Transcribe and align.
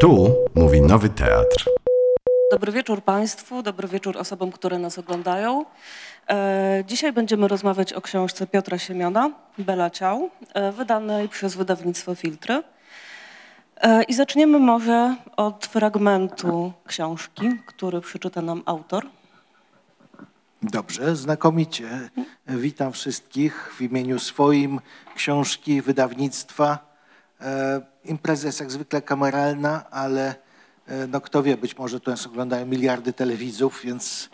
Tu 0.00 0.34
mówi 0.54 0.80
Nowy 0.80 1.08
Teatr. 1.08 1.70
Dobry 2.50 2.72
wieczór 2.72 3.02
Państwu, 3.02 3.62
dobry 3.62 3.88
wieczór 3.88 4.16
osobom, 4.18 4.52
które 4.52 4.78
nas 4.78 4.98
oglądają. 4.98 5.64
E, 6.30 6.84
dzisiaj 6.86 7.12
będziemy 7.12 7.48
rozmawiać 7.48 7.92
o 7.92 8.00
książce 8.00 8.46
Piotra 8.46 8.78
Siemiona, 8.78 9.30
Bela 9.58 9.90
Ciał, 9.90 10.30
e, 10.54 10.72
wydanej 10.72 11.28
przez 11.28 11.56
wydawnictwo 11.56 12.14
Filtry. 12.14 12.62
E, 13.76 14.02
I 14.02 14.14
zaczniemy 14.14 14.58
może 14.58 15.16
od 15.36 15.66
fragmentu 15.66 16.72
książki, 16.86 17.50
który 17.66 18.00
przeczyta 18.00 18.42
nam 18.42 18.62
autor. 18.66 19.06
Dobrze, 20.62 21.16
znakomicie. 21.16 21.88
Witam 22.46 22.92
wszystkich 22.92 23.74
w 23.78 23.80
imieniu 23.80 24.18
swoim, 24.18 24.80
książki, 25.14 25.82
wydawnictwa. 25.82 26.85
E, 27.40 27.80
impreza 28.04 28.46
jest 28.46 28.60
jak 28.60 28.70
zwykle 28.70 29.02
kameralna, 29.02 29.90
ale 29.90 30.34
e, 30.86 31.06
no 31.06 31.20
kto 31.20 31.42
wie, 31.42 31.56
być 31.56 31.78
może 31.78 32.00
tu 32.00 32.10
nas 32.10 32.26
oglądają 32.26 32.66
miliardy 32.66 33.12
telewidzów, 33.12 33.80
więc 33.84 34.30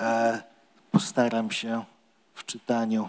e, 0.00 0.42
postaram 0.90 1.50
się 1.50 1.84
w 2.34 2.44
czytaniu 2.44 3.08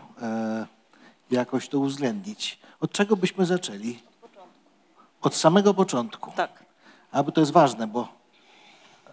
jakoś 1.31 1.70
to 1.70 1.79
uwzględnić. 1.79 2.59
Od 2.79 2.91
czego 2.91 3.15
byśmy 3.15 3.45
zaczęli? 3.45 3.99
Od 5.21 5.35
samego 5.35 5.73
początku. 5.73 6.31
Tak. 6.31 6.63
A 7.12 7.23
bo 7.23 7.31
to 7.31 7.41
jest 7.41 7.51
ważne, 7.51 7.87
bo 7.87 8.07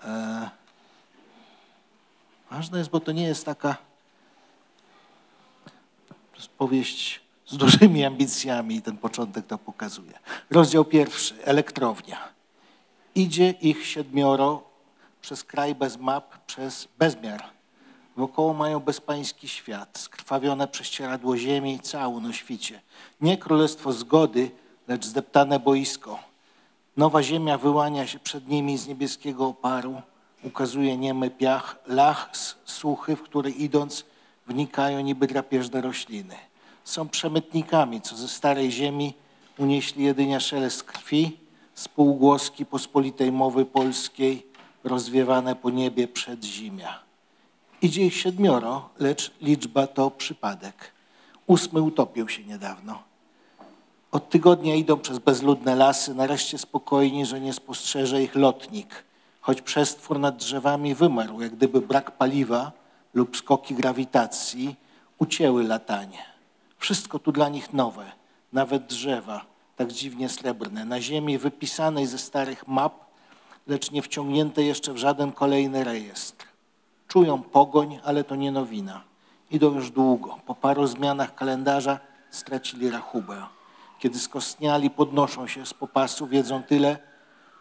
e, 0.05 0.51
ważne 2.51 2.79
jest, 2.79 2.91
bo 2.91 3.01
to 3.01 3.13
nie 3.13 3.23
jest 3.23 3.45
taka 3.45 3.77
powieść 6.59 7.21
z 7.51 7.57
dużymi 7.57 8.05
ambicjami 8.05 8.77
i 8.77 8.83
ten 8.83 8.97
początek 8.97 9.47
to 9.47 9.59
pokazuje. 9.59 10.19
Rozdział 10.51 10.85
pierwszy, 10.85 11.35
elektrownia. 11.45 12.29
Idzie 13.15 13.51
ich 13.51 13.87
siedmioro 13.87 14.63
przez 15.21 15.45
kraj 15.45 15.75
bez 15.75 15.99
map, 15.99 16.47
przez 16.47 16.89
bezmiar. 16.99 17.45
Wokoło 18.17 18.55
mają 18.55 18.81
bezpański 18.81 19.49
świat, 19.49 19.99
skrwawione 19.99 20.69
prześcieradło 20.69 21.37
ziemi, 21.37 21.81
cału 21.81 22.21
na 22.21 22.33
świcie. 22.33 22.81
Nie 23.21 23.39
królestwo 23.39 23.93
zgody, 23.93 24.51
lecz 24.89 25.07
zdeptane 25.07 25.59
boisko. 25.61 26.19
Nowa 26.97 27.23
ziemia 27.23 27.59
wyłania 27.59 28.07
się 28.07 28.19
przed 28.19 28.49
nimi 28.49 28.79
z 28.79 28.87
niebieskiego 28.87 29.47
oparu, 29.47 30.03
ukazuje 30.43 30.97
niemy 30.97 31.31
piach, 31.31 31.77
lach, 31.87 32.31
suchy, 32.65 33.17
w 33.17 33.23
który 33.23 33.51
idąc 33.51 34.05
wnikają 34.47 35.01
niby 35.01 35.27
drapieżne 35.27 35.81
rośliny. 35.81 36.50
Są 36.91 37.09
przemytnikami, 37.09 38.01
co 38.01 38.17
ze 38.17 38.29
starej 38.29 38.73
ziemi 38.73 39.15
unieśli 39.59 40.05
jedynie 40.05 40.41
szelest 40.41 40.83
krwi, 40.83 41.39
spółgłoski 41.75 42.67
pospolitej 42.67 43.33
mowy 43.33 43.65
polskiej, 43.65 44.47
rozwiewane 44.85 45.57
po 45.57 45.71
niebie 45.71 46.09
przedzimia. 46.09 46.99
Idzie 47.83 48.07
ich 48.07 48.17
siedmioro, 48.17 48.89
lecz 48.99 49.31
liczba 49.41 49.87
to 49.87 50.11
przypadek. 50.11 50.93
Ósmy 51.47 51.83
utopił 51.83 52.29
się 52.29 52.45
niedawno. 52.45 53.03
Od 54.13 54.29
tygodnia 54.29 54.75
idą 54.75 54.99
przez 54.99 55.19
bezludne 55.19 55.77
lasy, 55.77 56.15
nareszcie 56.15 56.59
spokojni, 56.59 57.27
że 57.27 57.41
nie 57.41 57.53
spostrzeże 57.53 58.23
ich 58.23 58.35
lotnik, 58.35 59.05
choć 59.41 59.63
przestwór 59.63 60.19
nad 60.19 60.37
drzewami 60.37 60.95
wymarł, 60.95 61.41
jak 61.41 61.55
gdyby 61.55 61.81
brak 61.81 62.11
paliwa 62.11 62.73
lub 63.15 63.37
skoki 63.37 63.75
grawitacji 63.75 64.77
ucięły 65.19 65.65
latanie. 65.65 66.30
Wszystko 66.81 67.19
tu 67.19 67.33
dla 67.33 67.49
nich 67.49 67.73
nowe, 67.73 68.13
nawet 68.53 68.87
drzewa, 68.87 69.45
tak 69.77 69.93
dziwnie 69.93 70.29
srebrne, 70.29 70.85
na 70.85 71.01
ziemi 71.01 71.39
wypisanej 71.39 72.07
ze 72.07 72.19
starych 72.19 72.69
map, 72.69 72.95
lecz 73.67 73.91
nie 73.91 74.03
wciągnięte 74.03 74.63
jeszcze 74.63 74.93
w 74.93 74.97
żaden 74.97 75.33
kolejny 75.33 75.85
rejestr. 75.85 76.47
Czują 77.09 77.43
pogoń, 77.43 78.01
ale 78.05 78.25
to 78.25 78.37
nie 78.37 78.53
nowina. 78.53 79.03
Idą 79.51 79.75
już 79.75 79.91
długo. 79.91 80.39
Po 80.47 80.55
paru 80.55 80.87
zmianach 80.87 81.35
kalendarza 81.35 81.99
stracili 82.31 82.91
rachubę. 82.91 83.47
Kiedy 83.99 84.19
skostniali, 84.19 84.91
podnoszą 84.91 85.47
się 85.47 85.67
z 85.67 85.75
popasu, 85.75 86.27
wiedzą 86.27 86.63
tyle, 86.63 86.99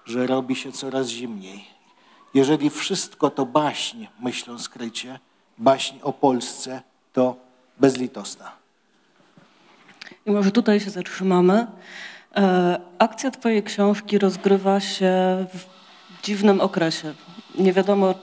że 0.06 0.28
robi 0.28 0.56
się 0.56 0.72
coraz 0.72 1.08
zimniej. 1.08 1.66
Jeżeli 2.34 2.70
wszystko 2.70 3.30
to 3.30 3.46
baśń, 3.46 4.06
myślą 4.20 4.60
skrycie, 4.60 5.20
baśń 5.58 6.00
o 6.04 6.14
Polsce, 6.14 6.82
to 7.14 7.36
bezlitosna. 7.78 8.60
Może 10.30 10.52
tutaj 10.52 10.80
się 10.80 10.90
zatrzymamy. 10.90 11.68
E, 12.36 12.80
akcja 13.00 13.32
Twojej 13.32 13.64
książki 13.64 14.18
rozgrywa 14.18 14.80
się 14.80 15.12
w 15.54 15.66
dziwnym 16.24 16.62
okresie. 16.62 17.14
Nie 17.60 17.74
wiadomo, 17.74 18.14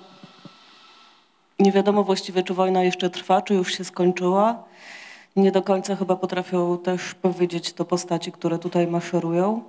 nie 1.59 1.73
wiadomo 1.73 2.05
właściwie, 2.05 2.43
czy 2.43 2.55
wojna 2.55 2.83
jeszcze 2.83 3.11
trwa, 3.11 3.43
czy 3.43 3.55
już 3.55 3.75
się 3.75 3.85
skończyła. 3.85 4.65
Nie 5.37 5.53
do 5.53 5.63
końca 5.63 5.97
chyba 5.97 6.17
potrafią 6.17 6.79
też 6.79 7.15
powiedzieć 7.15 7.73
to 7.73 7.85
postaci, 7.85 8.33
które 8.33 8.59
tutaj 8.59 8.87
maszerują. 8.87 9.63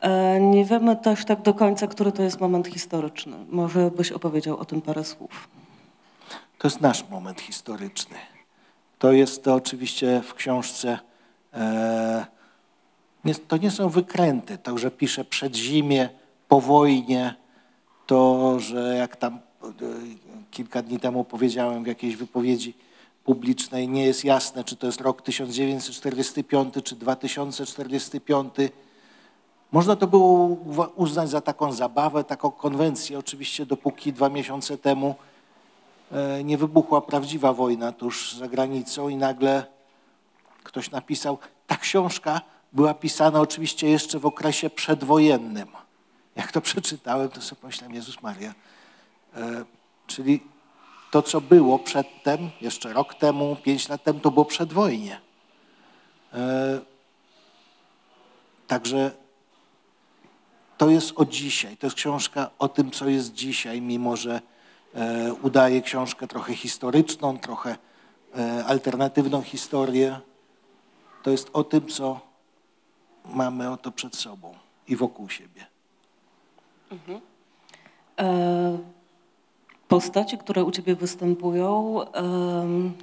E, 0.00 0.40
nie 0.40 0.64
wiemy 0.64 0.96
też 0.96 1.24
tak 1.24 1.42
do 1.42 1.54
końca, 1.54 1.86
który 1.86 2.12
to 2.12 2.22
jest 2.22 2.40
moment 2.40 2.66
historyczny. 2.68 3.36
Może 3.48 3.90
byś 3.90 4.12
opowiedział 4.12 4.56
o 4.56 4.64
tym 4.64 4.82
parę 4.82 5.04
słów. 5.04 5.48
To 6.58 6.68
jest 6.68 6.80
nasz 6.80 7.08
moment 7.08 7.40
historyczny. 7.40 8.16
To 8.98 9.12
jest 9.12 9.44
to 9.44 9.54
oczywiście 9.54 10.22
w 10.24 10.34
książce. 10.34 11.07
E, 11.54 12.26
to 13.48 13.56
nie 13.56 13.70
są 13.70 13.88
wykręty. 13.88 14.58
To, 14.58 14.78
że 14.78 14.90
piszę 14.90 15.24
przed 15.24 15.56
zimie, 15.56 16.08
po 16.48 16.60
wojnie, 16.60 17.34
to, 18.06 18.54
że 18.60 18.96
jak 18.96 19.16
tam 19.16 19.34
e, 19.34 19.68
kilka 20.50 20.82
dni 20.82 21.00
temu 21.00 21.24
powiedziałem 21.24 21.84
w 21.84 21.86
jakiejś 21.86 22.16
wypowiedzi 22.16 22.74
publicznej, 23.24 23.88
nie 23.88 24.04
jest 24.04 24.24
jasne, 24.24 24.64
czy 24.64 24.76
to 24.76 24.86
jest 24.86 25.00
rok 25.00 25.22
1945 25.22 26.74
czy 26.84 26.96
2045. 26.96 28.54
Można 29.72 29.96
to 29.96 30.06
było 30.06 30.46
uznać 30.96 31.30
za 31.30 31.40
taką 31.40 31.72
zabawę, 31.72 32.24
taką 32.24 32.50
konwencję, 32.50 33.18
oczywiście 33.18 33.66
dopóki 33.66 34.12
dwa 34.12 34.28
miesiące 34.28 34.78
temu 34.78 35.14
e, 36.12 36.44
nie 36.44 36.58
wybuchła 36.58 37.00
prawdziwa 37.00 37.52
wojna 37.52 37.92
tuż 37.92 38.34
za 38.34 38.48
granicą 38.48 39.08
i 39.08 39.16
nagle 39.16 39.66
ktoś 40.68 40.90
napisał, 40.90 41.38
ta 41.66 41.76
książka 41.76 42.40
była 42.72 42.94
pisana 42.94 43.40
oczywiście 43.40 43.88
jeszcze 43.88 44.18
w 44.18 44.26
okresie 44.26 44.70
przedwojennym. 44.70 45.68
Jak 46.36 46.52
to 46.52 46.60
przeczytałem, 46.68 47.28
to 47.28 47.40
sobie 47.40 47.60
pomyślałem, 47.60 47.94
Jezus 47.94 48.22
Maria. 48.22 48.54
E, 49.36 49.64
czyli 50.06 50.40
to, 51.10 51.22
co 51.22 51.40
było 51.40 51.78
przedtem, 51.78 52.50
jeszcze 52.60 52.92
rok 52.92 53.14
temu, 53.14 53.56
pięć 53.62 53.88
lat 53.88 54.04
temu, 54.04 54.20
to 54.20 54.30
było 54.30 54.44
przedwojnie. 54.44 55.20
E, 56.34 56.80
także 58.66 59.10
to 60.78 60.90
jest 60.90 61.12
o 61.16 61.24
dzisiaj. 61.24 61.76
To 61.76 61.86
jest 61.86 61.96
książka 61.96 62.50
o 62.58 62.68
tym, 62.68 62.90
co 62.90 63.08
jest 63.08 63.32
dzisiaj, 63.32 63.80
mimo 63.80 64.16
że 64.16 64.40
e, 64.94 65.32
udaje 65.42 65.82
książkę 65.82 66.26
trochę 66.26 66.54
historyczną, 66.54 67.38
trochę 67.38 67.76
e, 68.36 68.64
alternatywną 68.64 69.42
historię. 69.42 70.20
To 71.22 71.30
jest 71.30 71.50
o 71.52 71.64
tym, 71.64 71.86
co 71.86 72.20
mamy 73.24 73.70
oto 73.70 73.90
przed 73.92 74.16
sobą 74.16 74.54
i 74.88 74.96
wokół 74.96 75.28
siebie. 75.28 75.66
E, 78.18 78.78
Postaci, 79.88 80.38
które 80.38 80.64
u 80.64 80.70
Ciebie 80.70 80.94
występują, 80.96 82.00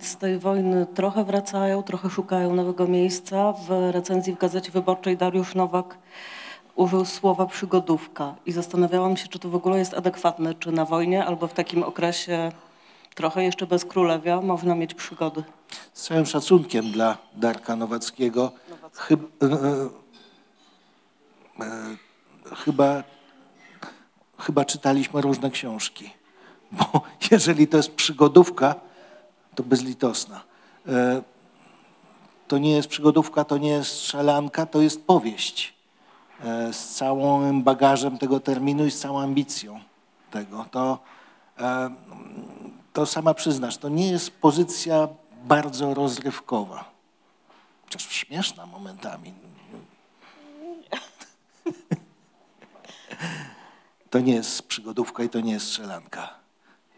z 0.02 0.18
tej 0.18 0.40
wojny 0.40 0.86
trochę 0.86 1.24
wracają, 1.24 1.84
trochę 1.84 2.10
szukają 2.10 2.56
nowego 2.56 2.88
miejsca. 2.88 3.54
W 3.54 3.70
recenzji 3.92 4.34
w 4.34 4.38
Gazecie 4.38 4.72
Wyborczej 4.72 5.18
Dariusz 5.18 5.56
Nowak 5.56 5.98
użył 6.76 7.06
słowa 7.06 7.46
przygodówka 7.46 8.36
i 8.46 8.52
zastanawiałam 8.52 9.18
się, 9.18 9.28
czy 9.28 9.40
to 9.40 9.50
w 9.50 9.56
ogóle 9.56 9.80
jest 9.80 9.94
adekwatne, 9.94 10.54
czy 10.54 10.72
na 10.72 10.86
wojnie 10.86 11.26
albo 11.26 11.48
w 11.48 11.54
takim 11.54 11.84
okresie 11.84 12.52
trochę 13.16 13.44
jeszcze 13.44 13.68
bez 13.68 13.86
królewia 13.86 14.42
można 14.42 14.76
mieć 14.76 14.94
przygody. 14.94 15.44
Z 15.94 16.04
całym 16.04 16.26
szacunkiem 16.26 16.92
dla 16.92 17.18
Darka 17.34 17.76
Nowackiego, 17.76 18.52
chyb, 18.94 19.22
e, 19.44 19.46
e, 21.66 21.96
chyba, 22.56 23.04
chyba 24.40 24.66
czytaliśmy 24.66 25.22
różne 25.22 25.52
książki. 25.52 26.10
Bo 26.72 27.02
jeżeli 27.32 27.68
to 27.68 27.78
jest 27.78 27.92
przygodówka, 27.96 28.76
to 29.56 29.64
bezlitosna. 29.64 30.44
E, 30.88 31.22
To 32.48 32.58
nie 32.58 32.72
jest 32.76 32.88
przygodówka, 32.88 33.44
to 33.44 33.58
nie 33.58 33.70
jest 33.70 33.92
strzelanka, 33.92 34.66
to 34.66 34.82
jest 34.82 35.06
powieść. 35.08 35.74
E, 36.44 36.74
Z 36.74 36.96
całym 36.96 37.64
bagażem 37.64 38.18
tego 38.18 38.40
terminu 38.40 38.86
i 38.86 38.92
z 38.92 39.00
całą 39.00 39.20
ambicją 39.20 39.80
tego. 40.32 40.66
To, 40.72 41.00
e, 41.60 41.90
to 42.96 43.06
sama 43.06 43.34
przyznasz, 43.34 43.78
to 43.78 43.90
nie 43.90 44.08
jest 44.12 44.32
pozycja 44.32 45.08
bardzo 45.44 45.94
rozrywkowa. 45.94 46.92
Chociaż 47.84 48.10
śmieszna 48.10 48.66
momentami. 48.66 49.34
to 54.10 54.20
nie 54.20 54.34
jest 54.34 54.62
przygodówka 54.62 55.24
i 55.24 55.30
to 55.30 55.40
nie 55.40 55.54
jest 55.54 55.66
strzelanka. 55.68 56.30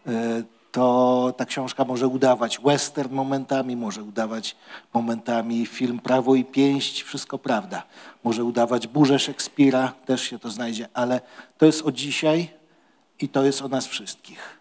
E, 0.08 0.44
To 0.72 1.34
ta 1.38 1.46
książka 1.46 1.86
może 1.86 2.08
udawać 2.08 2.60
western 2.60 3.14
momentami, 3.14 3.76
może 3.76 4.04
udawać 4.04 4.56
momentami 4.94 5.66
film 5.66 6.00
Prawo 6.00 6.36
i 6.36 6.46
Pięść, 6.46 7.02
wszystko 7.04 7.38
prawda. 7.38 7.84
Może 8.24 8.44
udawać 8.44 8.88
burzę 8.88 9.20
Szekspira, 9.20 9.94
też 10.06 10.22
się 10.22 10.40
to 10.40 10.50
znajdzie, 10.50 10.90
ale 10.94 11.22
to 11.58 11.66
jest 11.66 11.82
o 11.82 11.92
dzisiaj 11.92 12.50
i 13.20 13.30
to 13.30 13.44
jest 13.44 13.62
o 13.62 13.68
nas 13.68 13.88
wszystkich. 13.88 14.60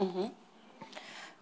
E, 0.00 0.41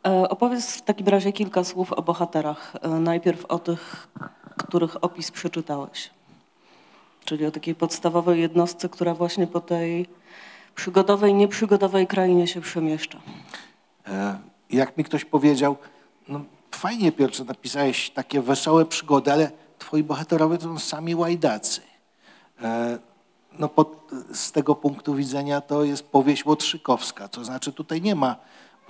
Opowiedz 0.03 0.77
w 0.77 0.83
takim 0.83 1.09
razie 1.09 1.33
kilka 1.33 1.65
słów 1.65 1.93
o 1.93 2.03
bohaterach. 2.03 2.73
E, 2.83 2.89
Najpierw 2.89 3.45
o 3.45 3.59
tych, 3.59 4.09
których 4.57 5.05
opis 5.05 5.31
przeczytałeś. 5.31 6.11
Czyli 7.25 7.47
o 7.47 7.51
takiej 7.51 7.75
podstawowej 7.75 8.41
jednostce, 8.41 8.89
która 8.89 9.15
właśnie 9.15 9.47
po 9.47 9.61
tej 9.61 10.07
przygodowej, 10.75 11.35
nieprzygodowej 11.35 12.07
krainie 12.07 12.47
się 12.47 12.61
przemieszcza. 12.61 13.19
E, 14.09 14.39
Jak 14.71 14.97
mi 14.97 15.05
ktoś 15.05 15.25
powiedział, 15.25 15.77
no 16.29 16.41
fajnie 16.71 17.13
Piotrze, 17.13 17.45
napisałeś 17.45 18.11
takie 18.11 18.41
wesołe 18.43 18.85
przygody, 18.87 19.33
ale 19.33 19.51
twoi 19.79 20.03
bohaterowie 20.03 20.59
to 20.59 20.65
są 20.65 20.79
sami 20.79 21.15
łajdacy. 21.15 21.81
E, 22.63 22.99
No 23.59 23.69
pod, 23.69 24.11
z 24.33 24.53
tego 24.53 24.75
punktu 24.75 25.15
widzenia 25.15 25.61
to 25.61 25.85
jest 25.85 26.03
powieść 26.03 26.47
łotrzykowska, 26.47 27.29
to 27.29 27.45
znaczy 27.45 27.73
tutaj 27.73 28.03
nie 28.03 28.15
ma 28.15 28.37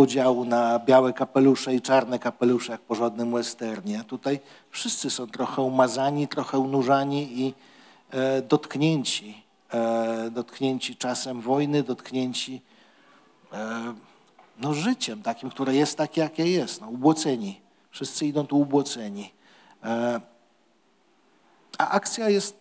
podziału 0.00 0.44
na 0.44 0.78
białe 0.78 1.12
kapelusze 1.12 1.74
i 1.74 1.80
czarne 1.80 2.18
kapelusze 2.18 2.72
jak 2.72 2.80
w 2.80 2.84
porządnym 2.84 3.32
westernie. 3.32 4.04
Tutaj 4.04 4.40
wszyscy 4.70 5.10
są 5.10 5.26
trochę 5.26 5.62
umazani, 5.62 6.28
trochę 6.28 6.58
unurzani 6.58 7.40
i 7.40 7.54
e, 8.10 8.42
dotknięci, 8.42 9.42
e, 9.72 10.30
dotknięci 10.30 10.96
czasem 10.96 11.40
wojny, 11.40 11.82
dotknięci 11.82 12.62
e, 13.52 13.94
no, 14.58 14.74
życiem 14.74 15.22
takim, 15.22 15.50
które 15.50 15.74
jest 15.74 15.98
takie, 15.98 16.20
jakie 16.20 16.50
jest. 16.50 16.80
No, 16.80 16.88
ubłoceni. 16.88 17.60
Wszyscy 17.90 18.26
idą 18.26 18.46
tu 18.46 18.60
ubłoceni. 18.60 19.32
E, 19.84 20.20
a 21.78 21.88
akcja 21.90 22.28
jest, 22.28 22.58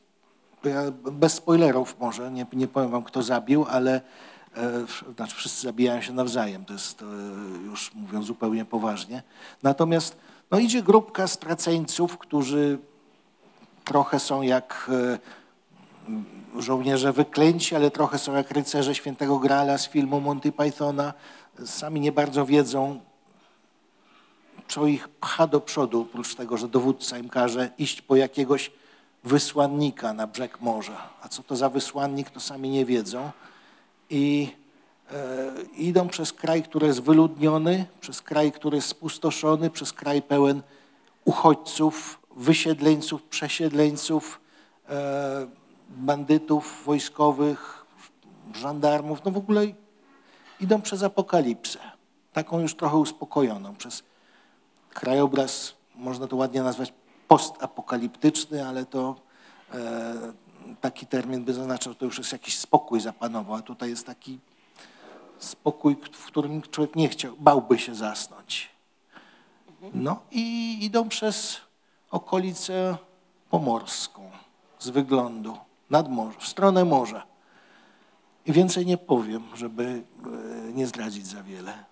bez 1.12 1.34
spoilerów 1.34 1.96
może, 2.00 2.32
nie, 2.32 2.46
nie 2.54 2.68
powiem 2.68 2.90
wam, 2.90 3.04
kto 3.04 3.24
zabił, 3.24 3.66
ale 3.70 4.02
znaczy 5.16 5.36
wszyscy 5.36 5.62
zabijają 5.62 6.02
się 6.02 6.14
nawzajem, 6.14 6.66
to 6.66 6.74
jest 6.74 7.02
e, 7.02 7.06
już 7.66 7.94
mówiąc 7.94 8.26
zupełnie 8.26 8.66
poważnie. 8.66 9.24
Natomiast 9.64 10.18
no, 10.52 10.60
idzie 10.60 10.84
grupka 10.84 11.28
straceńców, 11.28 12.18
którzy 12.18 12.80
trochę 13.86 14.20
są 14.20 14.42
jak 14.42 14.92
e, 16.56 16.62
żołnierze 16.62 17.14
wyklęci, 17.14 17.76
ale 17.76 17.92
trochę 17.92 18.18
są 18.18 18.34
jak 18.34 18.52
rycerze 18.52 18.96
świętego 18.96 19.40
Graala 19.40 19.78
z 19.78 19.90
filmu 19.90 20.22
Monty 20.22 20.52
Pythona. 20.52 21.14
Sami 21.66 22.00
nie 22.00 22.12
bardzo 22.12 22.46
wiedzą, 22.46 23.00
co 24.68 24.86
ich 24.86 25.08
pcha 25.08 25.48
do 25.48 25.62
przodu, 25.62 26.02
oprócz 26.02 26.36
tego, 26.36 26.58
że 26.58 26.68
dowódca 26.68 27.18
im 27.18 27.30
każe 27.30 27.70
iść 27.78 28.02
po 28.02 28.16
jakiegoś 28.16 28.72
wysłannika 29.24 30.14
na 30.14 30.28
brzeg 30.28 30.62
morza. 30.62 31.10
A 31.22 31.28
co 31.28 31.44
to 31.44 31.56
za 31.56 31.70
wysłannik, 31.70 32.30
to 32.30 32.40
sami 32.40 32.70
nie 32.70 32.86
wiedzą. 32.86 33.32
I 34.10 34.54
e, 35.12 35.52
idą 35.78 36.08
przez 36.08 36.34
kraj, 36.34 36.64
który 36.64 36.88
jest 36.88 37.02
wyludniony, 37.02 37.86
przez 38.02 38.22
kraj, 38.22 38.52
który 38.52 38.76
jest 38.76 38.88
spustoszony, 38.88 39.70
przez 39.70 39.94
kraj 39.94 40.22
pełen 40.22 40.62
uchodźców, 41.26 42.20
wysiedleńców, 42.36 43.24
przesiedleńców, 43.24 44.42
e, 44.90 45.48
bandytów 45.90 46.84
wojskowych, 46.86 47.86
żandarmów, 48.56 49.26
no 49.26 49.32
w 49.32 49.38
ogóle 49.38 49.66
idą 50.60 50.82
przez 50.82 51.04
apokalipsę. 51.04 51.80
Taką 52.34 52.60
już 52.60 52.76
trochę 52.76 52.98
uspokojoną, 52.98 53.76
przez 53.76 54.04
krajobraz, 54.90 55.74
można 55.96 56.28
to 56.28 56.36
ładnie 56.36 56.64
nazwać 56.64 56.94
postapokaliptyczny, 57.28 58.68
ale 58.68 58.86
to 58.86 59.16
e, 59.74 60.14
taki 60.82 61.06
termin 61.08 61.44
by 61.44 61.54
zaznaczał, 61.54 61.96
to 61.96 62.06
już 62.06 62.18
jest 62.18 62.32
jakiś 62.32 62.58
spokój 62.58 63.00
zapanował, 63.00 63.56
a 63.56 63.62
tutaj 63.62 63.90
jest 63.90 64.06
taki 64.06 64.40
spokój, 65.40 65.96
w 66.14 66.26
którym 66.26 66.62
człowiek 66.62 66.96
nie 66.96 67.10
chciał, 67.10 67.36
bałby 67.40 67.80
się 67.80 67.96
zasnąć. 67.96 68.70
No 69.94 70.20
i 70.32 70.78
idą 70.82 71.10
przez 71.10 71.58
okolicę 72.12 72.98
pomorską 73.50 74.32
z 74.80 74.90
wyglądu 74.90 75.58
nad 75.90 76.10
morze, 76.10 76.40
w 76.40 76.48
stronę 76.48 76.86
morza. 76.86 77.24
I 78.46 78.52
więcej 78.52 78.86
nie 78.86 78.98
powiem, 78.98 79.44
żeby 79.56 80.04
e, 80.68 80.74
nie 80.74 80.88
zdradzić 80.88 81.28
za 81.28 81.44
wiele. 81.44 81.89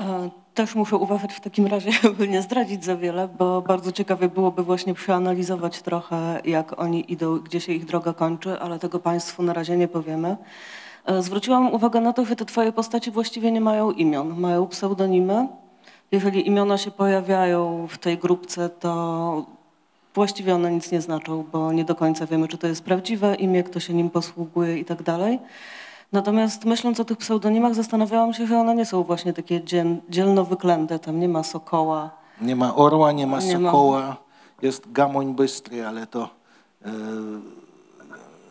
E, 0.00 0.30
Też 0.54 0.74
muszę 0.74 0.96
uważać 0.96 1.32
w 1.32 1.40
takim 1.40 1.66
razie, 1.66 1.90
by 2.18 2.28
nie 2.28 2.42
zdradzić 2.42 2.84
za 2.84 2.96
wiele, 2.96 3.28
bo 3.38 3.62
bardzo 3.62 3.92
ciekawie 3.92 4.28
byłoby 4.28 4.62
właśnie 4.62 4.94
przeanalizować 4.94 5.82
trochę, 5.82 6.40
jak 6.44 6.80
oni 6.80 7.12
idą, 7.12 7.38
gdzie 7.38 7.60
się 7.60 7.72
ich 7.72 7.84
droga 7.84 8.12
kończy, 8.12 8.60
ale 8.60 8.78
tego 8.78 8.98
Państwu 8.98 9.42
na 9.42 9.52
razie 9.52 9.76
nie 9.76 9.88
powiemy. 9.88 10.36
E, 11.06 11.22
Zwróciłam 11.22 11.74
uwagę 11.74 12.00
na 12.00 12.12
to, 12.12 12.24
że 12.24 12.36
te 12.36 12.44
Twoje 12.44 12.72
postaci 12.72 13.10
właściwie 13.10 13.52
nie 13.52 13.60
mają 13.60 13.90
imion, 13.90 14.40
mają 14.40 14.66
pseudonimy. 14.66 15.48
Jeżeli 16.12 16.46
imiona 16.46 16.78
się 16.78 16.90
pojawiają 16.90 17.86
w 17.90 17.98
tej 17.98 18.18
grupce, 18.18 18.68
to 18.68 19.46
właściwie 20.14 20.54
one 20.54 20.72
nic 20.72 20.92
nie 20.92 21.00
znaczą, 21.00 21.44
bo 21.52 21.72
nie 21.72 21.84
do 21.84 21.94
końca 21.94 22.26
wiemy, 22.26 22.48
czy 22.48 22.58
to 22.58 22.66
jest 22.66 22.84
prawdziwe 22.84 23.34
imię, 23.34 23.62
kto 23.62 23.80
się 23.80 23.94
nim 23.94 24.10
posługuje 24.10 24.78
i 24.78 24.84
tak 24.84 25.02
dalej. 25.02 25.38
Natomiast 26.12 26.64
myśląc 26.64 27.00
o 27.00 27.04
tych 27.04 27.18
pseudonimach, 27.18 27.74
zastanawiałam 27.74 28.34
się, 28.34 28.46
że 28.46 28.58
one 28.58 28.74
nie 28.74 28.86
są 28.86 29.02
właśnie 29.02 29.32
takie 29.32 29.64
dziel, 29.64 29.96
dzielno 30.08 30.44
wyklęte. 30.44 30.98
Tam 30.98 31.20
nie 31.20 31.28
ma 31.28 31.42
sokoła. 31.42 32.10
Nie 32.40 32.56
ma 32.56 32.74
orła, 32.74 33.12
nie 33.12 33.26
ma 33.26 33.40
Nie 33.40 33.58
ma. 33.58 33.70
sokoła, 33.70 34.16
jest 34.62 34.92
gamoń 34.92 35.34
bystry, 35.34 35.86
ale 35.86 36.06
to 36.06 36.28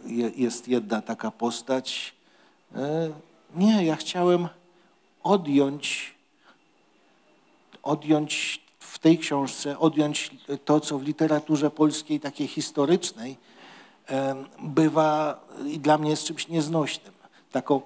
je, 0.05 0.31
jest 0.35 0.67
jedna 0.67 1.01
taka 1.01 1.31
postać. 1.31 2.15
E, 2.75 3.09
nie, 3.55 3.85
ja 3.85 3.95
chciałem 3.95 4.47
odjąć, 5.23 6.15
odjąć 7.83 8.61
w 8.79 8.99
tej 8.99 9.17
książce, 9.17 9.79
odjąć 9.79 10.31
to, 10.65 10.79
co 10.79 10.99
w 10.99 11.03
literaturze 11.03 11.71
polskiej 11.71 12.19
takiej 12.19 12.47
historycznej 12.47 13.37
e, 14.09 14.35
bywa 14.61 15.39
i 15.65 15.79
dla 15.79 15.97
mnie 15.97 16.09
jest 16.09 16.23
czymś 16.23 16.47
nieznośnym. 16.47 17.13
Taką 17.51 17.81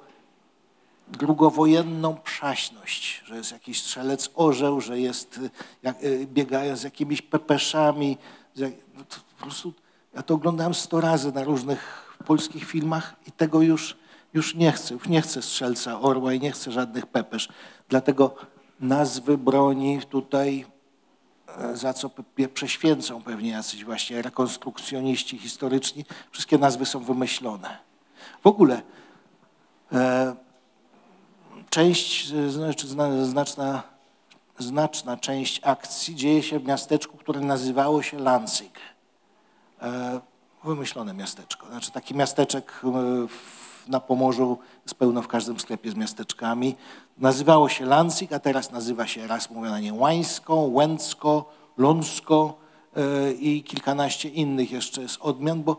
drugowojenną 1.08 2.16
przaśność, 2.16 3.24
że 3.26 3.36
jest 3.36 3.52
jakiś 3.52 3.82
strzelec 3.82 4.30
orzeł, 4.36 4.82
że 4.82 5.00
jest, 5.00 5.38
y, 5.38 5.50
jak, 5.84 6.04
y, 6.04 6.28
biegają 6.28 6.76
z 6.76 6.84
jakimiś 6.84 7.22
pepeszami. 7.22 8.18
z 8.56 8.62
no 8.98 9.04
to 9.10 9.16
po 9.38 9.44
prostu, 9.44 9.74
ja 10.16 10.24
to 10.24 10.34
oglądałem 10.34 10.74
sto 10.74 11.02
razy 11.02 11.32
na 11.32 11.44
różnych 11.44 12.04
polskich 12.26 12.64
filmach 12.64 13.16
i 13.28 13.32
tego 13.32 13.62
już, 13.62 13.98
już 14.34 14.56
nie 14.56 14.72
chcę. 14.72 14.94
Już 14.94 15.08
nie 15.08 15.22
chcę 15.22 15.42
strzelca 15.42 16.00
orła 16.00 16.34
i 16.34 16.40
nie 16.40 16.52
chcę 16.52 16.72
żadnych 16.72 17.06
pepesz. 17.06 17.50
Dlatego 17.90 18.36
nazwy 18.80 19.38
broni 19.38 20.00
tutaj, 20.10 20.66
e, 21.48 21.78
za 21.78 21.94
co 21.94 22.10
prześwięcą 22.54 23.24
pewnie 23.24 23.50
jacyś 23.50 23.86
właśnie 23.86 24.22
rekonstrukcjoniści 24.22 25.38
historyczni, 25.38 26.06
wszystkie 26.32 26.58
nazwy 26.58 26.86
są 26.86 27.00
wymyślone. 27.00 27.78
W 28.44 28.48
ogóle 28.48 28.82
część, 31.70 32.28
z- 32.28 32.54
znaczy 32.54 32.88
zna- 32.88 33.26
znaczna, 33.26 33.84
znaczna 34.60 35.18
część 35.18 35.62
akcji 35.64 36.16
dzieje 36.16 36.44
się 36.44 36.60
w 36.60 36.66
miasteczku, 36.66 37.18
które 37.18 37.40
nazywało 37.40 38.02
się 38.04 38.20
Lansing. 38.20 38.74
E, 39.82 40.20
Wymyślone 40.64 41.14
miasteczko. 41.14 41.68
Znaczy 41.68 41.92
taki 41.92 42.16
miasteczek 42.16 42.82
e, 42.84 42.90
na 43.88 44.00
Pomorzu 44.00 44.58
jest 44.84 44.96
pełno 44.96 45.22
w 45.22 45.28
każdym 45.28 45.60
sklepie 45.60 45.92
z 45.92 45.96
miasteczkami. 45.96 46.76
Nazywało 47.18 47.70
się 47.70 47.86
Lansing, 47.86 48.34
a 48.34 48.40
teraz 48.40 48.72
nazywa 48.72 49.08
się, 49.08 49.28
raz 49.28 49.50
mówią 49.50 49.70
na 49.72 49.80
nie 49.80 49.94
Łańsko, 49.94 50.56
Łęcko, 50.56 51.46
Ląsko 51.78 52.54
e, 52.96 53.32
i 53.32 53.64
kilkanaście 53.64 54.30
innych 54.30 54.72
jeszcze 54.72 55.08
z 55.10 55.18
odmian, 55.18 55.64
bo, 55.64 55.78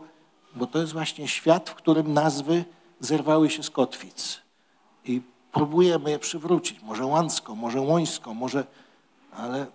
bo 0.55 0.67
to 0.67 0.79
jest 0.79 0.93
właśnie 0.93 1.27
świat, 1.27 1.69
w 1.69 1.75
którym 1.75 2.13
nazwy 2.13 2.65
zerwały 3.05 3.49
się 3.49 3.63
z 3.63 3.69
kotwic 3.69 4.41
i 5.05 5.21
próbujemy 5.51 6.11
je 6.11 6.19
przywrócić. 6.19 6.81
Może 6.81 7.05
łącko, 7.05 7.55
może 7.55 7.81
łońsko, 7.81 8.33
może, 8.33 8.65
ale 9.31 9.65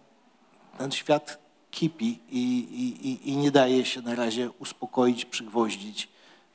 ten 0.78 0.92
świat 0.92 1.38
kipi 1.70 2.18
i, 2.30 2.42
i, 2.70 3.08
i, 3.08 3.30
i 3.30 3.37
nie 3.37 3.50
daje 3.50 3.84
się 3.84 4.02
na 4.02 4.14
razie 4.14 4.50
uspokoić, 4.50 5.25
przygwoździć. 5.25 6.08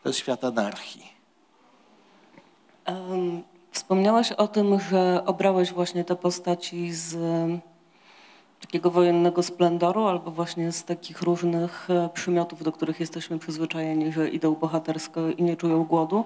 To 0.03 0.09
jest 0.09 0.19
świat 0.19 0.43
anarchii. 0.43 1.03
Em, 2.85 3.43
Wspomniałeś 3.75 4.31
o 4.31 4.47
tym, 4.47 4.79
że 4.79 5.23
obrałeś 5.25 5.73
właśnie 5.73 6.03
te 6.03 6.15
postaci 6.15 6.93
z 6.93 7.17
takiego 8.61 8.91
wojennego 8.91 9.43
splendoru, 9.43 10.03
albo 10.03 10.31
właśnie 10.31 10.71
z 10.71 10.83
takich 10.83 11.21
różnych 11.21 11.89
e, 11.89 12.09
przymiotów, 12.13 12.63
do 12.63 12.71
których 12.71 12.99
jesteśmy 12.99 13.39
przyzwyczajeni, 13.39 14.11
że 14.11 14.29
idą 14.29 14.55
bohatersko 14.55 15.29
i 15.29 15.43
nie 15.43 15.57
czują 15.57 15.83
głodu. 15.83 16.23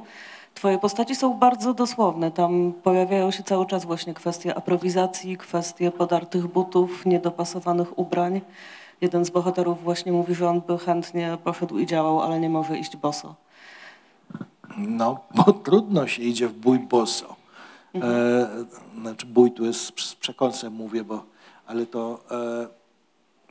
Twoje 0.53 0.79
postaci 0.79 1.15
są 1.15 1.33
bardzo 1.33 1.73
dosłowne. 1.73 2.31
Tam 2.31 2.73
pojawiają 2.83 3.31
się 3.31 3.43
cały 3.43 3.65
czas 3.65 3.85
właśnie 3.85 4.13
kwestie 4.13 4.55
aprowizacji, 4.55 5.37
kwestie 5.37 5.91
podartych 5.91 6.47
butów, 6.47 7.05
niedopasowanych 7.05 7.99
ubrań. 7.99 8.41
Jeden 9.01 9.25
z 9.25 9.29
bohaterów 9.29 9.83
właśnie 9.83 10.11
mówi, 10.11 10.35
że 10.35 10.49
on 10.49 10.61
by 10.61 10.77
chętnie 10.77 11.37
poszedł 11.43 11.79
i 11.79 11.85
działał, 11.85 12.21
ale 12.21 12.39
nie 12.39 12.49
może 12.49 12.77
iść 12.77 12.97
boso. 12.97 13.35
No, 14.77 15.19
bo 15.35 15.53
trudno 15.65 16.07
się 16.07 16.21
idzie 16.21 16.47
w 16.47 16.53
bój 16.53 16.79
boso. 16.79 17.35
E, 17.95 18.47
znaczy 19.01 19.25
bój 19.25 19.51
tu 19.51 19.65
jest 19.65 19.99
z 19.99 20.15
przekąsem 20.15 20.73
mówię, 20.73 21.03
bo, 21.03 21.23
ale 21.67 21.85
to 21.85 22.19
e, 22.31 22.67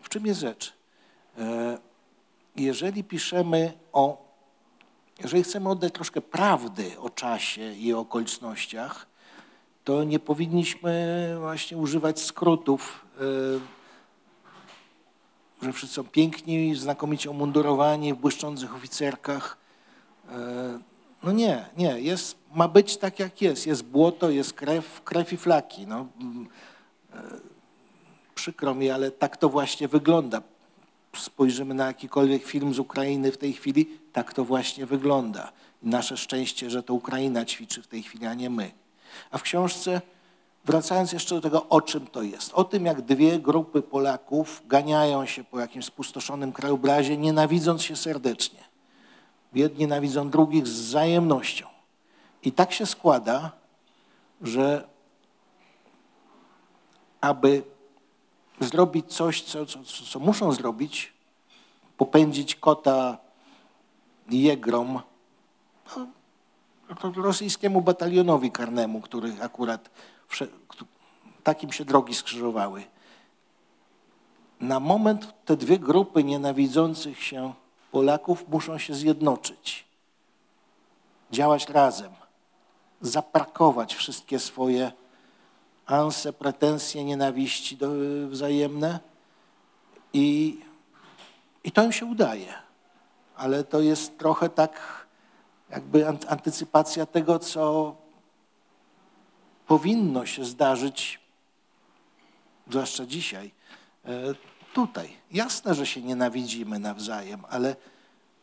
w 0.02 0.08
czym 0.08 0.26
jest 0.26 0.40
rzecz? 0.40 0.72
E, 1.38 1.78
jeżeli 2.56 3.04
piszemy 3.04 3.72
o, 3.92 4.27
jeżeli 5.22 5.42
chcemy 5.42 5.68
oddać 5.68 5.92
troszkę 5.92 6.20
prawdy 6.20 6.98
o 6.98 7.10
czasie 7.10 7.72
i 7.72 7.94
o 7.94 7.98
okolicznościach, 7.98 9.06
to 9.84 10.04
nie 10.04 10.18
powinniśmy 10.18 11.34
właśnie 11.38 11.76
używać 11.76 12.20
skrótów, 12.20 13.06
e, 13.20 13.24
że 15.62 15.72
wszyscy 15.72 15.94
są 15.94 16.04
piękni, 16.04 16.74
znakomicie 16.74 17.30
umundurowani 17.30 18.14
w 18.14 18.16
błyszczących 18.16 18.74
oficerkach. 18.74 19.56
E, 20.28 20.78
no 21.22 21.32
nie, 21.32 21.64
nie, 21.76 22.00
jest, 22.00 22.38
ma 22.54 22.68
być 22.68 22.96
tak 22.96 23.18
jak 23.18 23.42
jest. 23.42 23.66
Jest 23.66 23.84
błoto, 23.84 24.30
jest 24.30 24.52
krew, 24.52 25.02
krew 25.04 25.32
i 25.32 25.36
flaki. 25.36 25.86
No, 25.86 26.06
e, 27.14 27.22
przykro 28.34 28.74
mi, 28.74 28.90
ale 28.90 29.10
tak 29.10 29.36
to 29.36 29.48
właśnie 29.48 29.88
wygląda. 29.88 30.42
Spojrzymy 31.16 31.74
na 31.74 31.86
jakikolwiek 31.86 32.44
film 32.44 32.74
z 32.74 32.78
Ukrainy 32.78 33.32
w 33.32 33.38
tej 33.38 33.52
chwili, 33.52 33.98
tak 34.12 34.34
to 34.34 34.44
właśnie 34.44 34.86
wygląda. 34.86 35.52
Nasze 35.82 36.16
szczęście, 36.16 36.70
że 36.70 36.82
to 36.82 36.94
Ukraina 36.94 37.44
ćwiczy 37.44 37.82
w 37.82 37.86
tej 37.86 38.02
chwili, 38.02 38.26
a 38.26 38.34
nie 38.34 38.50
my. 38.50 38.70
A 39.30 39.38
w 39.38 39.42
książce, 39.42 40.00
wracając 40.64 41.12
jeszcze 41.12 41.34
do 41.34 41.40
tego, 41.40 41.68
o 41.68 41.80
czym 41.80 42.06
to 42.06 42.22
jest. 42.22 42.54
O 42.54 42.64
tym, 42.64 42.86
jak 42.86 43.02
dwie 43.02 43.38
grupy 43.38 43.82
Polaków 43.82 44.62
ganiają 44.66 45.26
się 45.26 45.44
po 45.44 45.60
jakimś 45.60 45.84
spustoszonym 45.84 46.52
krajobrazie, 46.52 47.16
nienawidząc 47.16 47.82
się 47.82 47.96
serdecznie. 47.96 48.60
Jedni 49.54 49.78
nienawidzą 49.78 50.30
drugich 50.30 50.66
z 50.66 50.80
wzajemnością. 50.80 51.66
I 52.42 52.52
tak 52.52 52.72
się 52.72 52.86
składa, 52.86 53.52
że 54.42 54.88
aby 57.20 57.62
zrobić 58.60 59.06
coś, 59.14 59.42
co, 59.42 59.66
co, 59.66 59.78
co 59.84 60.18
muszą 60.18 60.52
zrobić, 60.52 61.12
popędzić 61.96 62.54
kota 62.54 63.18
jegrom, 64.30 65.00
no, 65.96 67.12
rosyjskiemu 67.16 67.80
batalionowi 67.80 68.50
karnemu, 68.50 69.00
który 69.00 69.36
akurat 69.42 69.90
takim 71.44 71.72
się 71.72 71.84
drogi 71.84 72.14
skrzyżowały. 72.14 72.84
Na 74.60 74.80
moment 74.80 75.34
te 75.44 75.56
dwie 75.56 75.78
grupy 75.78 76.24
nienawidzących 76.24 77.22
się 77.22 77.52
Polaków 77.90 78.48
muszą 78.48 78.78
się 78.78 78.94
zjednoczyć, 78.94 79.86
działać 81.30 81.68
razem, 81.68 82.12
zaparkować 83.00 83.94
wszystkie 83.94 84.38
swoje 84.38 84.92
anse, 85.88 86.32
pretensje, 86.32 87.04
nienawiści 87.04 87.76
do, 87.76 87.88
wzajemne 88.28 89.00
i, 90.12 90.58
i 91.64 91.72
to 91.72 91.82
im 91.84 91.92
się 91.92 92.06
udaje. 92.06 92.54
Ale 93.36 93.64
to 93.64 93.80
jest 93.80 94.18
trochę 94.18 94.48
tak 94.48 95.06
jakby 95.70 96.08
antycypacja 96.08 97.06
tego, 97.06 97.38
co 97.38 97.94
powinno 99.66 100.26
się 100.26 100.44
zdarzyć, 100.44 101.20
zwłaszcza 102.70 103.06
dzisiaj, 103.06 103.50
e, 104.04 104.34
tutaj. 104.74 105.16
Jasne, 105.30 105.74
że 105.74 105.86
się 105.86 106.02
nienawidzimy 106.02 106.78
nawzajem, 106.78 107.44
ale 107.50 107.76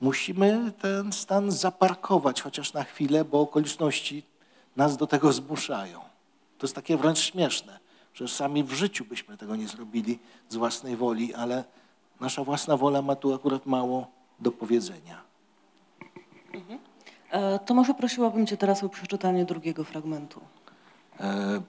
musimy 0.02 0.72
ten 0.82 1.14
stan 1.14 1.52
zaparkować 1.52 2.42
chociaż 2.42 2.74
na 2.74 2.84
chwilę, 2.84 3.26
bo 3.26 3.42
okoliczności 3.42 4.24
nas 4.76 4.98
do 4.98 5.08
tego 5.08 5.34
zmuszają. 5.34 6.15
To 6.66 6.68
jest 6.68 6.76
takie 6.76 6.98
wręcz 6.98 7.20
śmieszne, 7.20 7.80
że 8.14 8.28
sami 8.28 8.64
w 8.64 8.74
życiu 8.74 9.06
byśmy 9.06 9.38
tego 9.38 9.56
nie 9.56 9.68
zrobili 9.68 10.20
z 10.50 10.56
własnej 10.56 10.96
woli, 10.96 11.34
ale 11.34 11.64
nasza 12.20 12.44
własna 12.44 12.78
wola 12.78 13.02
ma 13.02 13.16
tu 13.16 13.34
akurat 13.34 13.66
mało 13.66 14.08
do 14.40 14.52
powiedzenia. 14.52 15.22
Mhm. 16.54 16.80
E, 17.30 17.60
to 17.60 17.74
może 17.74 17.94
prosiłabym 17.94 18.48
Cię 18.48 18.58
teraz 18.58 18.84
o 18.84 18.90
przeczytanie 18.90 19.46
drugiego 19.46 19.84
fragmentu. 19.84 20.42
E, 21.20 21.62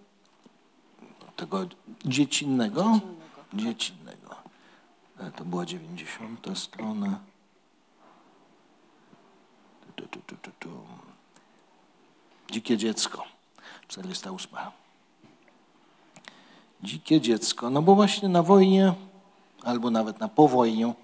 tego 1.37 1.67
dziecinnego? 2.05 2.83
Dziecinnego. 2.83 3.45
dziecinnego. 3.55 4.35
E, 5.19 5.31
to 5.31 5.45
była 5.45 5.67
90 5.67 6.59
strona. 6.59 7.21
Tu, 9.97 10.07
tu, 10.07 10.50
tu. 10.59 10.71
Dzikie 12.50 12.76
dziecko, 12.76 13.25
48. 13.88 14.86
Dzikie 16.87 17.21
dziecko, 17.21 17.71
no 17.71 17.83
bo 17.83 17.95
właśnie 17.95 18.28
na 18.28 18.43
wojnie, 18.43 18.95
albo 19.62 19.90
nawet 19.90 20.21
na 20.21 20.28
powojniu, 20.28 20.95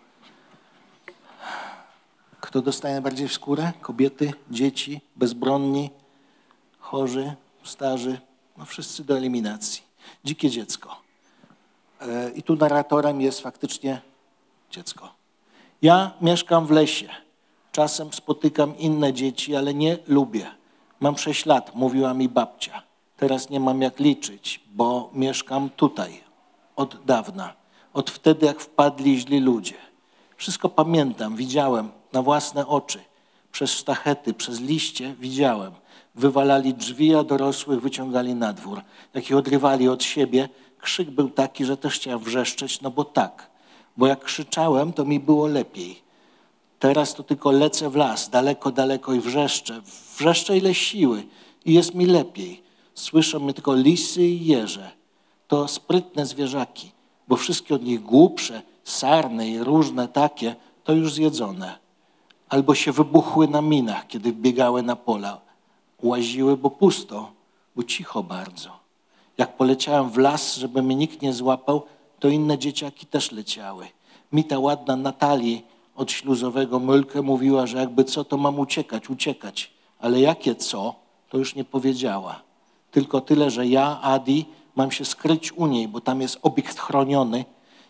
kto 2.41 2.63
dostaje 2.63 2.95
najbardziej 2.95 3.29
w 3.29 3.33
skórę? 3.33 3.73
Kobiety, 3.81 4.33
dzieci, 4.51 5.01
bezbronni, 5.17 5.91
chorzy, 6.79 7.35
starzy, 7.63 8.21
no 8.57 8.65
wszyscy 8.65 9.05
do 9.05 9.17
eliminacji. 9.17 9.83
Dzikie 10.25 10.51
dziecko. 10.51 10.97
E, 12.01 12.31
I 12.31 12.43
tu 12.43 12.57
narratorem 12.57 13.21
jest 13.21 13.41
faktycznie 13.41 14.01
dziecko. 14.71 15.13
Ja 15.83 16.11
mieszkam 16.21 16.67
w 16.67 16.71
lesie. 16.71 17.09
Czasem 17.73 18.13
spotykam 18.13 18.79
inne 18.79 19.13
dzieci, 19.13 19.57
ale 19.57 19.75
nie 19.75 19.99
lubię. 20.07 20.51
Mam 21.01 21.19
sześć 21.19 21.47
lat, 21.47 21.75
mówiła 21.75 22.15
mi 22.15 22.29
babcia. 22.29 22.92
Teraz 23.23 23.51
nie 23.51 23.61
mam 23.61 23.83
jak 23.83 24.01
liczyć, 24.01 24.61
bo 24.75 25.11
mieszkam 25.15 25.71
tutaj 25.71 26.21
od 26.77 27.05
dawna. 27.05 27.53
Od 27.93 28.11
wtedy, 28.11 28.47
jak 28.47 28.61
wpadli 28.61 29.21
źli 29.21 29.41
ludzie. 29.41 29.75
Wszystko 30.37 30.69
pamiętam, 30.69 31.37
widziałem 31.37 31.91
na 32.13 32.23
własne 32.23 32.67
oczy. 32.67 32.99
Przez 33.53 33.71
sztachety, 33.71 34.35
przez 34.35 34.61
liście 34.61 35.15
widziałem. 35.21 35.73
Wywalali 36.15 36.75
drzwi, 36.75 37.15
a 37.15 37.23
dorosłych 37.23 37.81
wyciągali 37.81 38.35
na 38.35 38.53
dwór. 38.53 38.81
Jak 39.15 39.31
ich 39.31 39.37
odrywali 39.37 39.89
od 39.89 40.03
siebie, 40.03 40.49
krzyk 40.79 41.11
był 41.11 41.31
taki, 41.31 41.65
że 41.65 41.77
też 41.77 41.95
chciałem 41.95 42.21
wrzeszczeć, 42.21 42.81
no 42.81 42.91
bo 42.91 43.05
tak. 43.05 43.51
Bo 43.97 44.07
jak 44.07 44.25
krzyczałem, 44.25 44.93
to 44.93 45.05
mi 45.05 45.21
było 45.21 45.47
lepiej. 45.47 46.03
Teraz 46.79 47.15
to 47.15 47.23
tylko 47.23 47.51
lecę 47.51 47.91
w 47.91 47.97
las, 47.97 48.31
daleko, 48.31 48.71
daleko 48.71 49.15
i 49.15 49.21
wrzeszczę. 49.21 49.81
Wrzeszczę 50.19 50.59
ile 50.59 50.75
siły 50.75 51.25
i 51.65 51.75
jest 51.75 51.95
mi 51.95 52.07
lepiej. 52.07 52.62
Słyszą 52.95 53.41
mnie 53.41 53.55
tylko 53.55 53.75
lisy 53.75 54.23
i 54.23 54.47
jeże. 54.47 54.91
To 55.49 55.69
sprytne 55.69 56.27
zwierzaki, 56.27 56.91
bo 57.29 57.37
wszystkie 57.37 57.75
od 57.75 57.83
nich 57.83 58.03
głupsze, 58.03 58.63
sarne 58.85 59.49
i 59.49 59.59
różne 59.59 60.09
takie, 60.09 60.57
to 60.85 60.93
już 60.93 61.13
zjedzone. 61.13 61.79
Albo 62.49 62.75
się 62.75 62.93
wybuchły 62.93 63.49
na 63.49 63.63
minach, 63.63 64.07
kiedy 64.07 64.33
biegały 64.33 64.83
na 64.83 64.97
pola. 64.97 65.41
Łaziły, 66.03 66.57
bo 66.57 66.71
pusto, 66.71 67.33
bo 67.77 67.83
cicho 67.83 68.23
bardzo. 68.23 68.71
Jak 69.39 69.57
poleciałem 69.57 70.11
w 70.11 70.19
las, 70.19 70.57
żeby 70.57 70.83
mnie 70.83 70.97
nikt 70.97 71.23
nie 71.23 71.33
złapał, 71.33 71.83
to 72.21 72.29
inne 72.29 72.59
dzieciaki 72.59 73.07
też 73.07 73.33
leciały. 73.33 73.89
Mi 74.33 74.45
ta 74.45 74.59
ładna 74.59 74.97
Natalii 74.97 75.65
od 75.97 76.13
śluzowego 76.13 76.79
Mylkę 76.79 77.23
mówiła, 77.23 77.67
że 77.67 77.79
jakby 77.79 78.05
co, 78.05 78.25
to 78.25 78.37
mam 78.37 78.59
uciekać, 78.59 79.11
uciekać. 79.11 79.71
Ale 79.99 80.21
jakie 80.21 80.55
co, 80.55 80.95
to 81.29 81.39
już 81.39 81.55
nie 81.55 81.65
powiedziała. 81.65 82.43
Tylko 82.93 83.21
tyle, 83.21 83.51
że 83.51 83.67
ja, 83.67 84.01
Adi, 84.03 84.47
mam 84.77 84.91
się 84.91 85.05
skryć 85.05 85.53
u 85.53 85.67
niej, 85.67 85.89
bo 85.89 86.01
tam 86.01 86.21
jest 86.21 86.39
obiekt 86.43 86.79
chroniony 86.79 87.45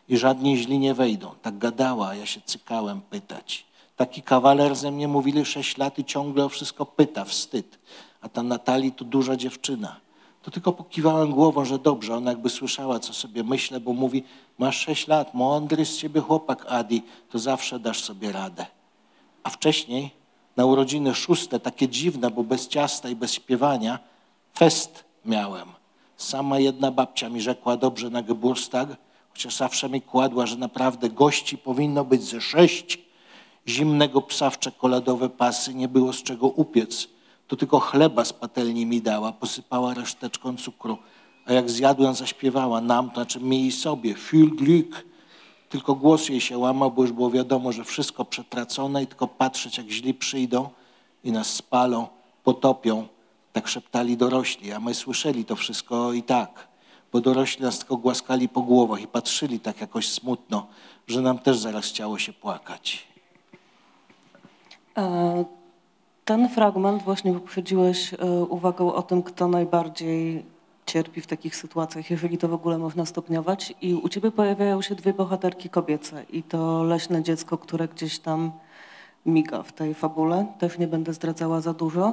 i 0.08 0.16
żadni 0.16 0.56
źli 0.56 0.78
nie 0.78 0.94
wejdą. 0.94 1.30
Tak 1.42 1.58
gadała, 1.58 2.08
a 2.08 2.14
ja 2.14 2.26
się 2.26 2.40
cykałem 2.40 3.00
pytać. 3.00 3.66
Taki 3.96 4.22
kawaler 4.22 4.74
ze 4.76 4.90
mnie 4.90 5.08
mówili 5.08 5.44
sześć 5.44 5.78
lat 5.78 5.98
i 5.98 6.04
ciągle 6.04 6.44
o 6.44 6.48
wszystko 6.48 6.86
pyta, 6.86 7.24
wstyd. 7.24 7.78
A 8.20 8.28
ta 8.28 8.42
Natalii 8.42 8.92
to 8.92 9.04
duża 9.04 9.36
dziewczyna 9.36 10.02
to 10.42 10.50
tylko 10.50 10.72
pokiwałem 10.72 11.30
głową, 11.30 11.64
że 11.64 11.78
dobrze. 11.78 12.16
Ona 12.16 12.30
jakby 12.30 12.50
słyszała, 12.50 12.98
co 12.98 13.12
sobie 13.12 13.44
myślę, 13.44 13.80
bo 13.80 13.92
mówi, 13.92 14.24
masz 14.58 14.76
sześć 14.76 15.08
lat, 15.08 15.34
mądry 15.34 15.84
z 15.84 15.98
ciebie 15.98 16.20
chłopak, 16.20 16.66
Adi, 16.68 17.02
to 17.30 17.38
zawsze 17.38 17.78
dasz 17.78 18.04
sobie 18.04 18.32
radę. 18.32 18.66
A 19.42 19.50
wcześniej, 19.50 20.10
na 20.56 20.64
urodziny 20.64 21.14
szóste, 21.14 21.60
takie 21.60 21.88
dziwne, 21.88 22.30
bo 22.30 22.44
bez 22.44 22.68
ciasta 22.68 23.08
i 23.08 23.16
bez 23.16 23.32
śpiewania, 23.32 23.98
fest 24.54 25.04
miałem. 25.24 25.68
Sama 26.16 26.58
jedna 26.58 26.90
babcia 26.90 27.28
mi 27.28 27.40
rzekła 27.40 27.76
dobrze 27.76 28.10
na 28.10 28.22
Geburstag, 28.22 28.88
chociaż 29.30 29.56
zawsze 29.56 29.88
mi 29.88 30.02
kładła, 30.02 30.46
że 30.46 30.56
naprawdę 30.56 31.10
gości 31.10 31.58
powinno 31.58 32.04
być 32.04 32.22
ze 32.22 32.40
sześć, 32.40 32.98
zimnego 33.68 34.22
psa 34.22 34.50
w 34.50 34.58
czekoladowe 34.58 35.28
pasy, 35.28 35.74
nie 35.74 35.88
było 35.88 36.12
z 36.12 36.22
czego 36.22 36.46
upiec. 36.46 37.08
To 37.48 37.56
tylko 37.56 37.80
chleba 37.80 38.24
z 38.24 38.32
patelni 38.32 38.86
mi 38.86 39.02
dała, 39.02 39.32
posypała 39.32 39.94
reszteczką 39.94 40.56
cukru. 40.56 40.98
A 41.46 41.52
jak 41.52 41.70
zjadłem, 41.70 42.14
zaśpiewała 42.14 42.80
nam, 42.80 43.08
to 43.08 43.14
znaczy 43.14 43.40
mi 43.40 43.66
i 43.66 43.72
sobie, 43.72 44.14
viel 44.14 44.50
Glück. 44.50 45.02
Tylko 45.68 45.94
głos 45.94 46.28
jej 46.28 46.40
się 46.40 46.58
łamał, 46.58 46.90
bo 46.90 47.02
już 47.02 47.12
było 47.12 47.30
wiadomo, 47.30 47.72
że 47.72 47.84
wszystko 47.84 48.24
przetracone 48.24 49.02
i 49.02 49.06
tylko 49.06 49.28
patrzeć, 49.28 49.78
jak 49.78 49.86
źli 49.88 50.14
przyjdą 50.14 50.68
i 51.24 51.32
nas 51.32 51.54
spalą, 51.54 52.06
potopią. 52.44 53.06
Tak 53.52 53.68
szeptali 53.68 54.16
dorośli, 54.16 54.72
a 54.72 54.80
my 54.80 54.94
słyszeli 54.94 55.44
to 55.44 55.56
wszystko 55.56 56.12
i 56.12 56.22
tak, 56.22 56.68
bo 57.12 57.20
dorośli 57.20 57.62
nas 57.64 57.78
tylko 57.78 57.96
głaskali 57.96 58.48
po 58.48 58.62
głowach 58.62 59.00
i 59.02 59.06
patrzyli 59.06 59.60
tak 59.60 59.80
jakoś 59.80 60.08
smutno, 60.08 60.66
że 61.08 61.20
nam 61.20 61.38
też 61.38 61.58
zaraz 61.58 61.86
chciało 61.86 62.18
się 62.18 62.32
płakać. 62.32 63.06
E, 64.98 65.44
Ten 66.24 66.48
fragment 66.48 67.02
właśnie 67.02 67.32
wyprzedziłeś 67.32 68.14
e, 68.14 68.26
uwagą 68.44 68.94
o 68.94 69.02
tym, 69.02 69.22
kto 69.22 69.48
najbardziej 69.48 70.44
cierpi 70.86 71.20
w 71.20 71.26
takich 71.26 71.56
sytuacjach, 71.56 72.10
jeżeli 72.10 72.38
to 72.38 72.48
w 72.48 72.54
ogóle 72.54 72.78
można 72.78 73.06
stopniować. 73.06 73.74
I 73.80 73.94
u 73.94 74.08
ciebie 74.08 74.30
pojawiają 74.30 74.82
się 74.82 74.94
dwie 74.94 75.12
bohaterki 75.14 75.68
kobiece 75.68 76.24
i 76.30 76.42
to 76.42 76.82
leśne 76.82 77.22
dziecko, 77.22 77.58
które 77.58 77.88
gdzieś 77.88 78.18
tam 78.18 78.52
miga 79.26 79.62
w 79.62 79.72
tej 79.72 79.94
fabule. 79.94 80.46
Też 80.58 80.78
nie 80.78 80.86
będę 80.86 81.12
zdradzała 81.12 81.60
za 81.60 81.72
dużo. 81.74 82.12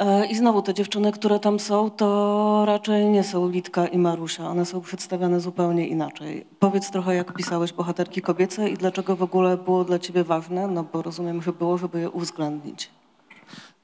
E, 0.00 0.26
I 0.26 0.34
znowu 0.34 0.62
te 0.62 0.74
dziewczyny, 0.74 1.12
które 1.12 1.38
tam 1.38 1.60
są, 1.60 1.90
to 1.90 2.64
raczej 2.66 3.06
nie 3.06 3.24
są 3.24 3.48
Litka 3.48 3.86
i 3.86 3.98
Marusia. 3.98 4.48
One 4.48 4.66
są 4.66 4.80
przedstawiane 4.80 5.40
zupełnie 5.40 5.88
inaczej. 5.88 6.46
Powiedz 6.58 6.90
trochę, 6.90 7.14
jak 7.14 7.32
pisałeś 7.32 7.72
bohaterki 7.72 8.22
kobiece 8.22 8.70
i 8.70 8.76
dlaczego 8.76 9.16
w 9.16 9.22
ogóle 9.22 9.56
było 9.56 9.84
dla 9.84 9.98
ciebie 9.98 10.24
ważne, 10.24 10.66
no 10.66 10.84
bo 10.92 11.02
rozumiem, 11.02 11.42
że 11.42 11.52
było, 11.52 11.78
żeby 11.78 12.00
je 12.00 12.10
uwzględnić. 12.10 12.90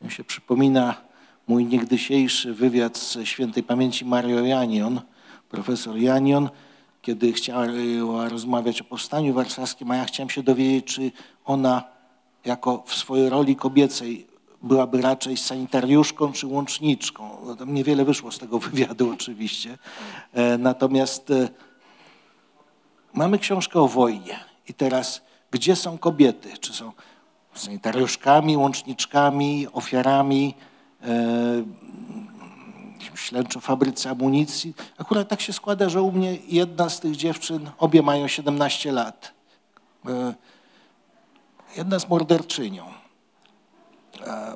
Mi 0.03 0.11
się 0.11 0.25
przypomina 0.25 0.95
mój 1.49 1.65
niegdysiejszy 1.65 2.55
wywiad 2.55 2.99
z 2.99 3.19
świętej 3.25 3.63
pamięci 3.63 4.05
Mario 4.05 4.41
Janion, 4.41 5.01
profesor 5.51 5.97
Janion, 5.97 6.49
kiedy 7.03 7.33
chciała 7.33 7.67
rozmawiać 8.29 8.81
o 8.81 8.85
powstaniu 8.85 9.35
warszawskim, 9.35 9.91
a 9.91 9.97
ja 9.97 10.05
chciałem 10.05 10.31
się 10.31 10.43
dowiedzieć, 10.43 10.85
czy 10.85 11.11
ona 11.45 11.85
jako 12.45 12.83
w 12.87 12.95
swojej 12.95 13.29
roli 13.29 13.57
kobiecej 13.57 14.32
byłaby 14.63 15.03
raczej 15.03 15.37
sanitariuszką 15.37 16.33
czy 16.33 16.47
łączniczką. 16.47 17.37
No, 17.47 17.57
tam 17.57 17.75
niewiele 17.75 18.05
wyszło 18.05 18.33
z 18.33 18.39
tego 18.39 18.59
wywiadu 18.69 19.11
oczywiście. 19.11 19.79
E, 20.33 20.59
Natomiast 20.59 21.31
e, 21.31 21.49
mamy 23.15 23.39
książkę 23.39 23.81
o 23.81 23.89
wojnie 23.89 24.41
i 24.69 24.75
teraz 24.75 25.23
gdzie 25.51 25.77
są 25.77 25.99
kobiety? 25.99 26.59
Czy 26.61 26.73
są 26.73 26.93
sanitariuszkami, 27.55 28.57
łączniczkami, 28.57 29.67
ofiarami, 29.73 30.55
e, 31.03 31.65
śledczo 33.15 33.61
fabryce 33.61 34.11
amunicji. 34.11 34.75
Akurat 34.99 35.29
tak 35.29 35.41
się 35.41 35.53
składa, 35.53 35.89
że 35.89 36.03
u 36.03 36.13
mnie 36.13 36.37
jedna 36.49 36.91
z 36.91 37.01
tych 37.01 37.17
dziewczyn, 37.17 37.71
obie 37.79 38.03
mają 38.03 38.29
17 38.29 38.93
lat. 38.93 39.33
Jedna 41.77 41.99
z 41.99 42.09
morderczynią, 42.09 42.85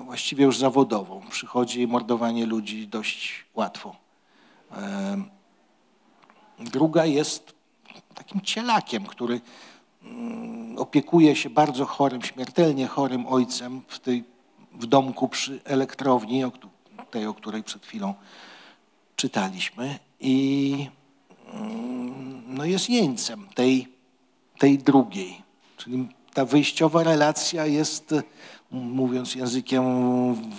właściwie 0.04 0.44
już 0.44 0.58
zawodową. 0.58 1.22
Przychodzi 1.30 1.86
mordowanie 1.86 2.46
ludzi 2.46 2.88
dość 2.88 3.44
łatwo. 3.54 3.96
E, 4.72 5.36
Druga 6.58 7.04
jest 7.04 7.54
takim 8.14 8.40
cielakiem, 8.40 9.06
który 9.06 9.40
mm, 10.02 10.78
opiekuje 10.78 11.36
się 11.36 11.50
bardzo 11.50 11.86
chorym, 11.86 12.22
śmiertelnie 12.22 12.86
chorym 12.86 13.26
ojcem 13.26 13.82
w, 13.88 13.98
tej, 13.98 14.24
w 14.72 14.86
domku 14.86 15.28
przy 15.28 15.60
elektrowni, 15.64 16.42
tej, 17.10 17.26
o 17.26 17.34
której 17.34 17.62
przed 17.62 17.86
chwilą 17.86 18.14
czytaliśmy. 19.16 19.98
I 20.20 20.88
mm, 21.52 22.54
no 22.54 22.64
jest 22.64 22.90
jeńcem 22.90 23.46
tej, 23.54 23.88
tej 24.58 24.78
drugiej. 24.78 25.42
Czyli 25.76 26.08
ta 26.34 26.44
wyjściowa 26.44 27.02
relacja 27.02 27.66
jest, 27.66 28.14
mówiąc 28.70 29.34
językiem 29.34 29.84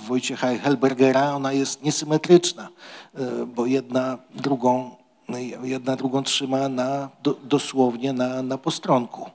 Wojciecha 0.08 0.58
Helbergera, 0.58 1.34
ona 1.34 1.54
jest 1.54 1.84
niesymetryczna, 1.84 2.70
e, 3.16 3.46
bo 3.46 3.66
jedna 3.66 4.18
drugą, 4.36 4.96
jedna 5.64 5.96
drugą 5.96 6.24
trzyma 6.24 6.70
na, 6.70 7.10
do, 7.24 7.34
dosłownie 7.34 8.14
na, 8.14 8.42
na 8.42 8.58
postronku. 8.58 9.30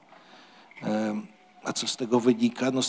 E, 0.83 1.21
A 1.63 1.73
co 1.73 1.87
z 1.87 1.97
tego 1.97 2.19
wynika? 2.19 2.71
No, 2.71 2.81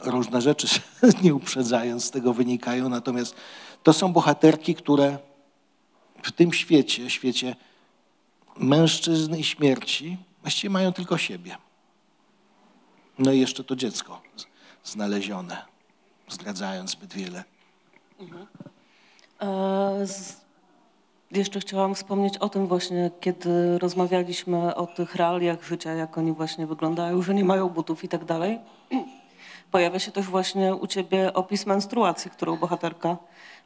różne 0.00 0.42
rzeczy, 0.42 0.80
nie 1.22 1.34
uprzedzając, 1.34 2.04
z 2.04 2.10
tego 2.10 2.32
wynikają. 2.32 2.88
Natomiast 2.88 3.34
to 3.82 3.92
są 3.92 4.12
bohaterki, 4.12 4.74
które 4.74 5.18
w 6.22 6.32
tym 6.32 6.52
świecie, 6.52 7.10
świecie 7.10 7.56
mężczyzn 8.56 9.36
i 9.36 9.44
śmierci, 9.44 10.16
właściwie 10.42 10.70
mają 10.70 10.92
tylko 10.92 11.18
siebie. 11.18 11.56
No 13.18 13.32
i 13.32 13.40
jeszcze 13.40 13.64
to 13.64 13.76
dziecko 13.76 14.20
znalezione, 14.84 15.56
zdradzając 16.28 16.90
zbyt 16.90 17.12
wiele. 17.14 17.44
E, 19.40 20.06
z- 20.06 20.46
Jeszcze 21.32 21.60
chciałam 21.60 21.94
wspomnieć 21.94 22.38
o 22.38 22.48
tym 22.48 22.66
właśnie, 22.66 23.10
kiedy 23.20 23.78
rozmawialiśmy 23.78 24.74
o 24.74 24.86
tych 24.86 25.14
realiach 25.14 25.62
życia, 25.64 25.92
jak 25.92 26.18
oni 26.18 26.32
właśnie 26.32 26.66
wyglądają, 26.66 27.22
że 27.22 27.34
nie 27.34 27.44
mają 27.44 27.68
butów 27.68 28.04
i 28.04 28.08
tak 28.08 28.24
dalej. 28.24 28.58
Pojawia 29.72 29.98
się 29.98 30.12
też 30.12 30.26
właśnie 30.26 30.74
u 30.74 30.86
ciebie 30.86 31.32
opis 31.34 31.66
menstruacji, 31.66 32.30
którą 32.30 32.56
bohaterka 32.56 33.16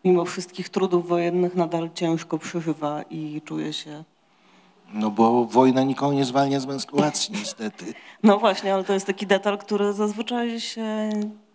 mimo 0.05 0.25
wszystkich 0.25 0.69
trudów 0.69 1.09
wojennych 1.09 1.55
nadal 1.55 1.91
ciężko 1.95 2.39
przeżywa 2.39 3.03
i 3.11 3.43
czuje 3.45 3.73
się... 3.73 4.05
No 4.93 5.11
bo 5.11 5.45
wojna 5.45 5.83
nikogo 5.83 6.13
nie 6.13 6.25
zwalnia 6.25 6.61
z 6.61 6.67
menstruacji, 6.67 7.35
niestety. 7.39 7.95
No 8.23 8.39
właśnie, 8.39 8.75
ale 8.75 8.85
to 8.85 8.93
jest 8.93 9.07
taki 9.07 9.27
detal, 9.27 9.59
który 9.59 9.93
zazwyczaj 9.93 10.61
się, 10.61 11.11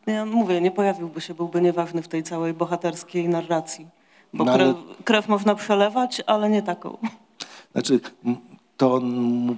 ja 0.08 0.26
mówię, 0.26 0.62
nie 0.62 0.72
pojawiłby 0.72 1.22
się, 1.22 1.34
byłby 1.34 1.62
nieważny 1.62 2.02
w 2.02 2.08
tej 2.08 2.24
całej 2.24 2.54
bohaterskiej 2.54 3.30
narracji. 3.30 3.88
Bo 4.34 4.44
No 4.46 4.52
ale- 4.54 4.64
krew, 4.74 5.04
krew 5.04 5.28
można 5.28 5.56
przelewać, 5.56 6.22
ale 6.28 6.50
nie 6.50 6.62
taką. 6.62 6.98
Znaczy, 7.74 8.00
to 8.78 9.02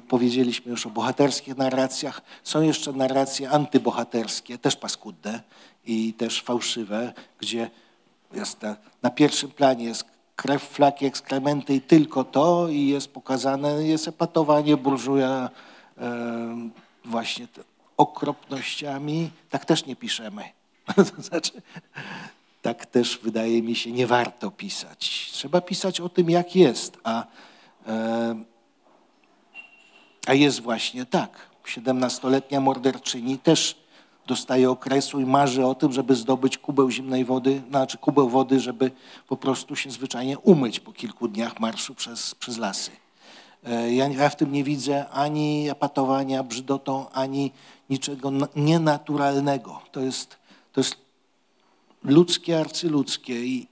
powiedzieliśmy 0.07 0.71
już 0.71 0.85
o 0.85 0.89
bohaterskich 0.89 1.57
narracjach. 1.57 2.21
Są 2.43 2.61
jeszcze 2.61 2.93
narracje 2.93 3.49
antybohaterskie, 3.49 4.57
też 4.57 4.75
paskudne 4.75 5.41
i 5.85 6.13
też 6.13 6.41
fałszywe, 6.41 7.13
gdzie 7.39 7.69
jest 8.33 8.61
na, 8.61 8.75
na 9.03 9.09
pierwszym 9.09 9.51
planie 9.51 9.85
jest 9.85 10.05
krew, 10.37 10.63
flaki, 10.63 11.05
ekskrementy 11.05 11.75
i 11.75 11.81
tylko 11.81 12.23
to 12.23 12.67
i 12.69 12.87
jest 12.87 13.13
pokazane, 13.13 13.87
jest 13.87 14.07
epatowanie 14.07 14.77
burżuja 14.77 15.49
właśnie 17.05 17.47
okropnościami. 17.97 19.29
Tak 19.49 19.65
też 19.65 19.85
nie 19.85 19.95
piszemy. 19.95 20.43
to 21.15 21.21
znaczy, 21.21 21.61
tak 22.61 22.85
też 22.85 23.19
wydaje 23.23 23.61
mi 23.61 23.75
się 23.75 23.91
nie 23.91 24.07
warto 24.07 24.51
pisać. 24.51 25.29
Trzeba 25.31 25.61
pisać 25.61 26.01
o 26.01 26.09
tym, 26.09 26.29
jak 26.29 26.55
jest, 26.55 26.97
a 27.03 27.25
A 30.27 30.33
jest 30.33 30.61
właśnie 30.61 31.05
tak. 31.05 31.49
17-letnia 31.65 32.59
morderczyni 32.59 33.39
też 33.39 33.75
dostaje 34.27 34.69
okresu 34.69 35.19
i 35.19 35.25
marzy 35.25 35.65
o 35.65 35.75
tym, 35.75 35.91
żeby 35.93 36.15
zdobyć 36.15 36.57
kubeł 36.57 36.91
zimnej 36.91 37.25
wody, 37.25 37.61
znaczy 37.69 37.97
kubeł 37.97 38.29
wody, 38.29 38.59
żeby 38.59 38.91
po 39.27 39.37
prostu 39.37 39.75
się 39.75 39.91
zwyczajnie 39.91 40.39
umyć 40.39 40.79
po 40.79 40.91
kilku 40.93 41.27
dniach 41.27 41.59
marszu 41.59 41.95
przez, 41.95 42.35
przez 42.35 42.57
lasy. 42.57 42.91
E, 43.63 43.93
Ja, 43.93 44.07
ja 44.07 44.29
w 44.29 44.35
tym 44.35 44.51
nie 44.51 44.63
widzę 44.63 45.09
ani 45.09 45.69
epatowania 45.69 46.43
brzydotą, 46.43 47.09
ani 47.09 47.51
niczego 47.89 48.31
na- 48.31 48.47
nienaturalnego. 48.55 49.81
To 49.91 49.99
jest, 49.99 50.37
to 50.73 50.79
jest 50.79 50.95
ludzkie, 52.03 52.59
arcyludzkie 52.59 53.45
i, 53.45 53.67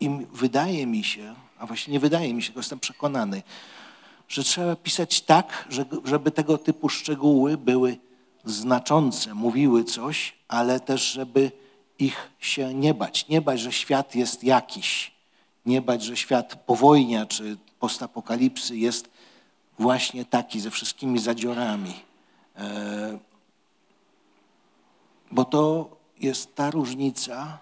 i 0.00 0.10
wydaje 0.32 0.86
mi 0.86 1.04
się, 1.04 1.34
a 1.58 1.66
właśnie 1.66 1.92
nie 1.92 2.00
wydaje 2.00 2.34
mi 2.34 2.42
się, 2.42 2.46
tylko 2.46 2.60
jestem 2.60 2.78
przekonany, 2.80 3.42
że 4.28 4.42
trzeba 4.44 4.76
pisać 4.76 5.20
tak, 5.20 5.66
że- 5.70 5.84
żeby 6.04 6.30
tego 6.30 6.58
typu 6.58 6.88
szczegóły 6.88 7.56
były 7.56 7.96
znaczące, 8.44 9.34
mówiły 9.34 9.84
coś, 9.84 10.34
ale 10.48 10.80
też, 10.80 11.12
żeby 11.12 11.52
ich 11.98 12.30
się 12.38 12.74
nie 12.74 12.94
bać. 12.94 13.28
Nie 13.28 13.40
bać, 13.40 13.60
że 13.60 13.72
świat 13.72 14.14
jest 14.14 14.44
jakiś. 14.44 15.12
Nie 15.66 15.82
bać, 15.82 16.02
że 16.02 16.16
świat 16.16 16.64
po 16.66 16.76
wojnie 16.76 17.26
czy 17.26 17.56
postapokalipsy 17.78 18.76
jest 18.76 19.10
właśnie 19.78 20.24
taki, 20.24 20.60
ze 20.60 20.70
wszystkimi 20.70 21.18
zadziorami. 21.18 21.94
E, 22.56 23.18
bo 25.30 25.44
to 25.44 25.90
jest 26.20 26.54
ta 26.54 26.70
różnica, 26.70 27.58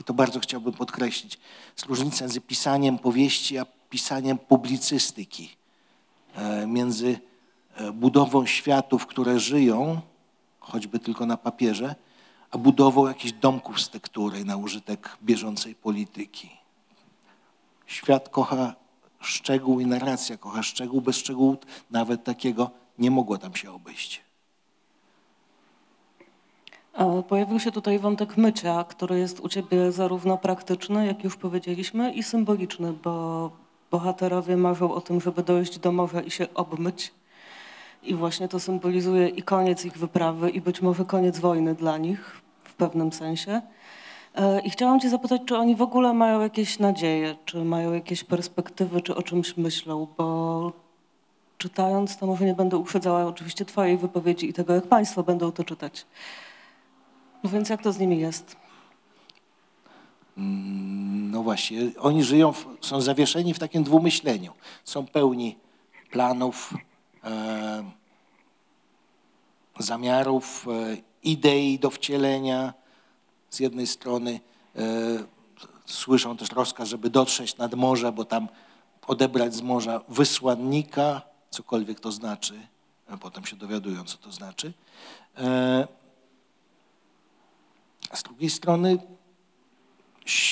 i 0.00 0.04
to 0.04 0.14
bardzo 0.14 0.40
chciałbym 0.40 0.72
podkreślić, 0.72 1.38
jest 1.72 1.86
różnica 1.86 2.24
między 2.24 2.40
pisaniem 2.40 2.98
powieści 2.98 3.58
a 3.58 3.66
pisaniem 3.90 4.38
publicystyki, 4.38 5.56
e, 6.34 6.66
między 6.66 7.20
e, 7.76 7.92
budową 7.92 8.46
światów, 8.46 9.06
które 9.06 9.40
żyją, 9.40 10.00
choćby 10.72 10.98
tylko 10.98 11.26
na 11.26 11.36
papierze, 11.36 11.94
a 12.50 12.58
budową 12.58 13.06
jakichś 13.06 13.32
domków 13.32 13.80
z 13.80 13.90
tektury 13.90 14.44
na 14.44 14.56
użytek 14.56 15.16
bieżącej 15.22 15.74
polityki. 15.74 16.50
Świat 17.86 18.28
kocha 18.28 18.74
szczegół 19.20 19.80
i 19.80 19.86
narracja 19.86 20.36
kocha 20.36 20.62
szczegół. 20.62 21.00
Bez 21.00 21.16
szczegółu 21.16 21.56
nawet 21.90 22.24
takiego 22.24 22.70
nie 22.98 23.10
mogło 23.10 23.38
tam 23.38 23.54
się 23.54 23.72
obejść. 23.72 24.22
Pojawił 27.28 27.60
się 27.60 27.72
tutaj 27.72 27.98
wątek 27.98 28.36
mycia, 28.36 28.84
który 28.84 29.18
jest 29.18 29.40
u 29.40 29.48
ciebie 29.48 29.92
zarówno 29.92 30.38
praktyczny, 30.38 31.06
jak 31.06 31.24
już 31.24 31.36
powiedzieliśmy, 31.36 32.12
i 32.12 32.22
symboliczny, 32.22 32.92
bo 32.92 33.50
bohaterowie 33.90 34.56
marzą 34.56 34.94
o 34.94 35.00
tym, 35.00 35.20
żeby 35.20 35.42
dojść 35.42 35.78
do 35.78 35.92
morza 35.92 36.20
i 36.20 36.30
się 36.30 36.54
obmyć. 36.54 37.12
I 38.02 38.14
właśnie 38.14 38.48
to 38.48 38.60
symbolizuje 38.60 39.28
i 39.28 39.42
koniec 39.42 39.84
ich 39.84 39.98
wyprawy, 39.98 40.50
i 40.50 40.60
być 40.60 40.82
może 40.82 41.04
koniec 41.04 41.38
wojny 41.38 41.74
dla 41.74 41.98
nich 41.98 42.40
w 42.64 42.74
pewnym 42.74 43.12
sensie. 43.12 43.62
E, 44.34 44.60
I 44.60 44.70
chciałam 44.70 45.00
Cię 45.00 45.10
zapytać, 45.10 45.42
czy 45.46 45.56
oni 45.56 45.76
w 45.76 45.82
ogóle 45.82 46.14
mają 46.14 46.40
jakieś 46.40 46.78
nadzieje, 46.78 47.36
czy 47.44 47.64
mają 47.64 47.92
jakieś 47.92 48.24
perspektywy, 48.24 49.00
czy 49.00 49.16
o 49.16 49.22
czymś 49.22 49.56
myślą, 49.56 50.06
bo 50.16 50.72
czytając, 51.58 52.16
to 52.16 52.26
może 52.26 52.44
nie 52.44 52.54
będę 52.54 52.76
uprzedzała 52.76 53.26
oczywiście 53.26 53.64
Twojej 53.64 53.98
wypowiedzi 53.98 54.48
i 54.48 54.52
tego, 54.52 54.74
jak 54.74 54.86
Państwo 54.86 55.22
będą 55.22 55.52
to 55.52 55.64
czytać. 55.64 56.06
No 57.44 57.50
więc 57.50 57.68
jak 57.68 57.82
to 57.82 57.92
z 57.92 57.98
nimi 57.98 58.18
jest? 58.18 58.56
No 61.32 61.42
właśnie, 61.42 61.80
oni 62.00 62.22
żyją, 62.22 62.52
w, 62.52 62.66
są 62.80 63.00
zawieszeni 63.00 63.54
w 63.54 63.58
takim 63.58 63.82
dwumyśleniu. 63.82 64.52
Są 64.84 65.06
pełni 65.06 65.56
planów, 66.10 66.74
zamiarów, 69.78 70.66
e, 70.68 70.96
idei 71.22 71.78
do 71.78 71.90
wcielenia. 71.90 72.74
Z 73.50 73.60
jednej 73.60 73.86
strony 73.86 74.40
e, 74.76 74.80
słyszą 75.86 76.36
też 76.36 76.50
rozkaz, 76.50 76.88
żeby 76.88 77.10
dotrzeć 77.10 77.56
nad 77.56 77.74
morze, 77.74 78.12
bo 78.12 78.24
tam 78.24 78.48
odebrać 79.06 79.54
z 79.54 79.62
morza 79.62 80.00
wysłannika, 80.08 81.22
cokolwiek 81.50 82.00
to 82.00 82.12
znaczy. 82.12 82.60
Potem 83.20 83.46
się 83.46 83.56
dowiadują, 83.56 84.04
co 84.04 84.18
to 84.18 84.32
znaczy. 84.32 84.72
E, 85.38 85.88
z 88.14 88.22
drugiej 88.22 88.50
strony 88.50 88.98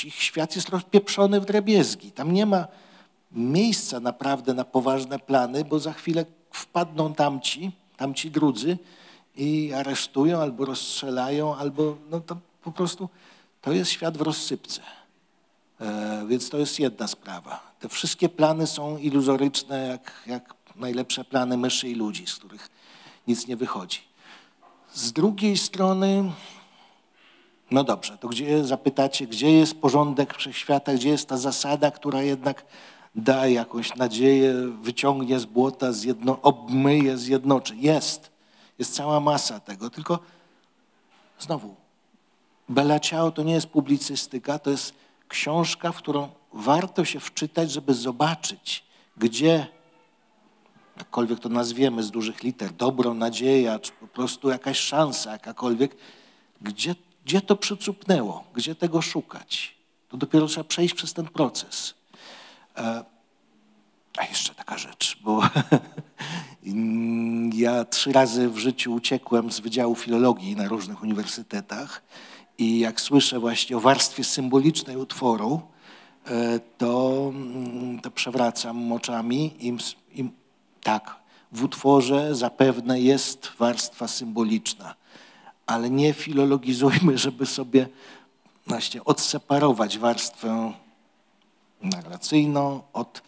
ich 0.04 0.14
świat 0.14 0.56
jest 0.56 0.68
rozpieprzony 0.68 1.40
w 1.40 1.44
drobiezgi. 1.44 2.12
Tam 2.12 2.32
nie 2.32 2.46
ma 2.46 2.66
miejsca 3.32 4.00
naprawdę 4.00 4.54
na 4.54 4.64
poważne 4.64 5.18
plany, 5.18 5.64
bo 5.64 5.78
za 5.78 5.92
chwilę 5.92 6.24
wpadną 6.76 7.14
tamci, 7.14 7.72
tamci 7.96 8.30
drudzy 8.30 8.78
i 9.36 9.72
aresztują 9.72 10.40
albo 10.40 10.64
rozstrzelają, 10.64 11.56
albo 11.56 11.96
no 12.10 12.20
to 12.20 12.36
po 12.62 12.72
prostu 12.72 13.08
to 13.60 13.72
jest 13.72 13.90
świat 13.90 14.18
w 14.18 14.20
rozsypce. 14.20 14.80
E, 15.80 16.26
więc 16.28 16.50
to 16.50 16.58
jest 16.58 16.80
jedna 16.80 17.06
sprawa. 17.06 17.72
Te 17.80 17.88
wszystkie 17.88 18.28
plany 18.28 18.66
są 18.66 18.98
iluzoryczne, 18.98 19.86
jak, 19.86 20.22
jak 20.26 20.54
najlepsze 20.74 21.24
plany 21.24 21.56
myszy 21.56 21.88
i 21.88 21.94
ludzi, 21.94 22.26
z 22.26 22.34
których 22.34 22.68
nic 23.26 23.46
nie 23.46 23.56
wychodzi. 23.56 24.00
Z 24.92 25.12
drugiej 25.12 25.56
strony, 25.56 26.32
no 27.70 27.84
dobrze, 27.84 28.18
to 28.18 28.28
gdzie 28.28 28.64
zapytacie, 28.64 29.26
gdzie 29.26 29.52
jest 29.52 29.80
porządek 29.80 30.34
wszechświata, 30.34 30.94
gdzie 30.94 31.08
jest 31.08 31.28
ta 31.28 31.36
zasada, 31.36 31.90
która 31.90 32.22
jednak 32.22 32.64
da 33.16 33.46
jakąś 33.46 33.96
nadzieję, 33.96 34.54
wyciągnie 34.82 35.40
z 35.40 35.44
błota, 35.44 35.92
zjedno, 35.92 36.42
obmyje, 36.42 37.18
zjednoczy. 37.18 37.76
Jest. 37.76 38.30
Jest 38.78 38.94
cała 38.94 39.20
masa 39.20 39.60
tego, 39.60 39.90
tylko 39.90 40.18
znowu, 41.38 41.74
Bella 42.68 43.00
Ciao 43.00 43.30
to 43.30 43.42
nie 43.42 43.52
jest 43.52 43.66
publicystyka, 43.66 44.58
to 44.58 44.70
jest 44.70 44.94
książka, 45.28 45.92
w 45.92 45.96
którą 45.96 46.28
warto 46.52 47.04
się 47.04 47.20
wczytać, 47.20 47.70
żeby 47.70 47.94
zobaczyć, 47.94 48.84
gdzie, 49.16 49.66
jakkolwiek 50.96 51.40
to 51.40 51.48
nazwiemy 51.48 52.02
z 52.02 52.10
dużych 52.10 52.42
liter, 52.42 52.72
dobro, 52.72 53.14
nadzieja, 53.14 53.78
czy 53.78 53.92
po 53.92 54.06
prostu 54.06 54.48
jakaś 54.48 54.78
szansa 54.78 55.32
jakakolwiek, 55.32 55.96
gdzie, 56.60 56.94
gdzie 57.24 57.40
to 57.40 57.56
przycupnęło, 57.56 58.44
gdzie 58.54 58.74
tego 58.74 59.02
szukać. 59.02 59.76
To 60.08 60.16
dopiero 60.16 60.46
trzeba 60.46 60.64
przejść 60.64 60.94
przez 60.94 61.12
ten 61.12 61.26
proces. 61.26 61.94
E, 62.76 63.04
a 64.18 64.24
jeszcze 64.24 64.54
taka 64.54 64.78
rzecz, 64.78 65.18
bo 65.22 65.42
ja 67.52 67.84
trzy 67.84 68.12
razy 68.12 68.48
w 68.48 68.58
życiu 68.58 68.94
uciekłem 68.94 69.52
z 69.52 69.60
Wydziału 69.60 69.94
Filologii 69.94 70.56
na 70.56 70.68
różnych 70.68 71.02
uniwersytetach 71.02 72.02
i 72.58 72.78
jak 72.78 73.00
słyszę 73.00 73.40
właśnie 73.40 73.76
o 73.76 73.80
warstwie 73.80 74.24
symbolicznej 74.24 74.96
utworu, 74.96 75.60
e, 76.26 76.60
to, 76.78 77.22
mm, 77.34 78.00
to 78.00 78.10
przewracam 78.10 78.92
oczami 78.92 79.54
i, 79.60 79.76
i 80.20 80.30
tak, 80.82 81.16
w 81.52 81.64
utworze 81.64 82.34
zapewne 82.34 83.00
jest 83.00 83.48
warstwa 83.58 84.08
symboliczna, 84.08 84.94
ale 85.66 85.90
nie 85.90 86.12
filologizujmy, 86.12 87.18
żeby 87.26 87.46
sobie 87.46 87.88
właśnie 88.66 89.04
odseparować 89.04 89.98
warstwę 89.98 90.72
narracyjną 91.82 92.82
od 92.92 93.22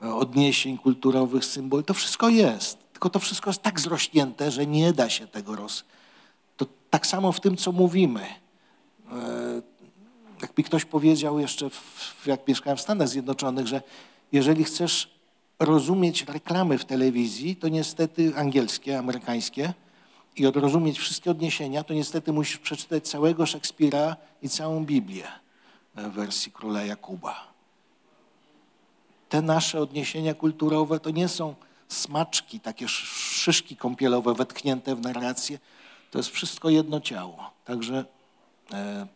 odniesień 0.00 0.78
kulturowych, 0.78 1.44
symboli. 1.44 1.84
To 1.84 1.94
wszystko 1.94 2.28
jest, 2.28 2.92
tylko 2.92 3.10
to 3.10 3.18
wszystko 3.18 3.50
jest 3.50 3.62
tak 3.62 3.80
zrośnięte, 3.80 4.50
że 4.50 4.66
nie 4.66 4.92
da 4.92 5.10
się 5.10 5.26
tego 5.26 5.56
roz... 5.56 5.84
To 6.56 6.66
tak 6.90 7.06
samo 7.06 7.32
w 7.32 7.40
tym, 7.40 7.56
co 7.56 7.72
mówimy. 7.72 8.20
E, 9.12 9.62
jakby 10.42 10.62
ktoś 10.62 10.84
powiedział 10.84 11.38
jeszcze, 11.38 11.70
w, 11.70 12.26
jak 12.26 12.48
mieszkałem 12.48 12.76
w 12.76 12.80
Stanach 12.80 13.08
Zjednoczonych, 13.08 13.66
że 13.66 13.82
jeżeli 14.32 14.64
chcesz 14.64 15.14
rozumieć 15.58 16.24
reklamy 16.24 16.78
w 16.78 16.84
telewizji, 16.84 17.56
to 17.56 17.68
niestety 17.68 18.32
angielskie, 18.36 18.98
amerykańskie, 18.98 19.74
i 20.36 20.46
odrozumieć 20.46 20.98
wszystkie 20.98 21.30
odniesienia, 21.30 21.84
to 21.84 21.94
niestety 21.94 22.32
musisz 22.32 22.58
przeczytać 22.58 23.08
całego 23.08 23.46
Szekspira 23.46 24.16
i 24.42 24.48
całą 24.48 24.84
Biblię 24.84 25.28
w 25.94 26.10
wersji 26.10 26.52
króla 26.52 26.82
Jakuba. 26.84 27.51
Te 29.32 29.42
nasze 29.42 29.80
odniesienia 29.80 30.34
kulturowe 30.34 31.00
to 31.00 31.10
nie 31.10 31.28
są 31.28 31.54
smaczki, 31.88 32.60
takie 32.60 32.88
szyszki 32.88 33.76
kąpielowe 33.76 34.34
wetknięte 34.34 34.96
w 34.96 35.00
narrację. 35.00 35.58
To 36.10 36.18
jest 36.18 36.30
wszystko 36.30 36.70
jedno 36.70 37.00
ciało. 37.00 37.50
Także 37.64 38.04
e, 38.72 39.06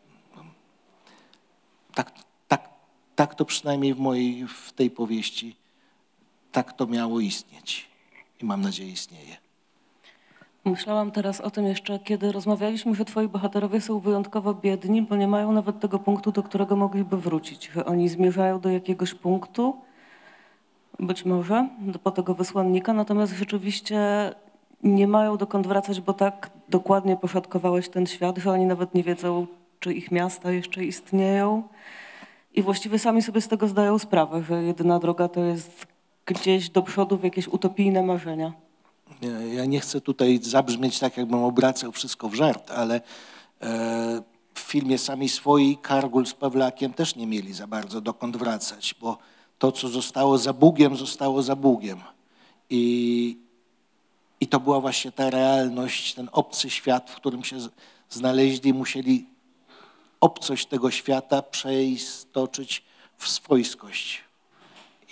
tak, 1.95 2.13
tak, 2.49 2.69
tak 3.17 3.35
to 3.35 3.45
przynajmniej 3.45 3.95
w 3.95 3.99
mojej, 3.99 4.47
w 4.47 4.73
tej 4.73 4.91
powieści, 4.91 5.57
tak 6.53 6.73
to 6.73 6.87
miało 6.87 7.21
istnieć. 7.21 7.89
I 8.41 8.45
mam 8.45 8.61
nadzieję 8.61 8.91
istnieje. 8.91 9.37
Myślałam 10.65 11.11
teraz 11.11 11.41
o 11.41 11.51
tym 11.51 11.67
jeszcze, 11.67 11.99
kiedy 11.99 12.33
rozmawialiśmy, 12.33 12.95
że 12.95 13.05
twoi 13.05 13.29
bohaterowie 13.29 13.81
są 13.81 13.99
wyjątkowo 13.99 14.55
biedni, 14.55 15.03
bo 15.03 15.17
nie 15.17 15.29
mają 15.29 15.53
nawet 15.53 15.81
tego 15.81 15.99
punktu, 15.99 16.33
do 16.33 16.43
którego 16.43 16.77
mogliby 16.77 17.17
wrócić. 17.17 17.71
Że 17.75 17.85
oni 17.85 18.09
zmierzają 18.09 18.61
do 18.61 18.69
jakiegoś 18.69 19.15
punktu, 19.15 19.86
być 21.01 21.25
może, 21.25 21.69
po 22.03 22.11
tego 22.11 22.35
wysłannika, 22.35 22.93
natomiast 22.93 23.33
rzeczywiście 23.33 23.99
nie 24.83 25.09
mają 25.09 25.37
dokąd 25.37 25.67
wracać, 25.67 26.01
bo 26.01 26.13
tak 26.13 26.51
dokładnie 26.69 27.17
poszatkowałeś 27.17 27.89
ten 27.89 28.07
świat, 28.07 28.39
że 28.39 28.51
oni 28.51 28.67
nawet 28.67 28.95
nie 28.95 29.03
wiedzą, 29.03 29.47
czy 29.81 29.95
ich 29.95 30.11
miasta 30.11 30.53
jeszcze 30.53 30.85
istnieją. 30.85 31.63
I 32.55 32.63
właściwie 32.63 32.99
sami 32.99 33.23
sobie 33.23 33.41
z 33.41 33.49
tego 33.49 33.69
zdają 33.69 33.99
sprawę, 33.99 34.43
że 34.43 34.63
jedyna 34.63 34.99
droga 34.99 35.29
to 35.29 35.41
jest 35.41 35.87
gdzieś 36.27 36.71
do 36.71 36.83
przodu 36.83 37.17
w 37.17 37.25
jakieś 37.25 37.49
utopijne 37.49 38.03
marzenia. 38.03 38.53
Ja 39.53 39.65
nie 39.65 39.81
chcę 39.81 40.01
tutaj 40.01 40.39
zabrzmieć 40.43 40.99
tak, 40.99 41.17
jakbym 41.17 41.45
obracał 41.45 41.93
wszystko 41.93 42.29
w 42.29 42.35
żart, 42.35 42.71
ale 42.71 43.01
e, 43.63 44.23
w 44.55 44.61
filmie 44.61 44.99
Sami 44.99 45.29
Swoi 45.29 45.79
Kargul 45.83 46.27
z 46.27 46.35
Pawlakiem 46.35 46.93
też 46.93 47.17
nie 47.17 47.27
mieli 47.27 47.53
za 47.53 47.67
bardzo 47.67 48.01
dokąd 48.01 48.37
wracać, 48.37 48.95
bo 49.01 49.19
to, 49.59 49.73
co 49.73 49.89
zostało 49.89 50.39
za 50.39 50.53
Bugiem, 50.53 50.97
zostało 50.97 51.43
za 51.43 51.57
Bugiem. 51.57 52.01
I, 52.71 53.39
I 54.41 54.47
to 54.47 54.61
była 54.61 54.81
właśnie 54.81 55.13
ta 55.13 55.31
realność, 55.31 56.15
ten 56.15 56.29
obcy 56.33 56.71
świat, 56.71 57.11
w 57.11 57.17
którym 57.17 57.45
się 57.45 57.57
znaleźli, 58.11 58.75
musieli 58.75 59.27
obcość 60.21 60.67
tego 60.67 60.91
świata 60.91 61.43
przeistoczyć 61.43 62.83
w 63.17 63.29
swojskość. 63.29 64.25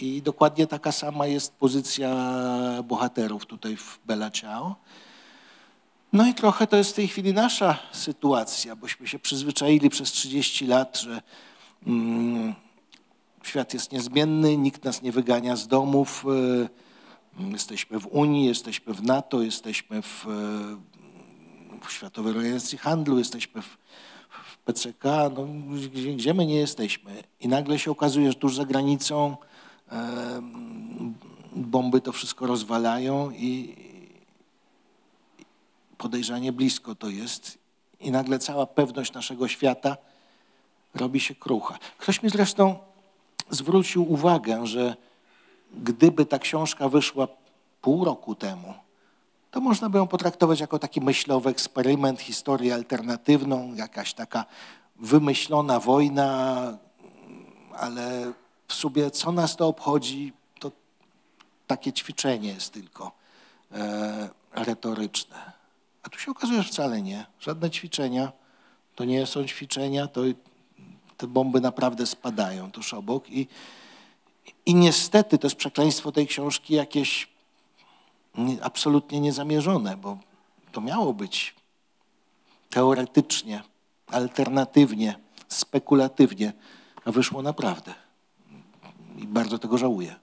I 0.01 0.23
dokładnie 0.23 0.67
taka 0.67 0.93
sama 0.93 1.27
jest 1.27 1.53
pozycja 1.53 2.11
bohaterów 2.85 3.47
tutaj 3.47 3.77
w 3.77 3.99
Bella 4.07 4.31
Ciao. 4.31 4.77
No 6.13 6.27
i 6.27 6.35
trochę 6.35 6.67
to 6.67 6.77
jest 6.77 6.91
w 6.91 6.95
tej 6.95 7.09
chwili 7.09 7.33
nasza 7.33 7.79
sytuacja, 7.93 8.77
bośmy 8.77 9.09
się 9.09 9.19
przyzwyczaili 9.19 9.91
przez 9.91 10.13
30 10.13 10.67
lat, 10.67 10.99
że 10.99 11.23
mm, 11.87 12.55
Świat 13.45 13.75
jest 13.75 13.93
niezmienny, 13.93 14.57
nikt 14.57 14.85
nas 14.85 15.03
nie 15.03 15.13
wygania 15.13 15.57
z 15.57 15.67
domów. 15.67 16.25
e, 17.41 17.51
Jesteśmy 17.53 18.01
w 18.01 18.07
Unii, 18.07 18.47
jesteśmy 18.47 18.95
w 18.95 19.03
NATO, 19.03 19.43
jesteśmy 19.43 20.03
w, 20.03 20.27
e, 20.27 21.87
w 21.87 21.93
Światowej 21.93 22.33
Organizacji 22.33 22.79
Handlu, 22.79 23.19
jesteśmy 23.19 23.63
w, 23.63 23.79
w 24.29 24.59
PCK. 24.59 25.05
No, 25.37 25.47
gdzie, 25.91 26.15
gdzie 26.15 26.35
my 26.35 26.47
nie 26.47 26.55
jesteśmy? 26.55 27.23
I 27.41 27.49
nagle 27.49 27.79
się 27.79 27.91
okazuje, 27.91 28.29
że 28.33 28.39
tuż 28.39 28.57
za 28.57 28.65
granicą 28.65 29.37
e, 29.93 30.43
bomby 31.57 32.01
to 32.01 32.13
wszystko 32.13 32.47
rozwalają 32.47 33.31
i 33.31 33.77
podejrzanie 35.99 36.53
blisko 36.53 36.95
to 36.95 37.09
jest. 37.09 37.59
I 38.01 38.11
nagle 38.11 38.39
cała 38.39 38.67
pewność 38.67 39.13
naszego 39.13 39.49
świata 39.49 39.97
robi 40.95 41.21
się 41.21 41.35
krucha. 41.35 41.79
Ktoś 41.99 42.23
mi 42.23 42.31
zresztą 42.31 42.94
zwrócił 43.51 44.13
uwagę, 44.13 44.67
że 44.67 44.97
gdyby 45.73 46.27
ta 46.27 46.39
książka 46.39 46.89
wyszła 46.89 47.29
pół 47.81 48.05
roku 48.05 48.35
temu, 48.35 48.75
to 49.51 49.61
można 49.61 49.89
by 49.89 49.99
ją 49.99 50.07
potraktować 50.07 50.61
jako 50.61 50.79
taki 50.79 51.01
myślowy 51.01 51.51
eksperyment, 51.51 52.21
historię 52.21 52.75
alternatywną, 52.75 53.75
jakaś 53.75 54.15
taka 54.15 54.45
wymyślona 54.97 55.81
wojna, 55.81 56.79
ale 57.77 58.33
w 58.69 58.75
sumie 58.75 59.11
co 59.11 59.33
nas 59.33 59.57
to 59.57 59.69
obchodzi, 59.69 60.33
to 60.61 60.73
takie 61.67 61.93
ćwiczenie 61.93 62.49
jest 62.49 62.73
tylko 62.73 63.13
e, 63.73 64.29
retoryczne. 64.53 65.53
A 66.03 66.09
tu 66.09 66.19
się 66.19 66.31
okazuje, 66.31 66.63
że 66.63 66.69
wcale 66.69 67.03
nie. 67.03 67.27
Żadne 67.41 67.71
ćwiczenia 67.71 68.33
to 68.95 69.05
nie 69.05 69.27
są 69.27 69.45
ćwiczenia, 69.45 70.07
to 70.07 70.21
te 71.25 71.29
bomby 71.29 71.61
naprawdę 71.61 72.07
spadają 72.07 72.71
tuż 72.71 72.95
obok. 72.95 73.31
I, 73.31 73.47
i 74.67 74.75
niestety 74.75 75.39
to 75.39 75.47
jest 75.47 75.57
przekleństwo 75.57 76.13
tej 76.13 76.27
książki 76.27 76.75
jakieś 76.75 77.29
nie, 78.39 78.65
absolutnie 78.65 79.21
niezamierzone, 79.21 79.97
bo 79.97 80.19
to 80.73 80.81
miało 80.81 81.13
być 81.15 81.55
teoretycznie, 82.71 83.63
alternatywnie, 84.07 85.19
spekulatywnie, 85.49 86.53
a 87.05 87.13
wyszło 87.13 87.43
naprawdę. 87.43 87.95
I 89.19 89.27
bardzo 89.27 89.59
tego 89.59 89.79
żałuję. 89.79 90.15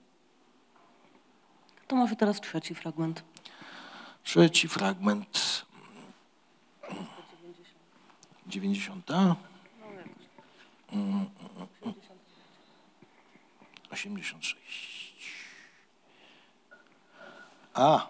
To 1.86 1.96
może 1.96 2.16
teraz 2.16 2.40
trzeci 2.40 2.74
fragment. 2.74 3.22
Trzeci 4.24 4.68
fragment. 4.68 5.66
90. 8.46 9.10
Mm, 10.92 11.26
86. 13.90 14.56
A, 17.74 18.06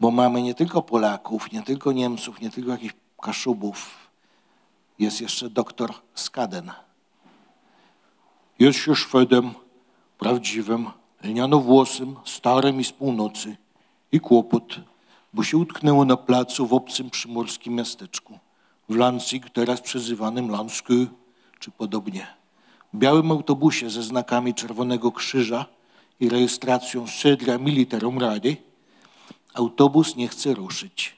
bo 0.00 0.10
mamy 0.10 0.42
nie 0.42 0.54
tylko 0.54 0.82
Polaków, 0.82 1.52
nie 1.52 1.62
tylko 1.62 1.92
Niemców, 1.92 2.40
nie 2.40 2.50
tylko 2.50 2.70
jakichś 2.70 2.94
Kaszubów. 3.22 4.08
Jest 4.98 5.20
jeszcze 5.20 5.50
doktor 5.50 5.94
Skaden. 6.14 6.72
Jest 8.58 8.78
się 8.78 8.96
Szwedem, 8.96 9.54
prawdziwym, 10.18 10.90
lnianowłosym, 11.22 12.16
starym 12.24 12.80
i 12.80 12.84
z 12.84 12.92
północy. 12.92 13.56
I 14.12 14.20
kłopot, 14.20 14.76
bo 15.32 15.44
się 15.44 15.56
utknęło 15.56 16.04
na 16.04 16.16
placu 16.16 16.66
w 16.66 16.72
obcym 16.72 17.10
przymorskim 17.10 17.74
miasteczku. 17.74 18.38
W 18.88 18.96
Lansing, 18.96 19.50
teraz 19.50 19.80
przezywanym 19.80 20.50
Lansky, 20.50 21.06
czy 21.58 21.70
podobnie. 21.70 22.26
W 22.92 22.98
białym 22.98 23.30
autobusie 23.30 23.90
ze 23.90 24.02
znakami 24.02 24.54
Czerwonego 24.54 25.12
Krzyża 25.12 25.66
i 26.20 26.28
rejestracją 26.28 27.06
Sydra 27.06 27.58
Militarum 27.58 28.18
Rady 28.18 28.56
autobus 29.54 30.16
nie 30.16 30.28
chce 30.28 30.54
ruszyć. 30.54 31.16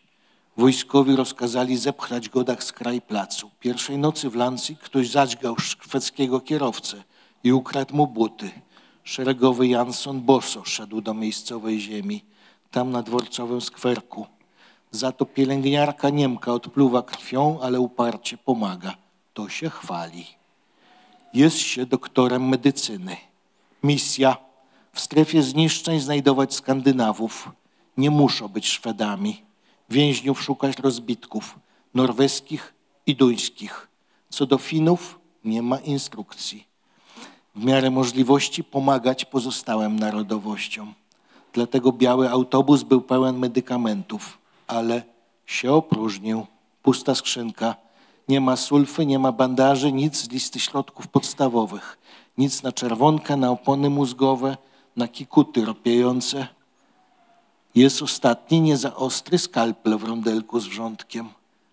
Wojskowi 0.57 1.17
rozkazali 1.17 1.77
zepchać 1.77 2.29
go 2.29 2.45
z 2.59 2.73
kraj 2.73 3.01
placu. 3.01 3.51
Pierwszej 3.61 3.99
nocy 3.99 4.31
w 4.31 4.35
Lansing 4.35 4.79
ktoś 4.79 5.11
zadźgał 5.11 5.57
szwedzkiego 5.59 6.41
kierowcę 6.41 7.03
i 7.45 7.53
ukradł 7.53 7.97
mu 7.97 8.07
buty. 8.07 8.51
Szeregowy 9.05 9.69
Jansson 9.69 10.21
boso 10.21 10.65
szedł 10.65 11.01
do 11.01 11.15
miejscowej 11.15 11.81
ziemi, 11.81 12.25
tam 12.71 12.91
na 12.91 13.03
dworcowym 13.03 13.61
skwerku. 13.61 14.27
Za 14.91 15.13
to 15.13 15.27
pielęgniarka 15.27 16.11
Niemka 16.11 16.53
odpluwa 16.53 17.03
krwią, 17.03 17.59
ale 17.61 17.81
uparcie 17.81 18.39
pomaga. 18.39 19.08
To 19.39 19.49
się 19.49 19.71
chwali. 19.71 20.27
Jest 21.35 21.59
się 21.59 21.87
doktorem 21.87 22.49
medycyny. 22.49 23.17
Misja 23.83 24.37
w 24.93 25.01
strefie 25.01 25.43
zniszczeń 25.43 26.01
znajdować 26.01 26.55
Skandynawów. 26.55 27.51
Nie 27.97 28.11
muszą 28.11 28.49
być 28.49 28.69
Szwedami. 28.69 29.43
Więźniów 29.91 30.43
szukać 30.43 30.79
rozbitków, 30.79 31.59
norweskich 31.95 32.75
i 33.07 33.17
duńskich. 33.17 33.89
Co 34.29 34.47
do 34.47 34.59
Finów, 34.59 35.19
nie 35.45 35.63
ma 35.63 35.79
instrukcji. 35.79 36.67
W 37.55 37.65
miarę 37.65 37.91
możliwości 37.91 38.65
pomagać 38.65 39.25
pozostałym 39.25 39.99
narodowościom. 39.99 40.95
Dlatego 41.53 41.93
biały 41.93 42.31
autobus 42.31 42.83
był 42.83 43.01
pełen 43.01 43.39
medykamentów, 43.39 44.39
ale 44.67 45.03
się 45.47 45.73
opróżnił. 45.73 46.47
Pusta 46.83 47.15
skrzynka. 47.15 47.88
Nie 48.29 48.41
ma 48.41 48.57
sulfy, 48.57 49.07
nie 49.07 49.19
ma 49.19 49.33
bandaży, 49.33 49.93
nic 49.93 50.17
z 50.17 50.31
listy 50.31 50.61
środków 50.61 51.09
podstawowych. 51.09 51.99
Nic 52.39 52.63
na 52.63 52.73
czerwonkę, 52.73 53.37
na 53.37 53.51
opony 53.51 53.91
mózgowe, 53.91 54.57
na 54.97 55.09
kikuty 55.09 55.65
ropiejące. 55.65 56.47
Jest 57.75 58.03
ostatni, 58.03 58.61
nie 58.61 58.77
za 58.77 58.97
ostry 58.97 59.39
skalpel 59.39 59.99
w 59.99 60.05
rondelku 60.05 60.61
z 60.61 60.67
wrzątkiem, 60.67 61.29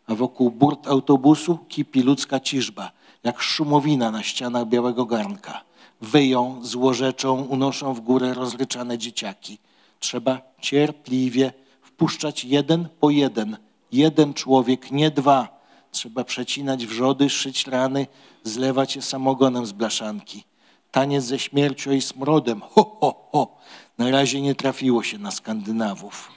a 0.07 0.15
wokół 0.15 0.51
burt 0.51 0.87
autobusu 0.87 1.57
kipi 1.57 2.01
ludzka 2.01 2.39
ciżba, 2.39 2.91
jak 3.23 3.41
szumowina 3.41 4.11
na 4.11 4.23
ścianach 4.23 4.67
białego 4.67 5.05
garnka. 5.05 5.61
Wyją, 6.01 6.59
złorzeczą, 6.61 7.41
unoszą 7.41 7.93
w 7.93 8.01
górę 8.01 8.33
rozryczane 8.33 8.97
dzieciaki. 8.97 9.57
Trzeba 9.99 10.41
cierpliwie 10.61 11.53
wpuszczać 11.81 12.45
jeden 12.45 12.87
po 12.99 13.09
jeden. 13.09 13.57
Jeden 13.91 14.33
człowiek, 14.33 14.91
nie 14.91 15.11
dwa. 15.11 15.54
Trzeba 15.95 16.23
przecinać 16.23 16.85
wrzody, 16.85 17.29
szyć 17.29 17.67
rany, 17.67 18.07
zlewać 18.43 18.95
je 18.95 19.01
samogonem 19.01 19.65
z 19.65 19.71
blaszanki. 19.71 20.43
Taniec 20.91 21.23
ze 21.23 21.39
śmiercią 21.39 21.91
i 21.91 22.01
smrodem. 22.01 22.61
Ho, 22.61 22.97
ho, 22.99 23.27
ho. 23.31 23.57
Na 23.97 24.11
razie 24.11 24.41
nie 24.41 24.55
trafiło 24.55 25.03
się 25.03 25.17
na 25.17 25.31
Skandynawów. 25.31 26.31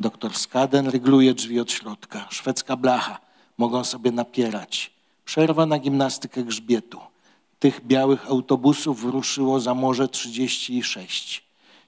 Doktor 0.00 0.34
Skaden 0.34 0.88
rygluje 0.88 1.34
drzwi 1.34 1.60
od 1.60 1.72
środka. 1.72 2.26
Szwedzka 2.30 2.76
blacha. 2.76 3.18
Mogą 3.58 3.84
sobie 3.84 4.12
napierać. 4.12 4.90
Przerwa 5.24 5.66
na 5.66 5.78
gimnastykę 5.78 6.42
grzbietu. 6.44 7.00
Tych 7.58 7.86
białych 7.86 8.30
autobusów 8.30 9.00
wyruszyło 9.00 9.60
za 9.60 9.74
morze 9.74 10.08
36. 10.08 11.44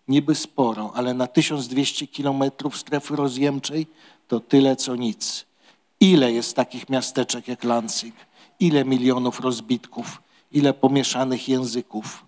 Niby 0.08 0.34
sporo, 0.34 0.92
ale 0.94 1.14
na 1.14 1.26
1200 1.26 2.06
kilometrów 2.06 2.76
strefy 2.76 3.16
rozjemczej 3.16 3.86
to 4.28 4.40
tyle 4.40 4.76
co 4.76 4.96
nic. 4.96 5.46
Ile 6.04 6.32
jest 6.32 6.56
takich 6.56 6.88
miasteczek 6.88 7.48
jak 7.48 7.64
Lansing? 7.64 8.14
Ile 8.60 8.84
milionów 8.84 9.40
rozbitków? 9.40 10.22
Ile 10.52 10.74
pomieszanych 10.74 11.48
języków? 11.48 12.24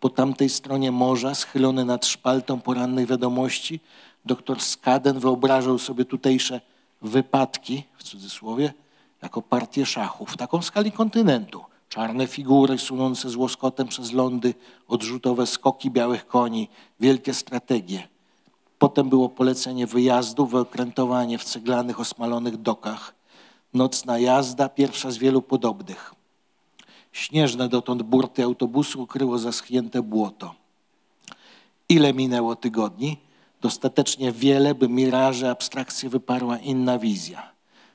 Po 0.00 0.08
tamtej 0.08 0.48
stronie 0.48 0.92
morza, 0.92 1.34
schylony 1.34 1.84
nad 1.84 2.06
szpaltą 2.06 2.60
porannych 2.60 3.06
wiadomości, 3.06 3.80
doktor 4.24 4.60
Skaden 4.60 5.18
wyobrażał 5.18 5.78
sobie 5.78 6.04
tutejsze 6.04 6.60
wypadki, 7.02 7.82
w 7.96 8.02
cudzysłowie, 8.02 8.72
jako 9.22 9.42
partię 9.42 9.86
szachów, 9.86 10.36
taką 10.36 10.60
w 10.60 10.64
skali 10.64 10.92
kontynentu. 10.92 11.64
Czarne 11.88 12.26
figury 12.26 12.78
sunące 12.78 13.30
z 13.30 13.36
łoskotem 13.36 13.88
przez 13.88 14.12
lądy, 14.12 14.54
odrzutowe 14.88 15.46
skoki 15.46 15.90
białych 15.90 16.26
koni, 16.26 16.68
wielkie 17.00 17.34
strategie. 17.34 18.08
Potem 18.80 19.08
było 19.08 19.28
polecenie 19.28 19.86
wyjazdu, 19.86 20.46
wyokrętowanie 20.46 21.38
w 21.38 21.44
ceglanych, 21.44 22.00
osmalonych 22.00 22.56
dokach. 22.56 23.14
Nocna 23.74 24.18
jazda, 24.18 24.68
pierwsza 24.68 25.10
z 25.10 25.18
wielu 25.18 25.42
podobnych. 25.42 26.14
Śnieżne 27.12 27.68
dotąd 27.68 28.02
burty 28.02 28.44
autobusu 28.44 29.02
ukryło 29.02 29.38
zaschnięte 29.38 30.02
błoto. 30.02 30.54
Ile 31.88 32.14
minęło 32.14 32.56
tygodni? 32.56 33.16
Dostatecznie 33.60 34.32
wiele, 34.32 34.74
by 34.74 34.88
miraże, 34.88 35.50
abstrakcje 35.50 36.08
wyparła 36.08 36.58
inna 36.58 36.98
wizja. 36.98 37.52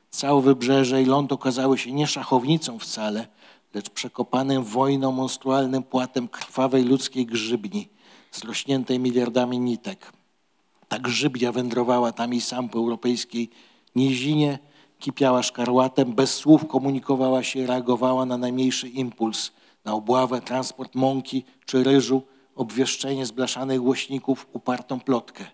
Całe 0.10 0.42
wybrzeże 0.42 1.02
i 1.02 1.06
ląd 1.06 1.32
okazały 1.32 1.78
się 1.78 1.92
nie 1.92 2.08
szachownicą 2.08 2.80
wcale, 2.80 3.28
lecz 3.74 3.90
przekopanym 3.90 4.64
wojną 4.64 5.12
monstrualnym 5.12 5.84
płatem 5.84 6.28
krwawej 6.28 6.84
ludzkiej 6.84 7.26
grzybni, 7.26 7.90
zrośniętej 8.32 9.00
miliardami 9.00 9.60
nitek. 9.60 10.12
Ta 10.88 11.00
grzybnia 11.00 11.52
wędrowała 11.52 12.12
tam 12.12 12.34
i 12.34 12.42
sam 12.42 12.70
po 12.70 12.78
europejskiej 12.78 13.50
nizinie, 13.96 14.60
kipiała 15.00 15.44
szkarłatem, 15.44 16.14
bez 16.14 16.34
słów 16.34 16.68
komunikowała 16.68 17.44
się, 17.44 17.68
reagowała 17.68 18.26
na 18.26 18.38
najmniejszy 18.38 18.90
impuls, 18.90 19.52
na 19.86 19.94
obławę, 19.94 20.42
transport 20.42 20.96
mąki 20.96 21.44
czy 21.66 21.84
ryżu, 21.84 22.22
obwieszczenie 22.56 23.26
z 23.26 23.32
blaszanych 23.32 23.80
głośników, 23.80 24.48
upartą 24.54 25.00
plotkę. 25.00 25.46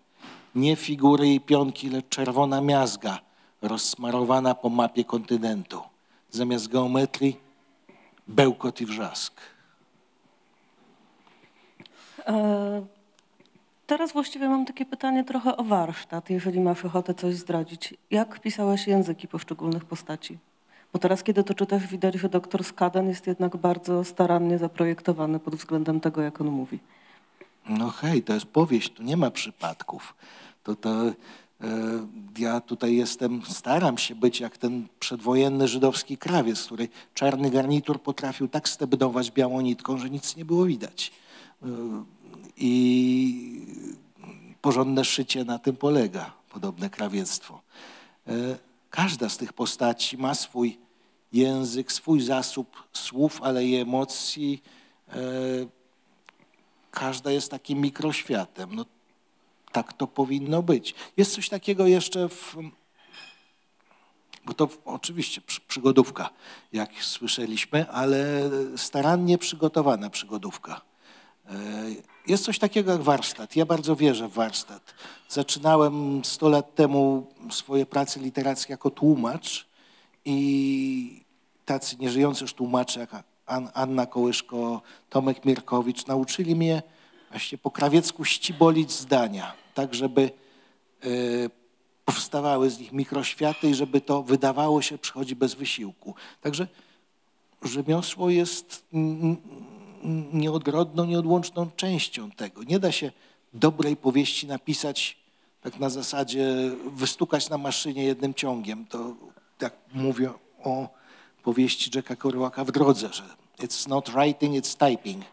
Nie 0.55 0.75
figury 0.75 1.33
i 1.33 1.39
pionki, 1.39 1.89
lecz 1.89 2.09
czerwona 2.09 2.61
miazga 2.61 3.19
rozsmarowana 3.61 4.55
po 4.55 4.69
mapie 4.69 5.03
kontynentu. 5.03 5.81
Zamiast 6.29 6.67
geometrii 6.67 7.37
bełkot 8.27 8.81
i 8.81 8.85
wrzask. 8.85 9.41
E, 12.27 12.85
Teraz 13.91 14.13
właściwie 14.13 14.49
mam 14.49 14.65
takie 14.65 14.85
pytanie 14.85 15.23
trochę 15.23 15.57
o 15.57 15.63
warsztat, 15.63 16.29
jeżeli 16.29 16.59
masz 16.59 16.85
ochotę 16.85 17.13
coś 17.13 17.35
zdradzić. 17.35 17.93
Jak 18.11 18.39
pisałeś 18.39 18.87
języki 18.87 19.27
poszczególnych 19.27 19.85
postaci? 19.85 20.37
Bo 20.93 20.99
teraz, 20.99 21.23
kiedy 21.23 21.43
to 21.43 21.53
czytasz, 21.53 21.87
widać, 21.87 22.15
że 22.15 22.29
doktor 22.29 22.63
Skaden 22.63 23.07
jest 23.07 23.27
jednak 23.27 23.57
bardzo 23.57 24.03
starannie 24.03 24.57
zaprojektowany 24.57 25.39
pod 25.39 25.55
względem 25.55 25.99
tego, 25.99 26.21
jak 26.21 26.41
on 26.41 26.47
mówi. 26.47 26.79
No 27.69 27.89
hej, 27.89 28.23
to 28.23 28.33
jest 28.33 28.45
powieść, 28.45 28.93
tu 28.93 29.03
nie 29.03 29.17
ma 29.17 29.31
przypadków. 29.31 30.15
To, 30.63 30.75
to 30.75 31.07
e, 31.07 31.13
ja 32.37 32.61
tutaj 32.61 32.95
jestem, 32.95 33.41
staram 33.45 33.97
się 33.97 34.15
być 34.15 34.39
jak 34.39 34.57
ten 34.57 34.87
przedwojenny 34.99 35.67
żydowski 35.67 36.17
krawiec, 36.17 36.65
który 36.65 36.87
czarny 37.13 37.49
garnitur 37.49 38.01
potrafił 38.01 38.47
tak 38.47 38.69
stebdować 38.69 39.31
białą 39.31 39.61
nitką, 39.61 39.97
że 39.97 40.09
nic 40.09 40.35
nie 40.35 40.45
było 40.45 40.65
widać. 40.65 41.11
E, 41.63 41.67
I 42.57 43.65
porządne 44.61 45.05
szycie 45.05 45.43
na 45.45 45.59
tym 45.59 45.75
polega, 45.75 46.33
podobne 46.49 46.89
krawiectwo. 46.89 47.61
E, 48.27 48.31
Każda 48.89 49.29
z 49.29 49.37
tych 49.37 49.53
postaci 49.53 50.17
ma 50.17 50.35
swój 50.35 50.77
język, 51.33 51.91
swój 51.91 52.21
zasób 52.21 52.83
słów, 52.93 53.41
ale 53.43 53.65
i 53.65 53.75
emocji. 53.75 54.63
E, 55.09 55.13
Każda 56.91 57.31
jest 57.31 57.51
takim 57.51 57.79
mikroświatem. 57.81 58.75
No, 58.75 58.85
tak 59.71 59.93
to 59.93 60.07
powinno 60.07 60.63
być. 60.63 60.95
Jest 61.17 61.33
coś 61.35 61.49
takiego 61.49 61.87
jeszcze 61.87 62.29
w. 62.29 62.55
Bo 64.45 64.53
to 64.53 64.69
oczywiście 64.85 65.41
przy- 65.41 65.61
przygodówka, 65.61 66.29
jak 66.73 67.03
słyszeliśmy, 67.03 67.89
ale 67.91 68.49
starannie 68.77 69.37
przygotowana 69.37 70.09
przygodówka. 70.09 70.81
Jest 72.27 72.43
coś 72.45 72.59
takiego 72.59 72.91
jak 72.91 73.01
warsztat. 73.01 73.55
Ja 73.55 73.65
bardzo 73.65 73.95
wierzę 73.95 74.27
w 74.27 74.33
warsztat. 74.33 74.93
Zaczynałem 75.29 76.25
100 76.25 76.49
lat 76.49 76.75
temu 76.75 77.27
swoje 77.51 77.85
prace 77.85 78.19
literackie 78.19 78.73
jako 78.73 78.89
tłumacz 78.89 79.67
i 80.25 81.23
tacy 81.65 81.95
nieżyjący 81.99 82.43
już 82.43 82.53
tłumacze 82.53 82.99
jak 82.99 83.09
An- 83.45 83.69
Anna 83.73 84.05
Kołyszko, 84.05 84.81
Tomek 85.09 85.45
Mirkowicz 85.45 86.05
nauczyli 86.07 86.55
mnie 86.55 86.81
właśnie 87.29 87.57
po 87.57 87.71
krawiecku 87.71 88.25
ścibolić 88.25 88.91
zdania, 88.91 89.53
tak 89.73 89.93
żeby 89.93 90.21
e, 91.03 91.07
powstawały 92.05 92.69
z 92.69 92.79
nich 92.79 92.91
mikroświaty 92.91 93.69
i 93.69 93.75
żeby 93.75 94.01
to 94.01 94.23
wydawało 94.23 94.81
się 94.81 94.97
przychodzi 94.97 95.35
bez 95.35 95.53
wysiłku. 95.53 96.15
Także 96.41 96.67
rzemiosło 97.61 98.29
jest 98.29 98.85
nieodrodną, 100.33 101.05
nieodłączną 101.05 101.69
częścią 101.75 102.31
tego. 102.31 102.63
Nie 102.63 102.79
da 102.79 102.91
się 102.91 103.11
dobrej 103.53 103.97
powieści 103.97 104.47
napisać 104.47 105.21
tak 105.61 105.79
na 105.79 105.89
zasadzie 105.89 106.45
wystukać 106.85 107.49
na 107.49 107.57
maszynie 107.57 108.03
jednym 108.03 108.33
ciągiem. 108.33 108.85
To 108.85 109.15
jak 109.61 109.73
mówię 109.93 110.31
o 110.63 110.89
powieści 111.43 111.91
Jacka 111.95 112.15
Kerouaka 112.15 112.63
w 112.63 112.71
drodze, 112.71 113.13
że 113.13 113.23
it's 113.59 113.89
not 113.89 114.09
writing, 114.09 114.55
it's 114.55 114.89
typing. 114.89 115.25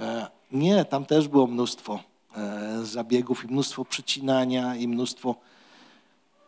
E, 0.00 0.26
Nie, 0.52 0.84
tam 0.84 1.04
też 1.06 1.28
było 1.28 1.46
mnóstwo 1.46 2.00
e, 2.36 2.84
zabiegów 2.84 3.44
i 3.44 3.48
mnóstwo 3.48 3.84
przycinania 3.84 4.76
i 4.76 4.88
mnóstwo 4.88 5.34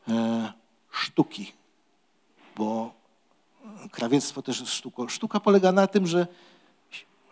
e, 0.09 0.53
sztuki, 0.91 1.53
bo 2.57 2.91
krawiectwo 3.91 4.43
też 4.43 4.61
jest 4.61 4.73
sztuką. 4.73 5.09
Sztuka 5.09 5.41
polega 5.41 5.73
na 5.73 5.87
tym, 5.87 6.07
że 6.07 6.27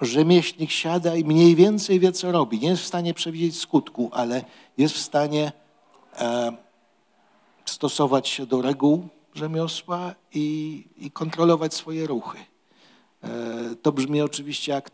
rzemieślnik 0.00 0.70
siada 0.70 1.16
i 1.16 1.24
mniej 1.24 1.56
więcej 1.56 2.00
wie, 2.00 2.12
co 2.12 2.32
robi. 2.32 2.60
Nie 2.60 2.68
jest 2.68 2.82
w 2.82 2.86
stanie 2.86 3.14
przewidzieć 3.14 3.60
skutku, 3.60 4.10
ale 4.12 4.44
jest 4.78 4.94
w 4.94 5.00
stanie 5.00 5.52
e, 6.18 6.52
stosować 7.64 8.28
się 8.28 8.46
do 8.46 8.62
reguł 8.62 9.08
rzemiosła 9.34 10.14
i, 10.34 10.84
i 10.96 11.10
kontrolować 11.10 11.74
swoje 11.74 12.06
ruchy. 12.06 12.38
E, 13.22 13.28
to 13.82 13.92
brzmi 13.92 14.20
oczywiście 14.20 14.72
jak 14.72 14.90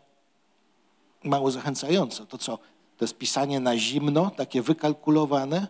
mało 1.23 1.51
zachęcająco. 1.51 2.25
To 2.25 2.37
co? 2.37 2.57
To 2.97 3.05
jest 3.05 3.17
pisanie 3.17 3.59
na 3.59 3.77
zimno, 3.77 4.31
takie 4.37 4.61
wykalkulowane? 4.61 5.67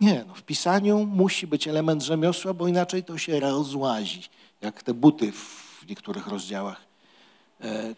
Nie, 0.00 0.24
no 0.28 0.34
w 0.34 0.42
pisaniu 0.42 1.06
musi 1.06 1.46
być 1.46 1.68
element 1.68 2.02
rzemiosła, 2.02 2.54
bo 2.54 2.68
inaczej 2.68 3.04
to 3.04 3.18
się 3.18 3.40
rozłazi, 3.40 4.22
jak 4.60 4.82
te 4.82 4.94
buty 4.94 5.32
w 5.32 5.84
niektórych 5.88 6.26
rozdziałach 6.26 6.87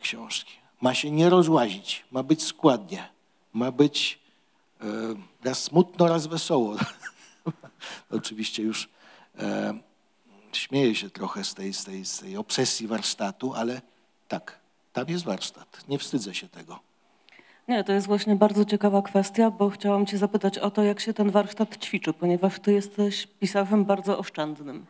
książki. 0.01 0.53
Ma 0.81 0.95
się 0.95 1.11
nie 1.11 1.31
rozłazić, 1.31 2.05
ma 2.11 2.23
być 2.23 2.43
składnie, 2.43 3.09
ma 3.53 3.73
być 3.73 4.19
e, 4.81 4.85
raz 5.45 5.63
smutno, 5.63 6.09
raz 6.09 6.27
wesoło. 6.27 6.77
Oczywiście 8.11 8.63
już 8.63 8.89
e, 9.39 9.75
śmieję 10.53 10.95
się 10.95 11.11
trochę 11.11 11.45
z 11.45 11.55
tej, 11.55 11.75
z, 11.75 11.85
tej, 11.85 12.05
z 12.05 12.19
tej 12.19 12.37
obsesji 12.37 12.87
warsztatu, 12.87 13.55
ale 13.55 13.81
tak, 14.29 14.59
tam 14.93 15.09
jest 15.09 15.25
warsztat. 15.25 15.89
Nie 15.89 15.99
wstydzę 15.99 16.35
się 16.35 16.49
tego. 16.49 16.81
Nie, 17.69 17.85
to 17.85 17.93
jest 17.93 18.07
właśnie 18.07 18.37
bardzo 18.37 18.65
ciekawa 18.65 19.03
kwestia, 19.03 19.51
bo 19.51 19.71
chciałam 19.71 20.07
cię 20.07 20.19
zapytać 20.19 20.59
o 20.59 20.71
to, 20.71 20.83
jak 20.83 21.01
się 21.01 21.15
ten 21.15 21.31
warsztat 21.31 21.77
ćwiczy, 21.77 22.13
ponieważ 22.13 22.61
ty 22.61 22.73
jesteś 22.73 23.27
pisarzem 23.27 23.85
bardzo 23.85 24.19
oszczędnym, 24.19 24.87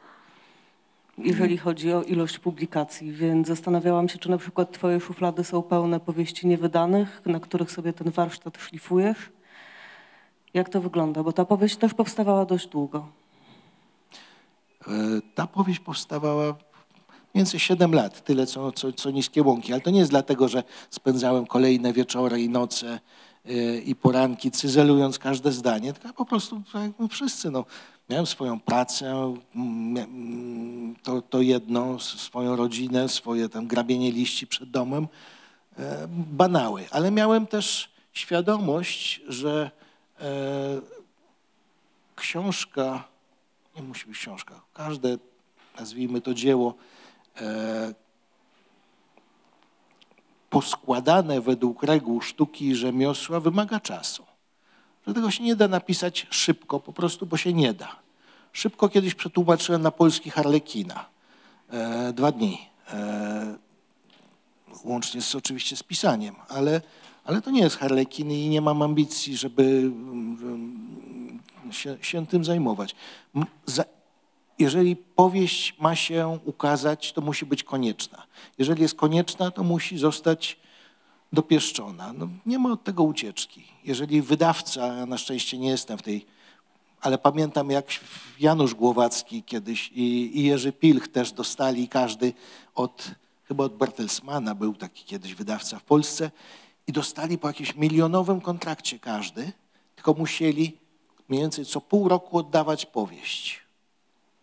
jeżeli 1.25 1.59
chodzi 1.59 1.93
o 1.93 2.03
ilość 2.03 2.39
publikacji, 2.39 3.13
więc 3.13 3.49
zastanawiałam 3.49 4.09
się, 4.09 4.19
czy 4.19 4.31
na 4.31 4.39
przykład 4.39 4.73
twoje 4.73 5.01
szuflady 5.01 5.45
są 5.45 5.63
pełne 5.63 6.01
powieści 6.01 6.47
niewydanych, 6.47 7.23
na 7.27 7.41
których 7.41 7.71
sobie 7.73 7.93
ten 7.93 8.11
warsztat 8.11 8.59
szlifujesz. 8.59 9.31
Jak 10.55 10.69
to 10.69 10.81
wygląda? 10.81 11.23
Bo 11.23 11.33
ta 11.33 11.45
powieść 11.45 11.77
też 11.77 11.95
powstawała 11.95 12.45
dość 12.45 12.67
długo. 12.67 13.09
E, 14.89 14.91
Ta 15.35 15.47
powieść 15.47 15.81
powstawała 15.81 16.55
więcej 17.35 17.61
7 17.61 17.95
lat, 17.95 18.25
tyle 18.25 18.47
co, 18.47 18.73
co, 18.73 18.93
co 18.93 19.11
Niskie 19.11 19.43
Łąki. 19.43 19.73
Ale 19.73 19.81
to 19.81 19.91
nie 19.91 19.99
jest 19.99 20.11
dlatego, 20.11 20.49
że 20.49 20.63
spędzałem 20.91 21.47
kolejne 21.47 21.93
wieczory 21.93 22.43
i 22.43 22.49
noce 22.49 23.01
i 23.85 23.95
poranki 23.95 24.51
cyzelując 24.51 25.19
każde 25.19 25.53
zdanie, 25.53 25.93
tylko 25.93 26.13
po 26.13 26.25
prostu 26.25 26.63
jak 26.75 26.99
my 26.99 27.09
wszyscy. 27.09 27.51
No, 27.51 27.65
miałem 28.11 28.27
swoją 28.27 28.61
pracę, 28.61 29.37
mm, 29.55 30.97
to, 31.03 31.23
to 31.23 31.41
jedno, 31.41 31.99
swoją 31.99 32.57
rodzinę, 32.57 33.09
swoje 33.09 33.49
tam 33.49 33.67
grabienie 33.67 34.13
liści 34.13 34.47
przed 34.47 34.71
domem, 34.71 35.09
e, 35.79 36.09
banały. 36.11 36.85
Ale 36.91 37.11
miałem 37.11 37.47
też 37.47 37.91
świadomość, 38.13 39.21
że 39.29 39.71
e, 40.21 40.81
książka, 42.17 43.05
nie 43.77 43.83
musi 43.83 44.07
być 44.07 44.19
książka, 44.19 44.61
każde, 44.75 45.19
nazwijmy 45.79 46.21
to 46.21 46.35
dzieło, 46.35 46.75
e, 47.37 47.95
poskładane 50.51 51.41
według 51.41 51.83
reguł 51.83 52.21
sztuki 52.21 52.67
i 52.67 52.75
rzemiosła 52.75 53.41
wymaga 53.41 53.81
czasu. 53.81 54.27
Że 55.07 55.15
tego 55.15 55.31
się 55.31 55.45
nie 55.45 55.57
da 55.57 55.69
napisać 55.69 56.27
szybko, 56.31 56.81
po 56.81 56.93
prostu, 56.93 57.27
bo 57.27 57.37
się 57.37 57.53
nie 57.53 57.75
da. 57.75 57.97
Szybko 58.53 58.89
kiedyś 58.89 59.15
przetłumaczyłem 59.15 59.83
na 59.83 59.91
polski 59.91 60.31
Harlekina. 60.31 61.07
E, 61.71 62.13
dwa 62.13 62.33
dni. 62.33 62.59
E, 62.93 63.57
łącznie 64.85 65.23
z, 65.23 65.35
oczywiście 65.35 65.77
z 65.77 65.83
pisaniem, 65.83 66.35
ale, 66.49 66.81
ale 67.25 67.43
to 67.43 67.51
nie 67.51 67.61
jest 67.61 67.77
Harlekin 67.77 68.31
i 68.31 68.49
nie 68.49 68.61
mam 68.61 68.83
ambicji, 68.83 69.37
żeby 69.37 69.63
mm, 69.63 71.41
się, 71.71 71.97
się 72.03 72.27
tym 72.27 72.45
zajmować. 72.45 72.95
Za, 73.67 73.85
jeżeli 74.61 74.97
powieść 74.97 75.75
ma 75.79 75.97
się 75.97 76.39
ukazać, 76.45 77.13
to 77.13 77.21
musi 77.21 77.47
być 77.47 77.63
konieczna. 77.63 78.27
Jeżeli 78.59 78.83
jest 78.83 78.95
konieczna, 78.95 79.51
to 79.51 79.65
musi 79.65 79.99
zostać 79.99 80.57
dopieszczona. 81.33 82.13
No, 82.13 82.29
nie 82.47 82.59
ma 82.59 82.73
od 82.73 82.85
tego 82.85 83.03
ucieczki. 83.03 83.65
Jeżeli 83.85 84.23
wydawca, 84.23 84.87
ja 84.87 85.07
na 85.07 85.19
szczęście 85.19 85.59
nie 85.59 85.69
jestem 85.69 85.99
w 85.99 86.03
tej, 86.03 86.27
ale 87.01 87.19
pamiętam 87.19 87.71
jak 87.71 87.87
Janusz 88.41 88.75
Głowacki 88.75 89.43
kiedyś 89.43 89.89
i, 89.95 90.39
i 90.39 90.43
Jerzy 90.45 90.73
Pilch 90.73 91.09
też 91.09 91.33
dostali 91.33 91.89
każdy 91.89 92.33
od, 92.75 93.11
chyba 93.45 93.65
od 93.65 93.77
Bertelsmana 93.77 94.55
był 94.55 94.75
taki 94.75 95.05
kiedyś 95.05 95.35
wydawca 95.35 95.79
w 95.79 95.83
Polsce 95.83 96.31
i 96.87 96.93
dostali 96.93 97.39
po 97.39 97.49
jakimś 97.49 97.77
milionowym 97.77 98.41
kontrakcie 98.41 98.99
każdy, 98.99 99.53
tylko 99.95 100.15
musieli 100.15 100.79
mniej 101.29 101.43
więcej 101.43 101.65
co 101.65 101.81
pół 101.81 102.09
roku 102.09 102.39
oddawać 102.39 102.87
powieść. 102.87 103.70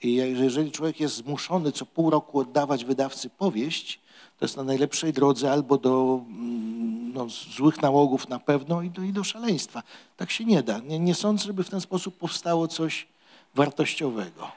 I 0.02 0.14
jeżeli 0.14 0.72
człowiek 0.72 1.00
jest 1.00 1.16
zmuszony 1.16 1.72
co 1.72 1.86
pół 1.86 2.10
roku 2.10 2.40
oddawać 2.40 2.86
wydawcy 2.86 3.30
powieść, 3.30 4.00
to 4.40 4.46
jest 4.46 4.58
na 4.58 4.64
najlepszej 4.64 5.14
drodze 5.14 5.52
albo 5.52 5.78
do 5.78 6.22
mm, 6.28 7.14
no, 7.14 7.28
złych 7.30 7.82
nałogów 7.82 8.30
na 8.30 8.40
pewno 8.40 8.82
i 8.82 8.90
do, 8.90 9.02
i 9.02 9.14
do 9.14 9.24
szaleństwa. 9.24 9.84
Tak 10.18 10.32
się 10.32 10.46
nie 10.46 10.64
da. 10.64 10.80
Nie, 10.80 11.00
nie 11.00 11.16
sądzę, 11.16 11.46
żeby 11.46 11.64
w 11.64 11.70
ten 11.70 11.82
sposób 11.82 12.18
powstało 12.18 12.68
coś 12.68 13.08
wartościowego. 13.56 14.52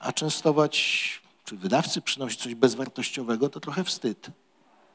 A 0.00 0.12
częstować, 0.12 1.22
czy 1.44 1.56
wydawcy 1.56 2.00
przynosić 2.00 2.40
coś 2.40 2.54
bezwartościowego, 2.54 3.48
to 3.48 3.60
trochę 3.60 3.84
wstyd. 3.84 4.30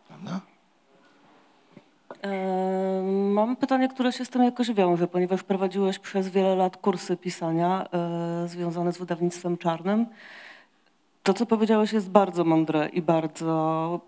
Prawda? 0.07 0.52
Mam 3.33 3.55
pytanie, 3.55 3.89
które 3.89 4.11
się 4.11 4.25
z 4.25 4.29
tym 4.29 4.43
jakoś 4.43 4.71
wiąże, 4.71 5.07
ponieważ 5.07 5.43
prowadziłeś 5.43 5.99
przez 5.99 6.29
wiele 6.29 6.55
lat 6.55 6.77
kursy 6.77 7.17
pisania 7.17 7.87
e, 7.93 8.47
związane 8.47 8.93
z 8.93 8.97
wydawnictwem 8.97 9.57
czarnym. 9.57 10.05
To, 11.23 11.33
co 11.33 11.45
powiedziałeś, 11.45 11.93
jest 11.93 12.09
bardzo 12.09 12.43
mądre 12.43 12.89
i 12.89 13.01
bardzo 13.01 13.99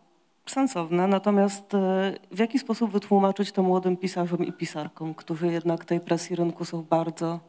sensowne, 0.46 1.08
natomiast 1.08 1.74
e, 1.74 2.14
w 2.32 2.40
jaki 2.40 2.60
sposób 2.60 2.92
wytłumaczyć 2.92 3.52
to 3.52 3.64
młodym 3.64 3.98
pisarzom 3.98 4.46
i 4.46 4.54
pisarkom, 4.54 5.14
którzy 5.14 5.48
jednak 5.48 5.86
tej 5.86 6.00
presji 6.00 6.36
rynku 6.36 6.66
są 6.66 6.84
bardzo 6.84 7.40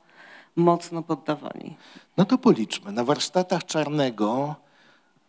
mocno 0.56 1.02
poddawani? 1.02 1.76
No 2.16 2.24
to 2.24 2.38
policzmy. 2.38 2.92
Na 2.92 3.04
warsztatach 3.04 3.64
Czarnego 3.64 4.54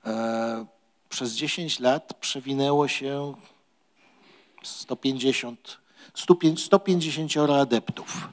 e, 0.06 0.66
przez 1.10 1.34
10 1.34 1.80
lat 1.80 2.14
przewinęło 2.14 2.88
się 2.88 3.34
150, 4.68 5.78
105 6.14 6.64
150 6.64 7.38
adeptów. 7.38 8.30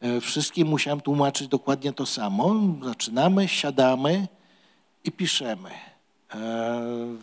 E, 0.00 0.20
wszystkim 0.20 0.68
musiałem 0.68 1.00
tłumaczyć 1.00 1.48
dokładnie 1.48 1.92
to 1.92 2.06
samo. 2.06 2.54
Zaczynamy, 2.84 3.48
siadamy 3.48 4.28
i 5.04 5.12
piszemy. 5.12 5.70
E, 6.34 7.16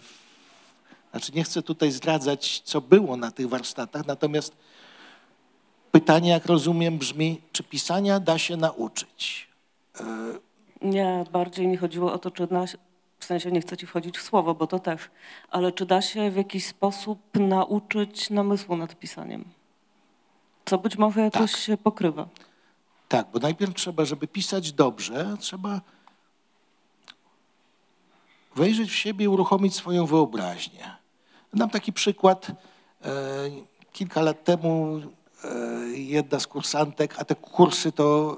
znaczy 1.12 1.32
nie 1.36 1.44
chcę 1.44 1.62
tutaj 1.62 1.92
zdradzać, 1.92 2.62
co 2.66 2.82
było 2.82 3.18
na 3.18 3.32
tych 3.32 3.50
warsztatach, 3.50 4.06
natomiast 4.06 4.56
pytanie, 5.92 6.30
jak 6.30 6.46
rozumiem, 6.46 6.98
brzmi, 6.98 7.42
czy 7.52 7.64
pisania 7.64 8.20
da 8.20 8.38
się 8.38 8.58
nauczyć? 8.58 9.48
Nie, 10.82 11.26
bardziej 11.32 11.68
mi 11.68 11.78
chodziło 11.78 12.14
o 12.14 12.20
to, 12.20 12.32
czy 12.32 12.48
w 13.24 13.26
sensie 13.26 13.52
nie 13.52 13.62
chcę 13.62 13.78
ci 13.78 13.86
wchodzić 13.88 14.18
w 14.18 14.22
słowo, 14.22 14.56
bo 14.56 14.68
to 14.68 14.80
też, 14.80 15.02
ale 15.50 15.72
czy 15.72 15.86
da 15.86 16.02
się 16.02 16.32
w 16.32 16.36
jakiś 16.36 16.66
sposób 16.68 17.20
nauczyć 17.34 18.30
namysłu 18.30 18.76
nad 18.78 18.96
pisaniem? 19.00 19.46
Co 20.66 20.78
być 20.78 20.98
może 20.98 21.22
jakoś 21.22 21.52
Tak. 21.52 21.62
się 21.62 21.78
pokrywa. 21.78 22.28
Tak, 23.08 23.28
bo 23.34 23.40
najpierw 23.40 23.74
trzeba, 23.74 24.06
żeby 24.06 24.28
pisać 24.28 24.72
dobrze, 24.72 25.36
trzeba 25.40 25.82
wejrzeć 28.56 28.90
w 28.92 28.96
siebie 28.96 29.26
i 29.26 29.28
uruchomić 29.28 29.76
swoją 29.76 30.06
wyobraźnię. 30.06 30.92
Dam 31.54 31.70
taki 31.70 31.94
przykład. 31.94 32.48
E, 33.06 33.14
Kilka 33.94 34.22
lat 34.22 34.44
temu 34.44 35.02
jedna 35.96 36.40
z 36.40 36.48
kursantek, 36.48 37.16
a 37.18 37.26
te 37.26 37.36
kursy 37.36 37.92
to 37.92 38.38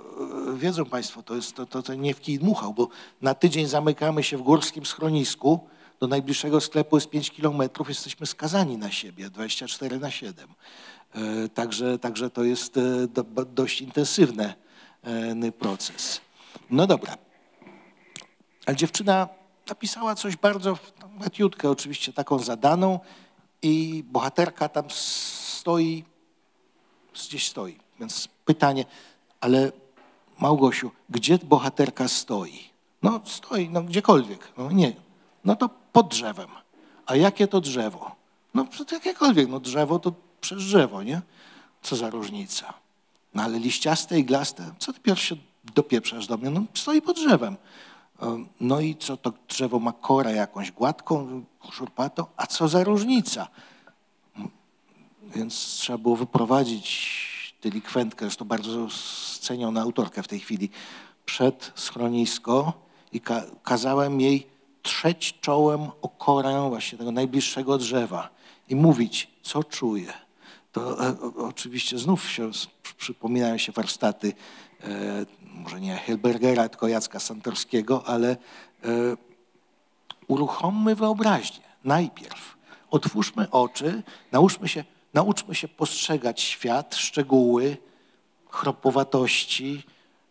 e, 0.53 0.57
wiedzą 0.57 0.85
Państwo, 0.85 1.23
to, 1.23 1.35
jest, 1.35 1.55
to, 1.55 1.65
to, 1.65 1.83
to 1.83 1.93
nie 1.93 2.13
w 2.13 2.21
kij 2.21 2.39
dmuchał, 2.39 2.73
bo 2.73 2.87
na 3.21 3.33
tydzień 3.33 3.67
zamykamy 3.67 4.23
się 4.23 4.37
w 4.37 4.41
górskim 4.41 4.85
schronisku, 4.85 5.59
do 5.99 6.07
najbliższego 6.07 6.61
sklepu 6.61 6.97
jest 6.97 7.09
5 7.09 7.31
kilometrów, 7.31 7.89
jesteśmy 7.89 8.25
skazani 8.25 8.77
na 8.77 8.91
siebie, 8.91 9.29
24 9.29 9.99
na 9.99 10.11
7. 10.11 10.49
E, 11.15 11.49
Także, 11.49 11.99
także 11.99 12.29
to 12.29 12.43
jest 12.43 12.77
e, 12.77 12.81
dość 13.45 13.81
intensywny 13.81 14.53
e, 15.03 15.51
proces. 15.51 16.21
No 16.69 16.87
dobra. 16.87 17.17
Ale 18.65 18.75
dziewczyna 18.75 19.27
napisała 19.69 20.15
coś 20.15 20.35
bardzo, 20.35 20.77
leciutkę 21.21 21.69
oczywiście, 21.69 22.13
taką 22.13 22.39
zadaną 22.39 22.99
i 23.61 24.03
bohaterka 24.07 24.69
tam 24.69 24.85
stoi, 24.89 26.03
gdzieś 27.23 27.49
stoi. 27.49 27.77
Więc 27.99 28.27
pytanie, 28.45 28.85
ale 29.41 29.71
Małgosiu, 30.39 30.91
gdzie 31.09 31.37
bohaterka 31.37 32.07
stoi? 32.07 32.69
No 33.03 33.21
stoi, 33.25 33.69
no 33.69 33.83
gdziekolwiek. 33.83 34.51
No 34.57 34.71
nie. 34.71 34.95
No 35.45 35.55
to 35.55 35.69
pod 35.93 36.07
drzewem. 36.07 36.49
A 37.05 37.15
jakie 37.15 37.47
to 37.47 37.61
drzewo? 37.61 38.15
No 38.53 38.65
jakiekolwiek, 38.91 39.49
no 39.49 39.59
drzewo 39.59 39.99
to 39.99 40.13
przez 40.41 40.57
drzewo, 40.57 41.03
nie? 41.03 41.21
Co 41.81 41.95
za 41.95 42.09
różnica. 42.09 42.73
No 43.33 43.43
ale 43.43 43.59
liściaste, 43.59 44.19
iglaste, 44.19 44.71
co 44.79 44.93
ty 44.93 44.99
pierwszy 44.99 45.37
dopieprzasz 45.75 46.27
do 46.27 46.37
mnie? 46.37 46.49
No 46.49 46.63
stoi 46.73 47.01
pod 47.01 47.15
drzewem. 47.15 47.57
Um, 48.21 48.47
No 48.59 48.79
i 48.79 48.95
co 48.95 49.17
to 49.17 49.33
drzewo 49.47 49.79
ma 49.79 49.93
korę 49.93 50.33
jakąś 50.33 50.71
gładką, 50.71 51.45
szurpatą? 51.71 52.25
A 52.37 52.47
co 52.47 52.67
za 52.67 52.83
różnica? 52.83 53.47
Więc 55.35 55.65
trzeba 55.65 55.97
było 55.97 56.15
wyprowadzić 56.15 57.15
delikwentkę, 57.61 58.25
zresztą 58.25 58.45
bardzo 58.45 58.87
ceniona 59.39 59.81
autorkę 59.81 60.23
w 60.23 60.27
tej 60.27 60.39
chwili, 60.39 60.69
przed 61.25 61.71
schronisko 61.75 62.73
i 63.11 63.21
ka 63.21 63.43
kazałem 63.63 64.21
jej 64.21 64.47
trzeć 64.81 65.37
czołem 65.41 65.81
o 66.01 66.09
korę 66.09 66.69
właśnie 66.69 66.97
tego 66.97 67.11
najbliższego 67.11 67.77
drzewa 67.77 68.29
i 68.69 68.75
mówić, 68.75 69.27
co 69.41 69.63
czuje. 69.63 70.13
To 70.71 71.07
e, 71.07 71.15
oczywiście 71.37 71.97
znów 71.97 72.29
się 72.29 72.51
przypominają 72.97 73.57
się 73.57 73.71
warsztaty, 73.71 74.33
e, 74.83 75.25
może 75.41 75.81
nie 75.81 75.97
Hilbergera, 75.97 76.69
tylko 76.69 76.87
Jacka 76.87 77.19
Santorskiego, 77.19 78.03
ale 78.07 78.29
e, 78.31 78.37
uruchommy 80.27 80.95
wyobraźnię 80.95 81.65
najpierw. 81.83 82.55
Otwórzmy 82.91 83.51
oczy, 83.51 84.03
nauczmy 84.31 84.67
się, 84.67 84.83
nauczmy 85.15 85.55
się 85.55 85.67
postrzegać 85.67 86.41
świat, 86.41 86.95
szczegóły, 86.95 87.77
chropowatości, 88.49 89.83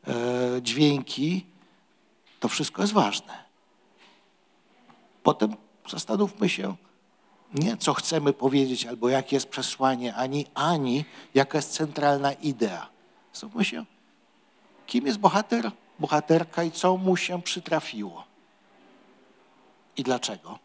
e, 0.09 0.12
dźwięki. 0.62 1.47
To 2.41 2.49
wszystko 2.49 2.82
jest 2.82 2.93
ważne. 2.93 3.45
Potem 5.22 5.57
zastanówmy 5.89 6.49
się, 6.49 6.74
nie 7.55 7.76
co 7.76 7.95
chcemy 7.95 8.32
powiedzieć 8.32 8.87
albo 8.87 9.09
jakie 9.09 9.37
jest 9.37 9.49
przesłanie, 9.49 10.14
ani, 10.14 10.47
ani 10.55 11.05
jaka 11.35 11.59
jest 11.59 11.72
centralna 11.72 12.32
idea. 12.32 12.89
Zastanówmy 13.32 13.64
się, 13.64 13.85
kim 14.87 15.07
jest 15.07 15.18
bohater, 15.18 15.70
bohaterka 15.99 16.64
i 16.64 16.70
co 16.70 16.97
mu 16.97 17.16
się 17.16 17.43
przytrafiło. 17.43 18.24
I 19.97 20.03
dlaczego? 20.03 20.59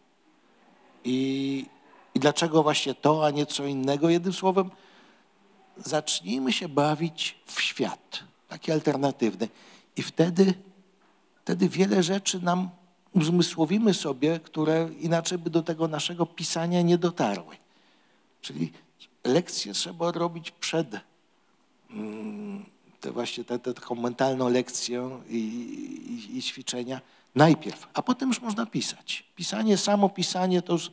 I, 1.04 1.66
I 2.14 2.20
dlaczego 2.20 2.62
właśnie 2.62 2.94
to, 2.94 3.26
a 3.26 3.30
nie 3.30 3.46
co 3.46 3.66
innego? 3.66 4.08
Jednym 4.08 4.32
słowem, 4.32 4.70
zacznijmy 5.76 6.52
się 6.52 6.68
bawić 6.68 7.38
w 7.46 7.60
świat, 7.60 8.24
taki 8.48 8.72
alternatywny. 8.72 9.48
I 9.96 10.02
wtedy, 10.02 10.54
wtedy 11.42 11.68
wiele 11.68 12.02
rzeczy 12.02 12.40
nam 12.40 12.70
uzmysłowimy 13.12 13.94
sobie, 13.94 14.40
które 14.40 14.88
inaczej 15.00 15.38
by 15.38 15.50
do 15.50 15.62
tego 15.62 15.88
naszego 15.88 16.26
pisania 16.26 16.82
nie 16.82 16.98
dotarły. 16.98 17.56
Czyli 18.40 18.72
lekcje 19.24 19.72
trzeba 19.72 20.06
odrobić 20.06 20.50
przed 20.50 20.88
mm, 21.90 22.64
te 23.00 23.12
właśnie 23.12 23.44
tę 23.44 23.58
taką 23.58 23.94
mentalną 23.94 24.48
lekcję 24.48 25.20
i, 25.28 25.36
i, 25.36 26.38
i 26.38 26.42
ćwiczenia 26.42 27.00
najpierw, 27.34 27.88
a 27.94 28.02
potem 28.02 28.28
już 28.28 28.40
można 28.40 28.66
pisać. 28.66 29.24
Pisanie, 29.36 29.76
samo 29.76 30.08
pisanie 30.08 30.62
to 30.62 30.72
już 30.72 30.90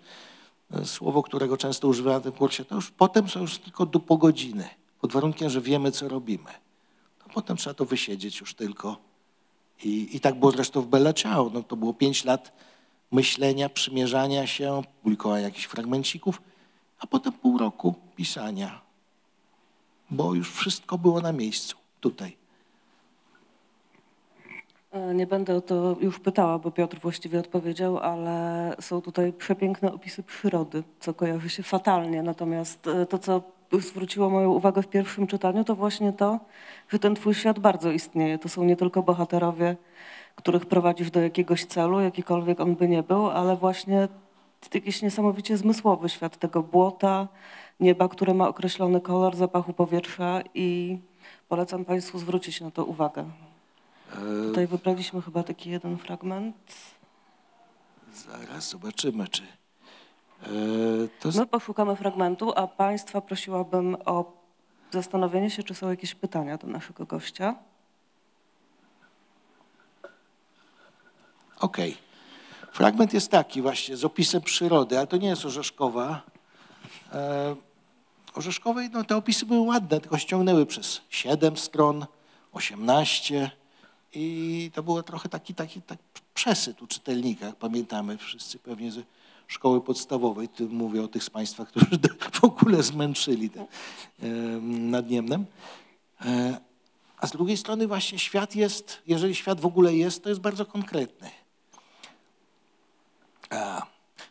słowo, 0.84 1.24
którego 1.24 1.58
często 1.58 1.88
używam 1.88 2.20
w 2.20 2.24
tym 2.24 2.32
kursie, 2.32 2.66
to 2.66 2.76
już 2.76 2.92
potem 2.92 3.30
są 3.30 3.40
już 3.40 3.58
tylko 3.58 3.86
do 3.86 4.00
po 4.00 4.18
godziny, 4.18 4.70
pod 5.02 5.12
warunkiem, 5.14 5.50
że 5.50 5.62
wiemy, 5.62 5.92
co 5.92 6.10
robimy. 6.10 6.52
To 7.20 7.30
potem 7.34 7.58
trzeba 7.58 7.74
to 7.74 7.86
wysiedzieć 7.86 8.40
już 8.40 8.54
tylko. 8.54 8.98
I, 9.84 10.16
i 10.16 10.20
tak 10.20 10.40
było 10.40 10.52
zresztą 10.52 10.82
w 10.82 10.88
Bella 10.88 11.14
Ciao. 11.14 11.52
No, 11.54 11.64
to 11.64 11.76
było 11.76 11.94
pięć 11.94 12.26
lat 12.26 12.52
myślenia, 13.12 13.70
przymierzania 13.70 14.48
się, 14.48 14.82
publikowania 15.04 15.44
jakichś 15.44 15.66
fragmencików, 15.66 16.42
a 17.00 17.08
potem 17.08 17.34
pół 17.34 17.58
roku 17.58 17.96
pisania, 18.16 18.82
bo 20.10 20.34
już 20.34 20.52
wszystko 20.52 20.98
było 20.98 21.22
na 21.22 21.32
miejscu, 21.32 21.78
tutaj. 22.00 22.37
E, 24.92 25.14
Nie 25.14 25.28
będę 25.28 25.56
o 25.56 25.62
to 25.62 25.96
już 26.00 26.20
pytała, 26.20 26.60
bo 26.60 26.72
Piotr 26.72 27.00
właściwie 27.00 27.40
odpowiedział, 27.40 27.98
ale 27.98 28.76
są 28.80 29.02
tutaj 29.02 29.34
przepiękne 29.34 29.94
opisy 29.94 30.24
przyrody, 30.24 30.84
co 31.00 31.14
kojarzy 31.14 31.50
się 31.50 31.64
fatalnie. 31.64 32.24
Natomiast 32.24 32.88
e, 32.88 33.06
to, 33.06 33.18
co 33.20 33.42
zwróciło 33.80 34.30
moją 34.30 34.52
uwagę 34.52 34.82
w 34.82 34.88
pierwszym 34.88 35.28
czytaniu, 35.28 35.64
to 35.64 35.76
właśnie 35.76 36.14
to, 36.14 36.40
że 36.90 37.00
ten 37.00 37.16
twój 37.16 37.34
świat 37.34 37.60
bardzo 37.60 37.92
istnieje. 37.92 38.38
To 38.40 38.50
są 38.50 38.64
nie 38.64 38.76
tylko 38.76 39.04
bohaterowie, 39.04 39.76
których 40.36 40.66
prowadzisz 40.66 41.12
do 41.12 41.22
jakiegoś 41.22 41.66
celu, 41.66 42.00
jakikolwiek 42.00 42.60
on 42.60 42.76
by 42.76 42.88
nie 42.88 43.04
był, 43.04 43.30
ale 43.30 43.56
właśnie 43.56 44.08
jakiś 44.74 45.02
niesamowicie 45.02 45.58
zmysłowy 45.58 46.10
świat 46.10 46.38
tego 46.38 46.64
błota, 46.64 47.28
nieba, 47.80 48.08
które 48.08 48.34
ma 48.34 48.48
określony 48.48 49.02
kolor, 49.02 49.36
zapachu 49.36 49.74
powietrza 49.74 50.42
i 50.54 51.00
polecam 51.50 51.86
Państwu 51.86 52.20
zwrócić 52.20 52.62
na 52.62 52.72
to 52.72 52.86
uwagę. 52.86 53.26
Tutaj 54.48 54.68
wybraliśmy 54.68 55.22
chyba 55.22 55.44
taki 55.44 55.70
jeden 55.70 55.98
fragment. 55.98 56.56
Zaraz 58.14 58.70
zobaczymy, 58.70 59.28
czy. 59.28 59.44
E, 59.44 60.48
to 61.20 61.30
My 61.40 61.48
poszukamy 61.48 61.96
fragmentu, 61.96 62.54
a 62.56 62.68
Państwa 62.68 63.22
prosiłabym 63.22 63.98
o 64.06 64.34
zastanowienie 64.92 65.50
się, 65.50 65.64
czy 65.64 65.74
są 65.74 65.90
jakieś 65.90 66.16
pytania 66.16 66.58
do 66.58 66.68
naszego 66.68 67.06
gościa. 67.06 67.56
Okej. 71.60 71.98
Fragment 72.72 73.14
jest 73.14 73.32
taki 73.32 73.62
właśnie 73.62 73.98
z 73.98 74.06
opisem 74.06 74.42
przyrody, 74.42 74.98
ale 74.98 75.08
to 75.08 75.18
nie 75.18 75.28
jest 75.28 75.46
Orzeszkowa. 75.46 76.22
E, 77.14 77.56
Orzeszkowej 78.36 78.90
no, 78.94 79.04
te 79.04 79.18
opisy 79.18 79.46
były 79.46 79.60
ładne, 79.60 80.02
tylko 80.02 80.18
ściągnęły 80.18 80.66
przez 80.66 81.02
7 81.10 81.58
stron, 81.58 82.06
18 82.54 83.52
i 84.14 84.72
to 84.74 84.84
było 84.84 85.04
trochę 85.04 85.30
taki, 85.30 85.54
taki 85.54 85.82
tak 85.82 86.00
przesyt 86.34 86.82
u 86.82 86.88
czytelnika, 86.88 87.54
pamiętamy 87.60 88.18
wszyscy 88.18 88.60
pewnie 88.60 88.92
ze 88.92 89.02
szkoły 89.48 89.82
podstawowej. 89.82 90.50
Tu 90.50 90.70
mówię 90.70 91.04
o 91.04 91.08
tych 91.08 91.24
z 91.24 91.30
Państwa, 91.30 91.66
którzy 91.66 91.86
w 92.42 92.44
ogóle 92.44 92.84
zmęczyli 92.84 93.50
tym 93.50 93.66
e, 94.24 94.28
nad 94.62 95.10
Niemnem. 95.10 95.46
E, 96.26 96.58
a 97.18 97.28
z 97.28 97.32
drugiej 97.32 97.58
strony 97.58 97.88
właśnie 97.88 98.20
świat 98.20 98.56
jest, 98.56 99.02
jeżeli 99.08 99.36
świat 99.36 99.62
w 99.62 99.66
ogóle 99.66 99.96
jest, 99.96 100.24
to 100.24 100.30
jest 100.30 100.42
bardzo 100.42 100.66
konkretny. 100.66 101.30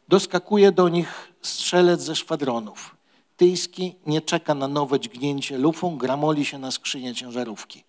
Doskakuje 0.08 0.72
do 0.72 0.88
nich 0.88 1.32
strzelec 1.42 2.02
ze 2.02 2.16
szwadronów. 2.16 2.96
Tyjski 3.36 3.94
nie 4.06 4.20
czeka 4.20 4.54
na 4.54 4.68
nowe 4.68 5.00
dźgnięcie 5.00 5.58
lufą, 5.58 5.96
gramoli 5.96 6.44
się 6.44 6.58
na 6.58 6.70
skrzynię 6.70 7.14
ciężarówki. 7.14 7.84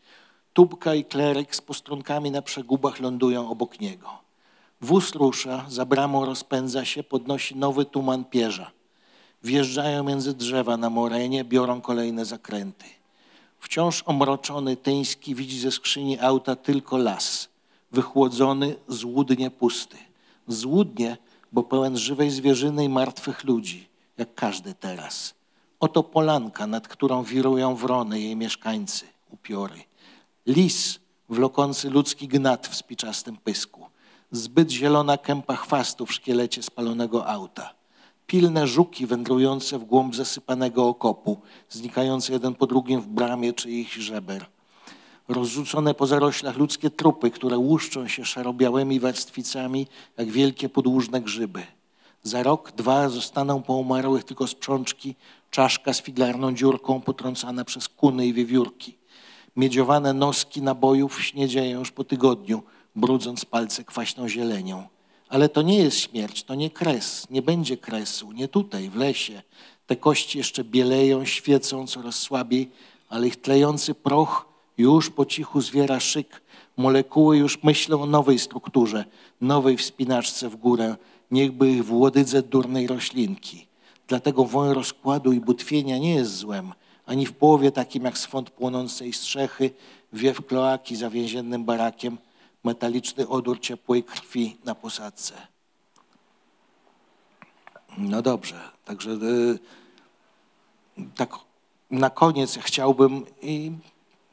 Tubka 0.57 0.95
i 0.95 1.05
kleryk 1.05 1.55
z 1.55 1.61
postrunkami 1.61 2.31
na 2.31 2.41
przegubach 2.41 2.99
lądują 2.99 3.49
obok 3.49 3.79
niego. 3.79 4.09
Wóz 4.81 5.15
rusza, 5.15 5.65
za 5.69 5.85
bramą 5.85 6.25
rozpędza 6.25 6.85
się, 6.85 7.03
podnosi 7.03 7.55
nowy 7.55 7.85
tuman 7.85 8.25
pierza. 8.25 8.71
Wjeżdżają 9.43 10.03
między 10.03 10.33
drzewa 10.33 10.77
na 10.77 10.89
morenie, 10.89 11.43
biorą 11.43 11.81
kolejne 11.81 12.25
zakręty. 12.25 12.85
Wciąż 13.59 14.03
omroczony 14.05 14.77
Tyński 14.77 15.35
widzi 15.35 15.59
ze 15.59 15.71
skrzyni 15.71 16.19
auta 16.19 16.55
tylko 16.55 16.97
las, 16.97 17.49
wychłodzony, 17.91 18.75
złudnie 18.87 19.51
pusty. 19.51 19.97
Złudnie, 20.47 21.17
bo 21.51 21.63
pełen 21.63 21.97
żywej 21.97 22.29
zwierzyny 22.29 22.83
i 22.85 22.89
martwych 22.89 23.43
ludzi, 23.43 23.87
jak 24.17 24.35
każdy 24.35 24.73
teraz. 24.73 25.33
Oto 25.79 26.03
polanka, 26.03 26.67
nad 26.67 26.87
którą 26.87 27.23
wirują 27.23 27.75
wrony 27.75 28.19
jej 28.19 28.35
mieszkańcy, 28.35 29.05
upiory. 29.29 29.87
Lis, 30.47 30.99
wlokący 31.29 31.89
ludzki 31.89 32.27
gnat 32.27 32.67
w 32.67 32.75
spiczastym 32.75 33.37
pysku. 33.37 33.85
Zbyt 34.31 34.71
zielona 34.71 35.17
kępa 35.17 35.55
chwastu 35.55 36.05
w 36.05 36.13
szkielecie 36.13 36.63
spalonego 36.63 37.27
auta 37.27 37.77
pilne 38.27 38.67
żuki 38.67 39.05
wędrujące 39.05 39.79
w 39.79 39.83
głąb 39.83 40.15
zasypanego 40.15 40.87
okopu, 40.87 41.37
znikające 41.69 42.33
jeden 42.33 42.55
po 42.55 42.67
drugim 42.67 43.01
w 43.01 43.07
bramie 43.07 43.53
czyichś 43.53 43.95
żeber. 43.95 44.45
Rozrzucone 45.27 45.93
po 45.93 46.07
zaroślach 46.07 46.57
ludzkie 46.57 46.89
trupy, 46.89 47.31
które 47.31 47.57
łuszczą 47.57 48.07
się 48.07 48.25
szarobiałymi 48.25 48.99
warstwicami, 48.99 49.87
jak 50.17 50.31
wielkie 50.31 50.69
podłużne 50.69 51.21
grzyby. 51.21 51.63
Za 52.23 52.43
rok, 52.43 52.71
dwa 52.71 53.09
zostaną 53.09 53.61
po 53.61 53.73
umarłych 53.73 54.23
tylko 54.23 54.47
sprzączki, 54.47 55.15
czaszka 55.51 55.93
z 55.93 56.01
figlarną 56.01 56.53
dziurką 56.53 57.01
potrącana 57.01 57.65
przez 57.65 57.89
kuny 57.89 58.27
i 58.27 58.33
wiewiórki. 58.33 58.96
Miedziowane 59.57 60.13
noski 60.13 60.61
nabojów 60.61 61.21
śniedzieją 61.21 61.79
już 61.79 61.91
po 61.91 62.03
tygodniu, 62.03 62.63
brudząc 62.95 63.45
palce 63.45 63.83
kwaśną 63.83 64.29
zielenią. 64.29 64.87
Ale 65.29 65.49
to 65.49 65.61
nie 65.61 65.77
jest 65.77 65.97
śmierć, 65.97 66.43
to 66.43 66.55
nie 66.55 66.69
kres, 66.69 67.27
nie 67.29 67.41
będzie 67.41 67.77
kresu, 67.77 68.31
nie 68.31 68.47
tutaj, 68.47 68.89
w 68.89 68.95
lesie. 68.95 69.41
Te 69.87 69.95
kości 69.95 70.37
jeszcze 70.37 70.63
bieleją, 70.63 71.25
świecą 71.25 71.87
coraz 71.87 72.15
słabiej, 72.15 72.71
ale 73.09 73.27
ich 73.27 73.35
tlejący 73.41 73.95
proch 73.95 74.45
już 74.77 75.09
po 75.09 75.25
cichu 75.25 75.61
zwiera 75.61 75.99
szyk. 75.99 76.41
Molekuły 76.77 77.37
już 77.37 77.63
myślą 77.63 78.01
o 78.01 78.05
nowej 78.05 78.39
strukturze, 78.39 79.05
nowej 79.41 79.77
wspinaczce 79.77 80.49
w 80.49 80.55
górę, 80.55 80.95
niechby 81.31 81.71
ich 81.71 81.85
w 81.85 81.93
łodydze 81.93 82.41
durnej 82.41 82.87
roślinki. 82.87 83.67
Dlatego 84.07 84.45
woń 84.45 84.73
rozkładu 84.73 85.31
i 85.31 85.39
butwienia 85.39 85.97
nie 85.97 86.15
jest 86.15 86.35
złem, 86.35 86.73
ani 87.07 87.25
w 87.25 87.33
połowie 87.33 87.71
takim 87.71 88.03
jak 88.03 88.17
swąd 88.17 88.49
płonącej 88.49 89.13
strzechy, 89.13 89.71
wiew 90.13 90.45
kloaki 90.45 90.95
za 90.95 91.09
więziennym 91.09 91.65
barakiem, 91.65 92.17
metaliczny 92.63 93.27
odór 93.27 93.59
ciepłej 93.59 94.03
krwi 94.03 94.57
na 94.65 94.75
posadzce. 94.75 95.33
No 97.97 98.21
dobrze, 98.21 98.59
także 98.85 99.11
y, 99.11 99.59
tak 101.15 101.29
na 101.91 102.09
koniec 102.09 102.57
chciałbym 102.61 103.25
i 103.41 103.71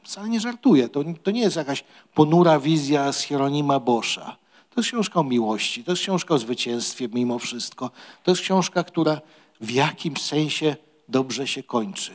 wcale 0.03 0.29
nie 0.29 0.39
żartuję, 0.39 0.89
to, 0.89 1.03
to 1.23 1.31
nie 1.31 1.41
jest 1.41 1.55
jakaś 1.55 1.83
ponura 2.13 2.59
wizja 2.59 3.13
z 3.13 3.21
Hieronima 3.21 3.79
Boscha. 3.79 4.37
To 4.69 4.81
jest 4.81 4.89
książka 4.89 5.19
o 5.19 5.23
miłości, 5.23 5.83
to 5.83 5.91
jest 5.91 6.01
książka 6.01 6.33
o 6.33 6.37
zwycięstwie 6.37 7.07
mimo 7.13 7.39
wszystko. 7.39 7.91
To 8.23 8.31
jest 8.31 8.41
książka, 8.41 8.83
która 8.83 9.21
w 9.61 9.71
jakimś 9.71 10.21
sensie 10.21 10.75
dobrze 11.09 11.47
się 11.47 11.63
kończy. 11.63 12.11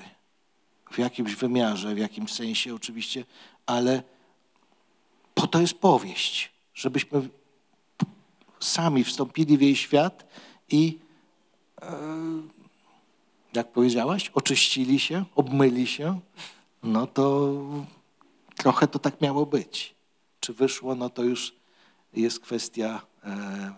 W 0.91 0.99
jakimś 0.99 1.35
wymiarze, 1.35 1.95
w 1.95 1.99
jakimś 1.99 2.33
sensie 2.33 2.75
oczywiście, 2.75 3.25
ale 3.67 4.03
po 5.35 5.47
to 5.47 5.61
jest 5.61 5.75
powieść, 5.75 6.53
żebyśmy 6.75 7.29
sami 8.61 9.05
wstąpili 9.05 9.59
w 9.59 9.61
jej 9.61 9.77
świat 9.77 10.27
i, 10.69 10.99
e, 11.83 11.93
jak 13.53 13.73
powiedziałaś, 13.73 14.31
oczyścili 14.35 15.01
się, 15.01 15.25
obmyli 15.35 15.87
się, 15.87 16.21
no 16.83 17.07
to 17.07 17.53
trochę 18.57 18.89
to 18.89 18.99
tak 18.99 19.21
miało 19.21 19.47
być. 19.47 19.95
Czy 20.41 20.55
wyszło, 20.55 20.95
no 20.95 21.11
to 21.11 21.23
już 21.23 21.55
jest 22.13 22.41
kwestia 22.41 23.03
e, 23.25 23.73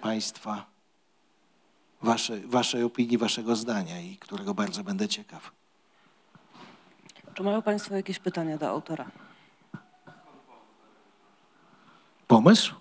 państwa, 0.00 0.66
waszej, 2.02 2.40
waszej 2.40 2.82
opinii, 2.82 3.18
waszego 3.18 3.56
zdania 3.56 4.00
i 4.00 4.16
którego 4.16 4.54
bardzo 4.54 4.84
będę 4.84 5.08
ciekaw. 5.08 5.55
Czy 7.36 7.42
mają 7.42 7.62
Państwo 7.62 7.96
jakieś 7.96 8.18
pytania 8.18 8.58
do 8.58 8.68
autora? 8.68 9.10
Pomysł? 12.26 12.74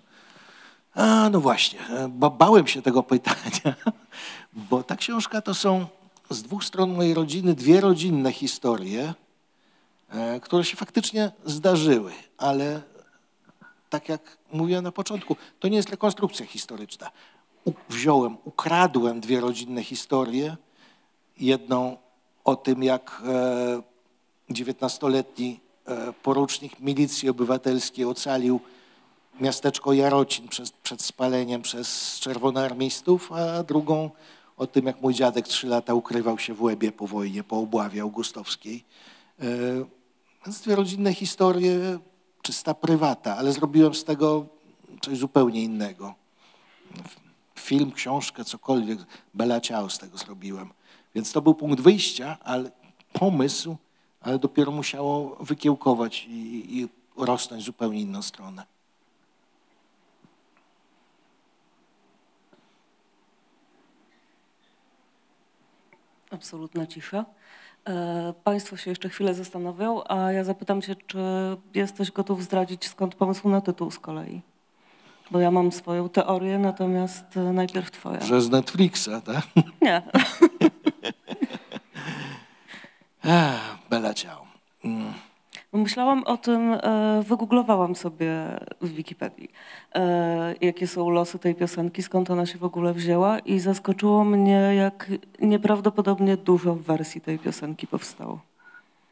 A, 0.93 1.29
no 1.29 1.41
właśnie, 1.41 1.79
e, 1.87 2.07
ba 2.09 2.29
bałem 2.29 2.67
się 2.67 2.81
tego 2.81 3.03
pytania, 3.03 3.75
bo 4.69 4.83
ta 4.83 4.95
książka 4.95 5.41
to 5.41 5.53
są 5.53 5.87
z 6.29 6.43
dwóch 6.43 6.63
stron 6.63 6.93
mojej 6.93 7.13
rodziny 7.13 7.53
dwie 7.53 7.81
rodzinne 7.81 8.31
historie, 8.31 9.13
e, 10.09 10.39
które 10.39 10.63
się 10.63 10.77
faktycznie 10.77 11.31
zdarzyły, 11.45 12.11
ale 12.37 12.81
tak 13.89 14.09
jak 14.09 14.37
mówiłem 14.51 14.83
na 14.83 14.91
początku, 14.91 15.35
to 15.59 15.67
nie 15.67 15.77
jest 15.77 15.89
rekonstrukcja 15.89 16.45
historyczna. 16.45 17.11
U 17.65 17.73
wziąłem, 17.89 18.37
ukradłem 18.43 19.19
dwie 19.19 19.39
rodzinne 19.39 19.83
historie. 19.83 20.57
Jedną 21.37 21.97
o 22.43 22.55
tym, 22.55 22.83
jak 22.83 23.21
XIX-letni 24.51 25.59
e, 25.85 26.13
porucznik 26.13 26.79
milicji 26.79 27.29
obywatelskiej 27.29 28.05
ocalił 28.05 28.59
miasteczko 29.41 29.93
Jarocin 29.93 30.47
przed, 30.47 30.71
przed 30.71 31.01
spaleniem 31.01 31.61
przez 31.61 32.19
czerwonoarmistów, 32.19 33.31
a 33.31 33.63
drugą 33.63 34.09
o 34.57 34.67
tym, 34.67 34.85
jak 34.85 35.01
mój 35.01 35.13
dziadek 35.13 35.47
trzy 35.47 35.67
lata 35.67 35.93
ukrywał 35.93 36.39
się 36.39 36.53
w 36.53 36.61
Łebie 36.61 36.91
po 36.91 37.07
wojnie, 37.07 37.43
po 37.43 37.59
obławie 37.59 38.01
augustowskiej. 38.01 38.83
E, 39.39 39.45
Więc 40.45 40.61
dwie 40.61 40.75
rodzinne 40.75 41.13
historie, 41.13 41.99
czysta 42.41 42.73
prywata, 42.73 43.37
ale 43.37 43.51
zrobiłem 43.51 43.95
z 43.95 44.03
tego 44.03 44.45
coś 45.01 45.17
zupełnie 45.17 45.63
innego. 45.63 46.13
Film, 47.59 47.91
książkę, 47.91 48.45
cokolwiek, 48.45 48.99
Bela 49.33 49.61
Ciao 49.61 49.89
z 49.89 49.97
tego 49.97 50.17
zrobiłem. 50.17 50.69
Więc 51.15 51.31
to 51.31 51.41
był 51.41 51.53
punkt 51.53 51.81
wyjścia, 51.81 52.37
ale 52.43 52.71
pomysł, 53.13 53.77
ale 54.25 54.39
dopiero 54.39 54.71
musiało 54.71 55.37
wykiełkować 55.39 56.25
i, 56.29 56.79
i 56.79 56.89
rosnąć 57.17 57.63
w 57.63 57.65
zupełnie 57.65 58.01
inną 58.01 58.21
stronę. 58.21 58.63
Absolutna 66.31 66.87
cisza. 66.87 67.25
E, 67.87 68.33
Państwo 68.43 68.77
się 68.77 68.91
jeszcze 68.91 69.09
chwilę 69.09 69.33
zastanowią, 69.33 70.03
a 70.07 70.31
ja 70.31 70.43
zapytam 70.43 70.81
Cię, 70.81 70.95
czy 71.07 71.17
jesteś 71.73 72.11
gotów 72.11 72.43
zdradzić 72.43 72.87
skąd 72.87 73.15
pomysł 73.15 73.49
na 73.49 73.61
tytuł 73.61 73.91
z 73.91 73.99
kolei? 73.99 74.41
Bo 75.31 75.39
ja 75.39 75.51
mam 75.51 75.71
swoją 75.71 76.09
teorię, 76.09 76.59
natomiast 76.59 77.37
e, 77.37 77.53
najpierw 77.53 77.91
Twoja. 77.91 78.21
Że 78.21 78.41
z 78.41 78.49
Netflixa, 78.49 79.09
tak? 79.25 79.43
Nie. 79.81 80.01
Ech, 83.25 83.77
Bela 83.89 84.13
Ciao. 84.13 84.45
Mm. 84.83 85.13
Myślałam 85.73 86.23
o 86.23 86.37
tym, 86.37 86.73
e, 86.73 87.23
wygooglowałam 87.27 87.95
sobie 87.95 88.59
w 88.81 88.89
Wikipedii, 88.89 89.49
e, 89.95 90.55
jakie 90.61 90.87
są 90.87 91.09
losy 91.09 91.39
tej 91.39 91.55
piosenki, 91.55 92.03
skąd 92.03 92.29
ona 92.29 92.45
się 92.45 92.57
w 92.57 92.63
ogóle 92.63 92.93
wzięła 92.93 93.39
i 93.39 93.59
zaskoczyło 93.59 94.25
mnie, 94.25 94.71
jak 94.75 95.11
nieprawdopodobnie 95.41 96.37
dużo 96.37 96.75
wersji 96.75 97.21
tej 97.21 97.39
piosenki 97.39 97.87
powstało. 97.87 98.39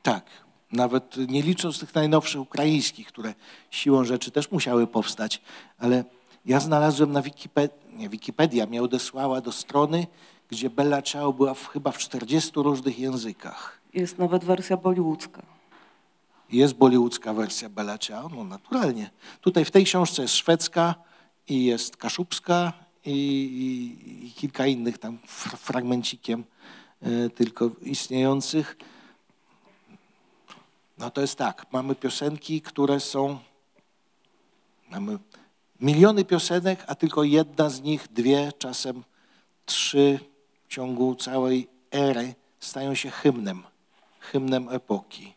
Tak, 0.03 0.25
nawet 0.71 1.17
nie 1.27 1.41
licząc 1.41 1.79
tych 1.79 1.95
najnowszych 1.95 2.41
ukraińskich, 2.41 3.07
które 3.07 3.33
siłą 3.71 4.03
rzeczy 4.03 4.31
też 4.31 4.51
musiały 4.51 4.87
powstać, 4.87 5.41
ale 5.79 6.03
ja 6.45 6.59
znalazłem 6.59 7.11
na 7.11 7.21
Wikipedii, 7.21 7.77
nie, 7.93 8.09
Wikipedia 8.09 8.65
mnie 8.65 8.83
odesłała 8.83 9.41
do 9.41 9.51
strony, 9.51 10.07
gdzie 10.53 10.69
Bella 10.69 11.01
Ciao 11.01 11.33
była 11.33 11.53
w, 11.53 11.67
chyba 11.67 11.91
w 11.91 11.97
40 11.97 12.51
różnych 12.55 12.99
językach. 12.99 13.81
Jest 13.93 14.17
nawet 14.17 14.43
wersja 14.43 14.77
bollywoodzka. 14.77 15.41
Jest 16.51 16.73
bollywoodzka 16.73 17.33
wersja 17.33 17.69
Bella 17.69 17.97
Ciao, 17.97 18.29
no 18.29 18.43
naturalnie. 18.43 19.09
Tutaj 19.41 19.65
w 19.65 19.71
tej 19.71 19.85
książce 19.85 20.21
jest 20.21 20.35
szwedzka 20.35 20.95
i 21.47 21.65
jest 21.65 21.97
kaszubska 21.97 22.73
i, 23.05 23.11
i, 23.11 24.25
i 24.27 24.31
kilka 24.31 24.65
innych 24.65 24.97
tam 24.97 25.17
fr- 25.17 25.57
fragmencikiem 25.57 26.43
e, 27.01 27.29
tylko 27.29 27.69
istniejących. 27.81 28.77
No 30.97 31.09
to 31.11 31.21
jest 31.21 31.35
tak, 31.35 31.65
mamy 31.71 31.95
piosenki, 31.95 32.61
które 32.61 32.99
są, 32.99 33.39
mamy 34.89 35.17
miliony 35.79 36.25
piosenek, 36.25 36.83
a 36.87 36.95
tylko 36.95 37.23
jedna 37.23 37.69
z 37.69 37.81
nich, 37.81 38.07
dwie, 38.07 38.51
czasem 38.57 39.03
trzy 39.65 40.19
ciągu 40.73 41.15
całej 41.15 41.67
ery 41.91 42.35
stają 42.59 42.95
się 42.95 43.09
hymnem, 43.09 43.63
hymnem 44.19 44.69
epoki. 44.69 45.33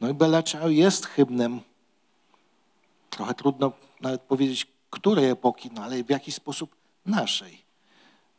No 0.00 0.08
i 0.08 0.14
Bella 0.14 0.42
Ciao 0.42 0.68
jest 0.68 1.06
hymnem, 1.06 1.60
trochę 3.10 3.34
trudno 3.34 3.72
nawet 4.00 4.20
powiedzieć, 4.20 4.66
której 4.90 5.30
epoki, 5.30 5.70
no 5.74 5.82
ale 5.82 6.04
w 6.04 6.10
jaki 6.10 6.32
sposób 6.32 6.76
naszej. 7.06 7.62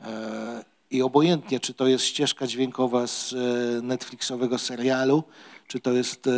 E, 0.02 0.64
I 0.92 1.02
obojętnie, 1.02 1.60
czy 1.60 1.74
to 1.74 1.88
jest 1.88 2.06
ścieżka 2.06 2.48
dźwiękowa 2.48 3.08
z 3.08 3.34
e, 3.34 3.38
Netflixowego 3.82 4.58
serialu, 4.58 5.24
czy 5.68 5.80
to 5.80 5.92
jest 5.92 6.28
e, 6.28 6.32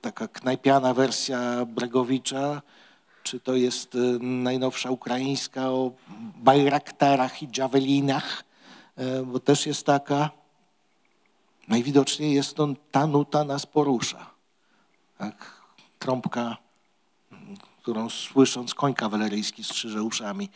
taka 0.00 0.28
knajpiana 0.28 0.94
wersja 0.94 1.64
Bregowicza, 1.66 2.62
czy 3.22 3.40
to 3.40 3.54
jest 3.54 3.96
najnowsza 4.20 4.90
ukraińska 4.90 5.70
o 5.70 5.92
bajraktarach 6.36 7.42
i 7.42 7.48
javelinach, 7.56 8.40
e, 8.40 8.45
bo 9.26 9.40
też 9.40 9.66
jest 9.66 9.86
taka. 9.86 10.30
Najwidoczniej 11.68 12.34
jest 12.34 12.54
to 12.54 12.68
ta 12.90 13.06
nuta 13.06 13.44
nas 13.44 13.66
porusza. 13.66 14.30
Tak, 15.18 15.62
trąbka, 15.98 16.56
którą 17.82 18.10
słysząc 18.10 18.74
koń 18.74 18.94
kawaleryjski 18.94 19.64
strzyże 19.64 20.02
uszami. 20.02 20.48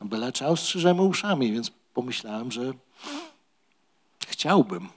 No 0.00 0.06
byle 0.06 0.32
ciao 0.32 0.56
strzyżemy 0.56 1.02
uszami, 1.02 1.52
więc 1.52 1.70
pomyślałem, 1.94 2.52
że 2.52 2.72
chciałbym, 4.26 4.88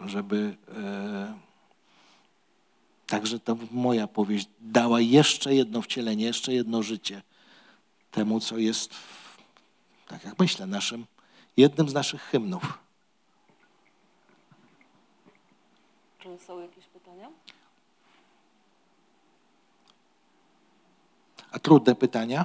żeby 0.00 0.56
e, 0.76 1.34
także 3.06 3.40
ta 3.40 3.56
moja 3.70 4.06
powieść 4.06 4.48
dała 4.60 5.00
jeszcze 5.00 5.54
jedno 5.54 5.82
wcielenie, 5.82 6.24
jeszcze 6.24 6.52
jedno 6.52 6.82
życie 6.82 7.22
temu, 8.10 8.40
co 8.40 8.58
jest, 8.58 8.94
w, 8.94 9.36
tak 10.08 10.24
jak 10.24 10.38
myślę, 10.38 10.66
naszym, 10.66 11.06
jednym 11.60 11.88
z 11.88 11.94
naszych 11.94 12.22
hymnów. 12.22 12.78
Czy 16.18 16.38
są 16.38 16.60
jakieś 16.60 16.86
pytania? 16.86 17.28
A 21.52 21.58
trudne 21.58 21.94
pytania? 21.94 22.44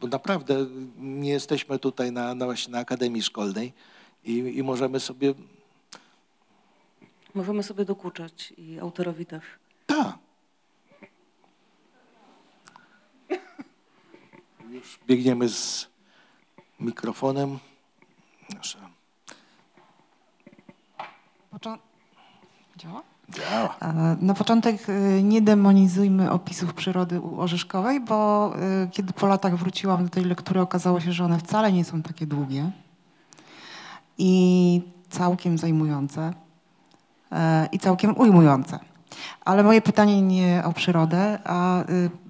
Bo 0.00 0.06
naprawdę 0.06 0.66
nie 0.98 1.30
jesteśmy 1.30 1.78
tutaj 1.78 2.12
na, 2.12 2.34
na, 2.34 2.44
właśnie 2.44 2.72
na 2.72 2.78
Akademii 2.78 3.22
Szkolnej 3.22 3.72
i, 4.24 4.32
i 4.38 4.62
możemy 4.62 5.00
sobie. 5.00 5.34
Możemy 7.34 7.62
sobie 7.62 7.84
dokuczać 7.84 8.54
i 8.56 8.78
autorowi 8.80 9.26
też. 9.26 9.42
Tak. 9.86 10.18
Już 14.70 14.98
biegniemy 15.06 15.48
z 15.48 15.93
mikrofonem. 16.84 17.58
Począ- 21.50 21.78
Działa? 22.76 23.02
działa. 23.30 23.76
Na 24.20 24.34
początek 24.34 24.76
e, 24.88 25.22
nie 25.22 25.42
demonizujmy 25.42 26.30
opisów 26.30 26.74
przyrody 26.74 27.20
Orzeszkowej, 27.38 28.00
bo 28.00 28.52
e, 28.56 28.88
kiedy 28.92 29.12
po 29.12 29.26
latach 29.26 29.56
wróciłam 29.56 30.04
do 30.04 30.10
tej 30.10 30.24
lektury, 30.24 30.60
okazało 30.60 31.00
się, 31.00 31.12
że 31.12 31.24
one 31.24 31.38
wcale 31.38 31.72
nie 31.72 31.84
są 31.84 32.02
takie 32.02 32.26
długie 32.26 32.70
i 34.18 34.82
całkiem 35.10 35.58
zajmujące 35.58 36.32
e, 37.32 37.68
i 37.72 37.78
całkiem 37.78 38.18
ujmujące. 38.18 38.78
Ale 39.44 39.62
moje 39.62 39.82
pytanie 39.82 40.22
nie 40.22 40.62
o 40.64 40.72
przyrodę, 40.72 41.38
a 41.44 41.80
e, 41.80 41.84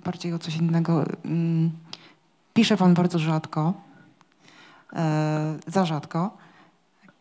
bardziej 0.05 0.35
o 0.35 0.39
coś 0.39 0.57
innego. 0.57 1.05
Mm, 1.25 1.71
Pisze 2.55 2.77
pan 2.77 2.95
bardzo 2.95 3.19
rzadko, 3.19 3.73
za 5.67 5.87
rzadko. 5.87 6.37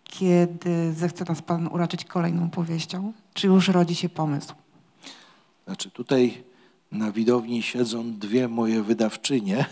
Kiedy 0.03 0.93
zechce 0.93 1.25
nas 1.25 1.41
Pan 1.41 1.67
uraczyć 1.67 2.05
kolejną 2.05 2.49
powieścią? 2.49 3.13
Czy 3.33 3.47
już 3.47 3.67
rodzi 3.67 3.95
się 3.95 4.09
pomysł? 4.09 4.53
Znaczy 5.65 5.89
tutaj 5.91 6.43
na 6.91 7.11
widowni 7.11 7.63
siedzą 7.63 8.13
dwie 8.13 8.47
moje 8.47 8.83
wydawczynie, 8.83 9.65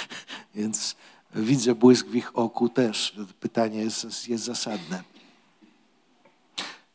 więc 0.54 0.96
widzę 1.34 1.74
błysk 1.74 2.06
w 2.06 2.14
ich 2.14 2.38
oku 2.38 2.68
też. 2.68 3.16
Pytanie 3.40 3.80
jest, 3.80 4.28
jest 4.28 4.44
zasadne. 4.44 5.02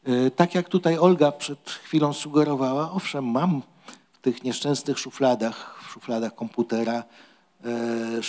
E, 0.03 0.31
Tak 0.31 0.55
jak 0.55 0.69
tutaj 0.69 0.97
Olga 0.97 1.31
przed 1.31 1.69
chwilą 1.69 2.13
sugerowała, 2.13 2.91
owszem, 2.91 3.25
mam 3.25 3.61
w 4.13 4.17
tych 4.21 4.43
nieszczęsnych 4.43 4.99
szufladach, 4.99 5.83
w 5.87 5.91
szufladach 5.91 6.35
komputera 6.35 7.03
e, 7.63 8.23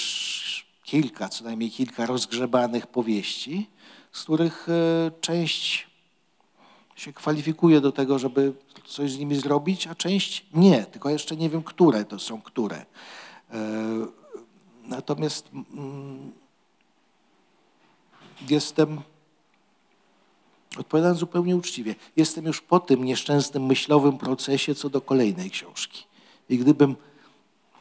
kilka, 0.92 1.28
co 1.28 1.44
najmniej 1.44 1.70
kilka 1.70 2.06
rozgrzebanych 2.06 2.86
powieści, 2.86 3.70
z 4.12 4.22
których 4.22 4.68
e, 4.68 5.10
część 5.20 5.86
się 6.96 7.12
kwalifikuje 7.12 7.80
do 7.80 7.92
tego, 7.92 8.18
żeby 8.18 8.52
coś 8.84 9.12
z 9.12 9.18
nimi 9.18 9.36
zrobić, 9.36 9.86
a 9.86 9.94
część 9.94 10.46
nie, 10.54 10.84
tylko 10.84 11.10
jeszcze 11.10 11.36
nie 11.36 11.50
wiem, 11.50 11.62
które 11.62 12.04
to 12.04 12.18
są 12.18 12.42
które. 12.42 12.76
E, 12.76 13.56
Natomiast 14.84 15.48
mm, 15.52 16.32
jestem, 18.48 19.00
odpowiadając 20.78 21.18
zupełnie 21.18 21.56
uczciwie, 21.56 21.94
jestem 22.16 22.46
już 22.46 22.60
po 22.60 22.80
tym 22.80 23.04
nieszczęsnym 23.04 23.66
myślowym 23.66 24.18
procesie 24.18 24.74
co 24.74 24.90
do 24.90 25.00
kolejnej 25.00 25.50
książki. 25.50 26.04
I 26.48 26.58
gdybym 26.58 26.96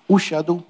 usiadł 0.07 0.61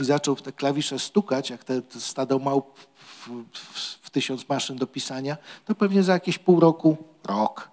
zaczął 0.00 0.36
w 0.36 0.42
te 0.42 0.52
klawisze 0.52 0.98
stukać, 0.98 1.50
jak 1.50 1.64
te, 1.64 1.82
te 1.82 2.00
stado 2.00 2.38
małp 2.38 2.78
w, 2.78 3.28
w, 3.52 3.98
w 4.02 4.10
tysiąc 4.10 4.48
maszyn 4.48 4.76
do 4.76 4.86
pisania, 4.86 5.36
to 5.64 5.74
pewnie 5.74 6.02
za 6.02 6.12
jakieś 6.12 6.38
pół 6.38 6.60
roku, 6.60 6.96
rok, 7.24 7.70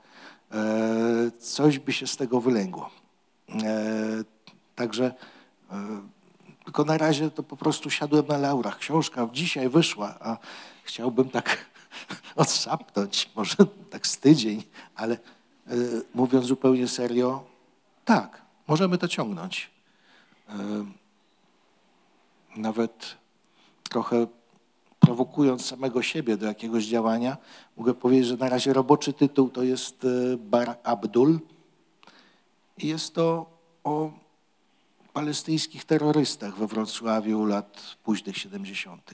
e, 0.51 1.31
coś 1.39 1.79
by 1.79 1.93
się 1.93 2.07
z 2.07 2.17
tego 2.17 2.41
wylęgło. 2.41 2.89
E, 3.49 3.53
także 4.75 5.13
e, 5.71 6.01
tylko 6.63 6.83
na 6.83 6.97
razie 6.97 7.31
to 7.31 7.43
po 7.43 7.57
prostu 7.57 7.89
siadłem 7.89 8.27
na 8.27 8.37
laurach. 8.37 8.77
Książka 8.77 9.27
dzisiaj 9.33 9.69
wyszła, 9.69 10.15
a 10.19 10.37
chciałbym 10.83 11.29
tak 11.29 11.65
odsapnąć, 12.35 13.29
może 13.35 13.55
tak 13.89 14.07
z 14.07 14.17
tydzień, 14.17 14.63
ale 14.95 15.17
mówiąc 16.13 16.45
zupełnie 16.45 16.87
serio, 16.87 17.43
tak, 18.05 18.41
możemy 18.67 18.97
to 18.97 19.07
ciągnąć. 19.07 19.71
E, 22.55 22.59
nawet 22.59 23.17
trochę 23.89 24.27
prowokując 24.99 25.65
samego 25.65 26.01
siebie 26.01 26.37
do 26.37 26.45
jakiegoś 26.45 26.85
działania, 26.85 27.37
mogę 27.77 27.93
powiedzieć, 27.93 28.25
że 28.27 28.37
na 28.37 28.49
razie 28.49 28.73
roboczy 28.73 29.13
tytuł 29.13 29.49
to 29.49 29.63
jest 29.63 30.05
e, 30.05 30.37
Bar 30.37 30.77
Abdul 30.83 31.39
i 32.77 32.87
jest 32.87 33.13
to 33.15 33.45
o 33.83 34.11
palestyńskich 35.13 35.85
terrorystach 35.85 36.57
we 36.57 36.67
Wrocławiu 36.67 37.45
lat 37.45 37.97
późnych 38.03 38.37
70. 38.37 39.11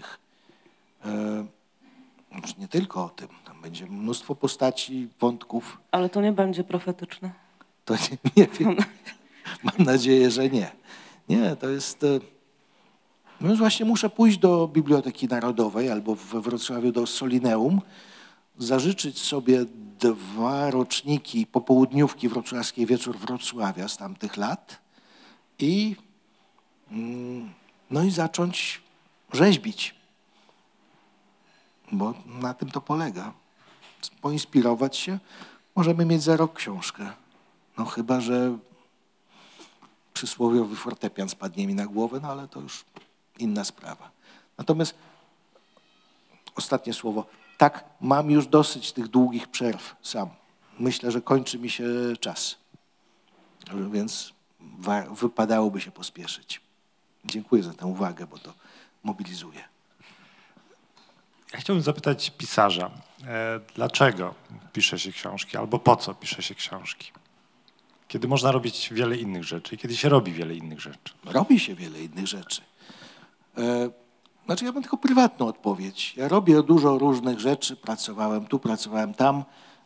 E, 1.05 1.45
już 2.41 2.57
nie 2.57 2.67
tylko 2.67 3.05
o 3.05 3.09
tym, 3.09 3.27
tam 3.45 3.61
będzie 3.61 3.85
mnóstwo 3.85 4.35
postaci, 4.35 5.07
wątków, 5.19 5.77
Ale 5.91 6.09
to 6.09 6.21
nie 6.21 6.31
będzie 6.31 6.63
profetyczne. 6.63 7.31
to 7.85 7.93
nie, 7.93 8.17
nie 8.35 8.47
wiem. 8.47 8.75
Mam 9.63 9.85
nadzieję, 9.85 10.31
że 10.31 10.49
nie. 10.49 10.71
Nie, 11.29 11.55
to 11.55 11.69
jest. 11.69 12.05
E, 13.41 13.43
No 13.43 13.55
właśnie 13.55 13.85
muszę 13.85 14.09
pójść 14.09 14.37
do 14.37 14.67
Biblioteki 14.67 15.27
Narodowej 15.27 15.91
albo 15.91 16.15
we 16.15 16.41
Wrocławiu 16.41 16.91
do 16.91 17.07
Solineum, 17.07 17.81
zażyczyć 18.57 19.19
sobie 19.19 19.65
dwa 19.99 20.71
roczniki 20.71 21.45
popołudniówki 21.45 22.29
wrocławskiej 22.29 22.85
Wieczór 22.85 23.17
Wrocławia 23.17 23.87
z 23.87 23.97
tamtych 23.97 24.37
lat 24.37 24.79
i, 25.59 25.95
mm, 26.91 27.53
no 27.91 28.03
i 28.03 28.11
zacząć 28.11 28.81
rzeźbić, 29.33 29.95
bo 31.91 32.13
na 32.25 32.53
tym 32.53 32.71
to 32.71 32.81
polega. 32.81 33.33
Poinspirować 34.21 34.97
się, 34.97 35.19
możemy 35.75 36.05
mieć 36.05 36.23
za 36.23 36.37
rok 36.37 36.53
książkę. 36.53 37.09
No 37.77 37.85
chyba, 37.85 38.21
że 38.21 38.57
przysłowiowy 40.13 40.75
fortepian 40.75 41.29
spadnie 41.29 41.67
mi 41.67 41.75
na 41.75 41.85
głowę, 41.85 42.19
no 42.21 42.31
ale 42.31 42.47
to 42.47 42.61
już 42.61 42.85
inna 43.39 43.63
sprawa. 43.63 44.11
Natomiast 44.57 44.95
ostatnie 46.55 46.93
słowo. 46.93 47.25
Tak, 47.57 47.85
mam 48.01 48.31
już 48.31 48.47
dosyć 48.47 48.91
tych 48.91 49.07
długich 49.07 49.47
przerw 49.47 49.95
sam. 50.01 50.29
Myślę, 50.79 51.11
że 51.11 51.21
kończy 51.21 51.59
mi 51.59 51.69
się 51.69 51.85
czas. 52.19 52.55
Więc 53.91 54.33
wypadałoby 55.11 55.81
się 55.81 55.91
pospieszyć. 55.91 56.61
Dziękuję 57.25 57.63
za 57.63 57.73
tę 57.73 57.85
uwagę, 57.85 58.27
bo 58.27 58.37
to 58.37 58.53
mobilizuje. 59.03 59.63
Ja 61.53 61.59
chciałbym 61.59 61.83
zapytać 61.83 62.31
pisarza, 62.37 62.91
e, 63.23 63.59
dlaczego 63.75 64.35
pisze 64.73 64.99
się 64.99 65.11
książki 65.11 65.57
albo 65.57 65.79
po 65.79 65.95
co 65.95 66.13
pisze 66.13 66.43
się 66.43 66.55
książki? 66.55 67.11
Kiedy 68.07 68.27
można 68.27 68.51
robić 68.51 68.89
wiele 68.93 69.17
innych 69.17 69.43
rzeczy 69.43 69.75
i 69.75 69.77
kiedy 69.77 69.97
się 69.97 70.09
robi 70.09 70.31
wiele 70.31 70.55
innych 70.55 70.81
rzeczy. 70.81 71.13
Robi 71.25 71.59
się 71.59 71.75
wiele 71.75 72.01
innych 72.01 72.27
rzeczy. 72.27 72.61
E, 73.57 73.89
Znaczy, 74.47 74.65
ja 74.65 74.71
mam 74.71 74.83
tylko 74.83 74.97
prywatną 74.97 75.47
odpowiedź. 75.47 76.13
Ja 76.17 76.27
robię 76.27 76.63
dużo 76.63 76.97
różnych 76.97 77.39
rzeczy. 77.39 77.75
Pracowałem 77.75 78.45
tu, 78.45 78.59
pracowałem 78.59 79.13
tam, 79.13 79.43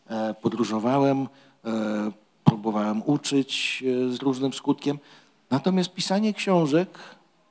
e, 0.07 0.33
podróżowałem, 0.33 1.27
e, 1.65 2.11
próbowałem 2.43 3.03
uczyć 3.05 3.83
z 4.09 4.21
różnym 4.21 4.53
skutkiem. 4.53 4.99
Natomiast 5.49 5.93
pisanie 5.93 6.33
książek, 6.33 6.99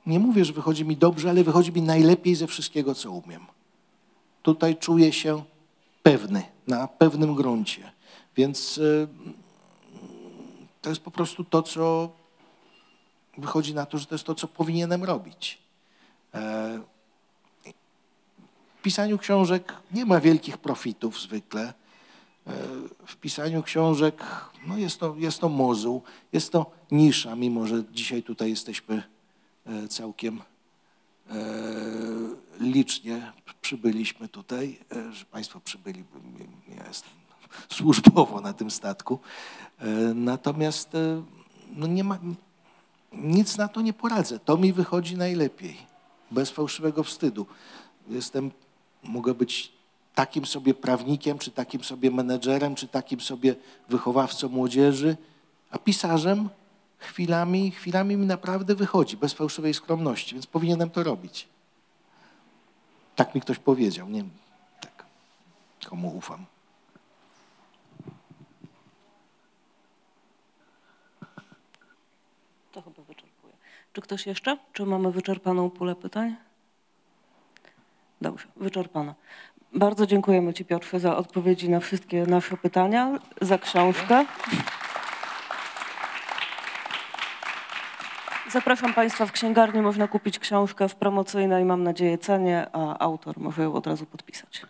nie 0.05 0.19
mówię, 0.19 0.45
że 0.45 0.53
wychodzi 0.53 0.85
mi 0.85 0.97
dobrze, 0.97 1.29
ale 1.29 1.43
wychodzi 1.43 1.71
mi 1.71 1.81
najlepiej 1.81 2.35
ze 2.35 2.47
wszystkiego, 2.47 2.95
co 2.95 3.11
umiem. 3.11 3.45
Tutaj 4.41 4.75
czuję 4.75 5.13
się 5.13 5.43
pewny, 6.03 6.43
na 6.67 6.87
pewnym 6.87 7.35
gruncie. 7.35 7.91
Więc 8.35 8.79
to 10.81 10.89
jest 10.89 11.01
po 11.01 11.11
prostu 11.11 11.43
to, 11.43 11.63
co 11.63 12.09
wychodzi 13.37 13.73
na 13.73 13.85
to, 13.85 13.97
że 13.97 14.05
to 14.05 14.15
jest 14.15 14.25
to, 14.25 14.35
co 14.35 14.47
powinienem 14.47 15.03
robić. 15.03 15.61
E, 16.33 16.79
W 18.75 18.81
pisaniu 18.81 19.17
książek 19.17 19.73
nie 19.91 20.05
ma 20.05 20.19
wielkich 20.19 20.57
profitów 20.57 21.21
zwykle. 21.21 21.61
E, 22.47 22.53
W 23.05 23.15
pisaniu 23.15 23.63
książek 23.63 24.23
no 24.67 24.77
jest, 24.77 24.99
to, 24.99 25.15
jest 25.17 25.39
to 25.39 25.49
mozuł, 25.49 26.01
jest 26.33 26.51
to 26.51 26.71
nisza, 26.91 27.35
mimo 27.35 27.67
że 27.67 27.83
dzisiaj 27.91 28.23
tutaj 28.23 28.49
jesteśmy 28.49 29.03
e, 29.65 29.87
całkiem 29.87 30.41
licznie 32.59 33.31
przybyliśmy 33.61 34.27
tutaj, 34.27 34.79
że 35.11 35.25
Państwo 35.25 35.59
przybyli, 35.59 36.03
ja 36.77 36.87
jestem 36.87 37.11
służbowo 37.77 38.41
na 38.41 38.53
tym 38.53 38.71
statku. 38.71 39.19
Natomiast 40.15 40.89
no 41.75 41.87
nie 41.87 42.03
ma, 42.03 42.19
nic 43.11 43.57
na 43.57 43.67
to 43.67 43.81
nie 43.81 43.93
poradzę. 43.93 44.39
To 44.39 44.57
mi 44.57 44.73
wychodzi 44.73 45.17
najlepiej, 45.17 45.77
bez 46.31 46.49
fałszywego 46.49 47.03
wstydu. 47.03 47.45
Jestem, 48.07 48.51
mogę 49.03 49.33
być 49.33 49.71
takim 50.15 50.45
sobie 50.45 50.73
prawnikiem, 50.73 51.37
czy 51.37 51.51
takim 51.51 51.83
sobie 51.83 52.11
menedżerem, 52.11 52.75
czy 52.75 52.87
takim 52.87 53.21
sobie 53.21 53.55
wychowawcą 53.89 54.49
młodzieży, 54.49 55.17
a 55.71 55.77
pisarzem 55.77 56.49
chwilami, 56.97 57.71
chwilami 57.71 58.17
mi 58.17 58.25
naprawdę 58.25 58.75
wychodzi, 58.75 59.17
bez 59.17 59.33
fałszywej 59.33 59.73
skromności, 59.73 60.33
więc 60.35 60.47
powinienem 60.47 60.89
to 60.89 61.03
robić. 61.03 61.47
Tak 63.15 63.35
mi 63.35 63.41
ktoś 63.41 63.59
powiedział, 63.59 64.09
nie 64.09 64.23
tak, 64.81 65.05
komu 65.89 66.17
ufam. 66.17 66.45
To 72.71 72.81
chyba 72.81 73.01
wyczerpuje. 73.01 73.53
Czy 73.93 74.01
ktoś 74.01 74.27
jeszcze? 74.27 74.57
Czy 74.73 74.85
mamy 74.85 75.11
wyczerpaną 75.11 75.69
pulę 75.69 75.95
pytań? 75.95 76.35
Dobrze, 78.21 78.47
wyczerpana. 78.55 79.15
Bardzo 79.73 80.07
dziękujemy 80.07 80.53
Ci, 80.53 80.65
Piotrze, 80.65 80.99
za 80.99 81.17
odpowiedzi 81.17 81.69
na 81.69 81.79
wszystkie 81.79 82.25
nasze 82.25 82.57
pytania, 82.57 83.19
za 83.41 83.57
książkę. 83.57 84.25
Zapraszam 88.51 88.93
Państwa 88.93 89.25
w 89.25 89.31
księgarni. 89.31 89.81
Można 89.81 90.07
kupić 90.07 90.39
książkę 90.39 90.89
w 90.89 90.95
promocyjnej, 90.95 91.65
mam 91.65 91.83
nadzieję, 91.83 92.17
cenie, 92.17 92.67
a 92.73 92.99
autor 92.99 93.39
może 93.39 93.61
ją 93.61 93.73
od 93.73 93.87
razu 93.87 94.05
podpisać. 94.05 94.61